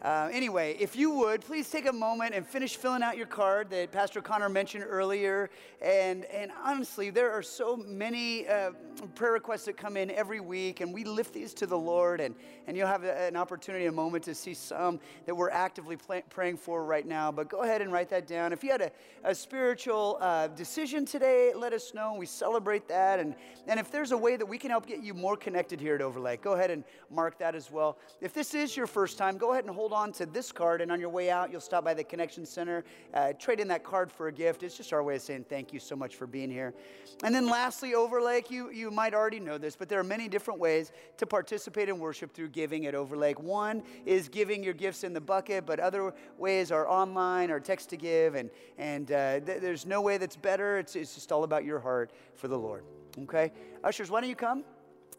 uh, 0.02 0.28
anyway, 0.30 0.76
if 0.78 0.94
you 0.94 1.10
would, 1.10 1.40
please 1.40 1.70
take 1.70 1.86
a 1.88 1.92
moment 1.92 2.34
and 2.34 2.46
finish 2.46 2.76
filling 2.76 3.02
out 3.02 3.16
your 3.16 3.26
card 3.26 3.70
that 3.70 3.90
Pastor 3.90 4.20
Connor 4.20 4.48
mentioned 4.48 4.84
earlier. 4.86 5.48
And, 5.80 6.26
and 6.26 6.52
honestly, 6.62 7.10
there 7.10 7.32
are 7.32 7.42
so 7.42 7.76
many 7.76 8.46
uh, 8.46 8.72
prayer 9.14 9.32
requests 9.32 9.64
that 9.64 9.76
come 9.76 9.96
in 9.96 10.10
every 10.10 10.40
week, 10.40 10.80
and 10.80 10.92
we 10.92 11.04
lift 11.04 11.32
these 11.32 11.54
to 11.54 11.66
the 11.66 11.78
Lord. 11.78 12.20
And, 12.20 12.34
and 12.66 12.76
you'll 12.76 12.86
have 12.86 13.04
a, 13.04 13.26
an 13.26 13.36
opportunity, 13.36 13.86
a 13.86 13.92
moment 13.92 14.22
to 14.24 14.34
see 14.34 14.52
some 14.52 15.00
that 15.24 15.34
we're 15.34 15.50
actively 15.50 15.96
praying 16.28 16.58
for 16.58 16.84
right 16.84 17.06
now. 17.06 17.32
But 17.32 17.48
go 17.48 17.62
ahead 17.62 17.80
and 17.80 17.90
write 17.90 18.10
that 18.10 18.26
down. 18.26 18.52
If 18.52 18.62
you 18.62 18.70
had 18.70 18.82
a, 18.82 18.90
a 19.24 19.34
spiritual 19.34 20.18
uh, 20.20 20.48
decision 20.48 21.06
today, 21.06 21.52
let 21.56 21.72
us 21.72 21.94
know. 21.94 22.14
We 22.14 22.26
celebrate 22.26 22.86
that. 22.88 23.18
And, 23.18 23.34
and 23.66 23.80
if 23.80 23.90
there's 23.90 24.12
a 24.12 24.16
way 24.16 24.36
that 24.36 24.46
we 24.46 24.58
can 24.58 24.70
help 24.70 24.86
get 24.86 25.02
you 25.02 25.14
more 25.14 25.36
connected 25.36 25.80
here 25.80 25.94
at 25.94 26.02
Overlake, 26.02 26.42
go 26.42 26.52
ahead 26.52 26.70
and 26.70 26.84
mark 27.10 27.38
that 27.38 27.54
as 27.54 27.70
well. 27.70 27.98
If 28.20 28.34
this 28.34 28.54
is 28.54 28.76
your 28.76 28.86
first 28.86 29.16
time, 29.16 29.38
go 29.38 29.52
ahead 29.52 29.64
and 29.64 29.74
hold 29.74 29.85
hold 29.86 29.92
on 29.92 30.10
to 30.10 30.26
this 30.26 30.50
card, 30.50 30.80
and 30.80 30.90
on 30.90 30.98
your 30.98 31.08
way 31.08 31.30
out, 31.30 31.52
you'll 31.52 31.60
stop 31.60 31.84
by 31.84 31.94
the 31.94 32.02
Connection 32.02 32.44
Center, 32.44 32.82
uh, 33.14 33.32
trade 33.34 33.60
in 33.60 33.68
that 33.68 33.84
card 33.84 34.10
for 34.10 34.26
a 34.26 34.32
gift. 34.32 34.64
It's 34.64 34.76
just 34.76 34.92
our 34.92 35.00
way 35.00 35.14
of 35.14 35.22
saying 35.22 35.44
thank 35.48 35.72
you 35.72 35.78
so 35.78 35.94
much 35.94 36.16
for 36.16 36.26
being 36.26 36.50
here. 36.50 36.74
And 37.22 37.32
then 37.32 37.46
lastly, 37.46 37.94
Overlake, 37.94 38.50
you, 38.50 38.72
you 38.72 38.90
might 38.90 39.14
already 39.14 39.38
know 39.38 39.58
this, 39.58 39.76
but 39.76 39.88
there 39.88 40.00
are 40.00 40.04
many 40.04 40.26
different 40.26 40.58
ways 40.58 40.90
to 41.18 41.24
participate 41.24 41.88
in 41.88 42.00
worship 42.00 42.34
through 42.34 42.48
giving 42.48 42.86
at 42.86 42.96
Overlake. 42.96 43.38
One 43.38 43.84
is 44.04 44.28
giving 44.28 44.64
your 44.64 44.74
gifts 44.74 45.04
in 45.04 45.12
the 45.12 45.20
bucket, 45.20 45.64
but 45.66 45.78
other 45.78 46.12
ways 46.36 46.72
are 46.72 46.88
online 46.88 47.52
or 47.52 47.60
text 47.60 47.88
to 47.90 47.96
give, 47.96 48.34
and, 48.34 48.50
and 48.78 49.12
uh, 49.12 49.38
th- 49.38 49.60
there's 49.60 49.86
no 49.86 50.00
way 50.00 50.18
that's 50.18 50.34
better. 50.34 50.78
It's, 50.78 50.96
it's 50.96 51.14
just 51.14 51.30
all 51.30 51.44
about 51.44 51.64
your 51.64 51.78
heart 51.78 52.10
for 52.34 52.48
the 52.48 52.58
Lord. 52.58 52.82
Okay? 53.20 53.52
Ushers, 53.84 54.10
why 54.10 54.20
don't 54.20 54.30
you 54.30 54.34
come? 54.34 54.64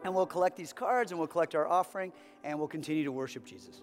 And 0.04 0.14
we'll 0.14 0.26
collect 0.26 0.58
these 0.58 0.74
cards 0.74 1.14
and 1.14 1.18
we'll 1.18 1.30
collect 1.30 1.56
our 1.56 1.68
offering 1.68 2.12
and 2.44 2.60
we'll 2.60 2.68
continue 2.68 3.06
to 3.06 3.14
worship 3.14 3.46
Jesus. 3.46 3.82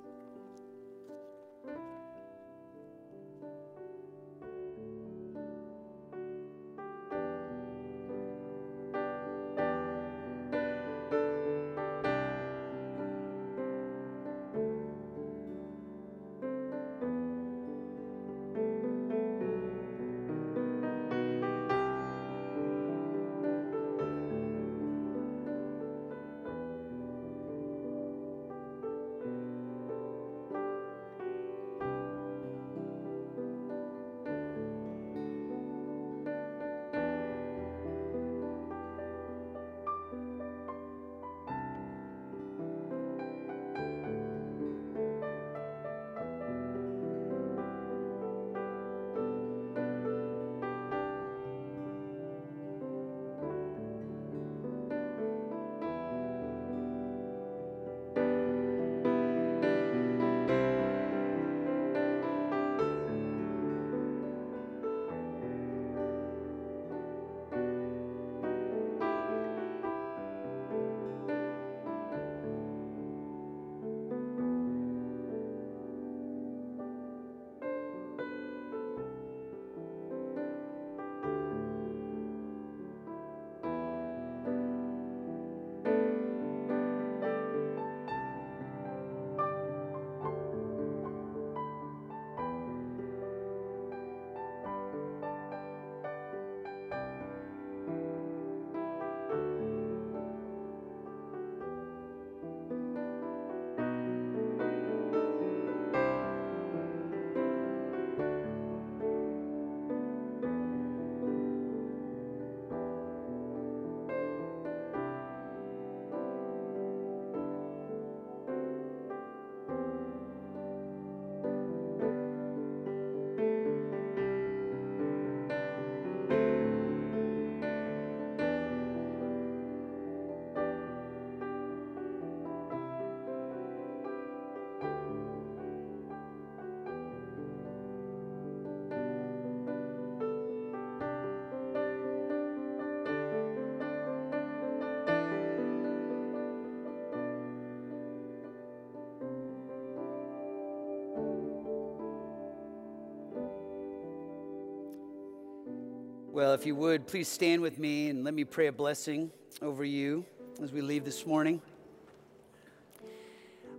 Well, 156.35 156.53
if 156.53 156.67
you 156.67 156.75
would, 156.75 157.07
please 157.07 157.29
stand 157.29 157.63
with 157.63 157.79
me 157.79 158.11
and 158.11 158.25
let 158.25 158.35
me 158.35 158.43
pray 158.43 158.67
a 158.67 158.73
blessing 158.73 159.31
over 159.63 159.85
you 159.85 160.27
as 160.61 160.73
we 160.73 160.81
leave 160.81 161.05
this 161.05 161.25
morning. 161.27 161.63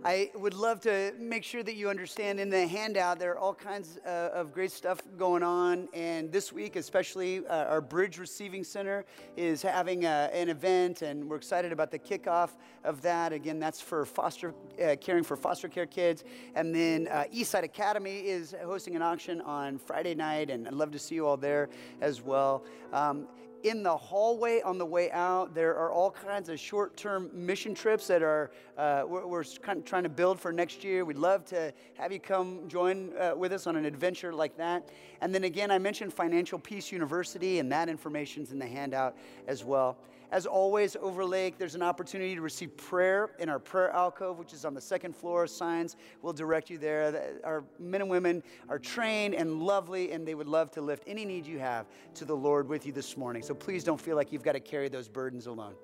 I 0.06 0.30
would 0.36 0.54
love 0.54 0.78
to 0.82 1.12
make 1.18 1.42
sure 1.42 1.64
that 1.64 1.74
you 1.74 1.90
understand 1.90 2.38
in 2.38 2.48
the 2.48 2.64
handout 2.64 3.18
there 3.18 3.32
are 3.32 3.38
all 3.38 3.52
kinds 3.52 3.98
uh, 4.06 4.30
of 4.32 4.52
great 4.54 4.70
stuff 4.70 5.02
going 5.18 5.42
on. 5.42 5.88
And 5.92 6.30
this 6.30 6.52
week, 6.52 6.76
especially, 6.76 7.44
uh, 7.44 7.64
our 7.64 7.80
Bridge 7.80 8.16
Receiving 8.16 8.62
Center 8.62 9.04
is 9.36 9.62
having 9.62 10.06
uh, 10.06 10.30
an 10.32 10.48
event, 10.48 11.02
and 11.02 11.28
we're 11.28 11.34
excited 11.34 11.72
about 11.72 11.90
the 11.90 11.98
kickoff 11.98 12.50
of 12.84 13.02
that. 13.02 13.32
Again, 13.32 13.58
that's 13.58 13.80
for 13.80 14.04
foster 14.04 14.54
uh, 14.80 14.94
caring 15.00 15.24
for 15.24 15.36
foster 15.36 15.66
care 15.66 15.86
kids. 15.86 16.22
And 16.54 16.72
then 16.72 17.08
uh, 17.08 17.24
Eastside 17.34 17.64
Academy 17.64 18.20
is 18.20 18.54
hosting 18.64 18.94
an 18.94 19.02
auction 19.02 19.40
on 19.40 19.76
Friday 19.76 20.14
night, 20.14 20.50
and 20.50 20.68
I'd 20.68 20.74
love 20.74 20.92
to 20.92 21.00
see 21.00 21.16
you 21.16 21.26
all 21.26 21.36
there 21.36 21.68
as 22.00 22.22
well. 22.22 22.62
Um, 22.92 23.26
in 23.62 23.82
the 23.82 23.96
hallway 23.96 24.60
on 24.62 24.78
the 24.78 24.86
way 24.86 25.10
out, 25.10 25.54
there 25.54 25.76
are 25.76 25.90
all 25.90 26.10
kinds 26.10 26.48
of 26.48 26.60
short 26.60 26.96
term 26.96 27.30
mission 27.32 27.74
trips 27.74 28.06
that 28.06 28.22
are, 28.22 28.50
uh, 28.76 29.04
we're, 29.06 29.26
we're, 29.26 29.44
kind 29.62 29.78
of 29.78 29.84
trying 29.84 30.02
to 30.02 30.08
build 30.08 30.38
for 30.38 30.52
next 30.52 30.84
year. 30.84 31.04
We'd 31.04 31.16
love 31.16 31.44
to 31.46 31.72
have 31.94 32.12
you 32.12 32.20
come 32.20 32.68
join 32.68 33.12
uh, 33.16 33.34
with 33.36 33.52
us 33.52 33.66
on 33.66 33.76
an 33.76 33.84
adventure 33.84 34.32
like 34.32 34.56
that. 34.56 34.88
And 35.20 35.34
then 35.34 35.44
again, 35.44 35.70
I 35.70 35.78
mentioned 35.78 36.12
Financial 36.12 36.58
Peace 36.58 36.92
University, 36.92 37.58
and 37.58 37.70
that 37.72 37.88
information's 37.88 38.52
in 38.52 38.58
the 38.58 38.66
handout 38.66 39.16
as 39.46 39.64
well. 39.64 39.96
As 40.32 40.44
always, 40.44 40.96
Overlake, 40.96 41.56
there's 41.56 41.74
an 41.76 41.82
opportunity 41.82 42.34
to 42.34 42.40
receive 42.40 42.76
prayer 42.76 43.30
in 43.38 43.48
our 43.48 43.58
prayer 43.58 43.90
alcove, 43.90 44.38
which 44.38 44.52
is 44.52 44.64
on 44.64 44.74
the 44.74 44.80
second 44.80 45.14
floor. 45.14 45.46
Signs 45.46 45.96
will 46.22 46.32
direct 46.32 46.68
you 46.68 46.78
there. 46.78 47.38
Our 47.44 47.64
men 47.78 48.00
and 48.00 48.10
women 48.10 48.42
are 48.68 48.78
trained 48.78 49.34
and 49.34 49.62
lovely, 49.62 50.12
and 50.12 50.26
they 50.26 50.34
would 50.34 50.48
love 50.48 50.70
to 50.72 50.80
lift 50.80 51.04
any 51.06 51.24
need 51.24 51.46
you 51.46 51.58
have 51.58 51.86
to 52.14 52.24
the 52.24 52.36
Lord 52.36 52.68
with 52.68 52.86
you 52.86 52.92
this 52.92 53.16
morning. 53.16 53.42
So 53.42 53.54
please 53.54 53.84
don't 53.84 54.00
feel 54.00 54.16
like 54.16 54.32
you've 54.32 54.42
got 54.42 54.52
to 54.52 54.60
carry 54.60 54.88
those 54.88 55.08
burdens 55.08 55.46
alone. 55.46 55.74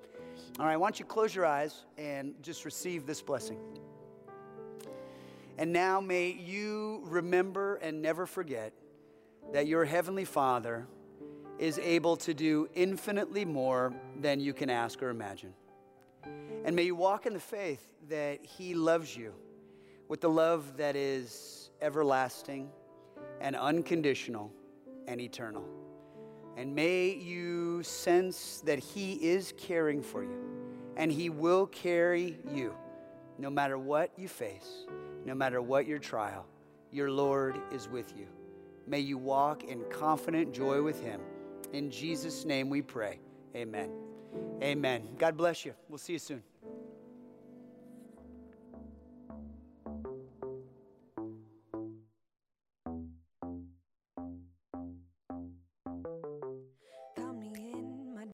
All 0.59 0.65
right, 0.65 0.77
why 0.77 0.87
don't 0.87 0.99
you 0.99 1.05
close 1.05 1.33
your 1.33 1.45
eyes 1.45 1.85
and 1.97 2.35
just 2.41 2.65
receive 2.65 3.05
this 3.05 3.21
blessing. 3.21 3.59
And 5.57 5.71
now 5.71 6.01
may 6.01 6.31
you 6.31 7.01
remember 7.05 7.75
and 7.75 8.01
never 8.01 8.25
forget 8.25 8.73
that 9.51 9.67
your 9.67 9.85
Heavenly 9.85 10.25
Father 10.25 10.87
is 11.63 11.79
able 11.79 12.17
to 12.17 12.33
do 12.33 12.67
infinitely 12.75 13.45
more 13.45 13.93
than 14.19 14.41
you 14.41 14.53
can 14.53 14.69
ask 14.69 15.01
or 15.01 15.09
imagine. 15.09 15.53
And 16.65 16.75
may 16.75 16.83
you 16.83 16.93
walk 16.93 17.25
in 17.25 17.31
the 17.31 17.39
faith 17.39 17.81
that 18.09 18.45
He 18.45 18.75
loves 18.75 19.15
you 19.15 19.33
with 20.09 20.19
the 20.19 20.29
love 20.29 20.75
that 20.75 20.97
is 20.97 21.69
everlasting 21.81 22.69
and 23.39 23.55
unconditional 23.55 24.51
and 25.07 25.21
eternal. 25.21 25.63
And 26.57 26.75
may 26.75 27.13
you 27.13 27.81
sense 27.83 28.61
that 28.65 28.79
He 28.79 29.13
is 29.13 29.53
caring 29.57 30.03
for 30.03 30.21
you 30.21 30.43
and 30.97 31.09
He 31.09 31.29
will 31.29 31.67
carry 31.67 32.39
you 32.53 32.75
no 33.37 33.49
matter 33.49 33.77
what 33.77 34.11
you 34.17 34.27
face, 34.27 34.85
no 35.23 35.33
matter 35.33 35.61
what 35.61 35.87
your 35.87 35.99
trial. 35.99 36.45
Your 36.91 37.09
Lord 37.09 37.57
is 37.71 37.87
with 37.87 38.13
you. 38.17 38.27
May 38.85 38.99
you 38.99 39.17
walk 39.17 39.63
in 39.63 39.85
confident 39.89 40.53
joy 40.53 40.81
with 40.81 41.01
Him. 41.01 41.21
In 41.73 41.89
Jesus' 41.89 42.45
name 42.45 42.69
we 42.69 42.83
pray. 42.83 43.19
Amen. 43.55 43.89
Amen. 44.61 45.07
God 45.17 45.35
bless 45.35 45.65
you. 45.65 45.73
We'll 45.89 45.97
see 45.97 46.13
you 46.13 46.19
soon. 46.19 46.43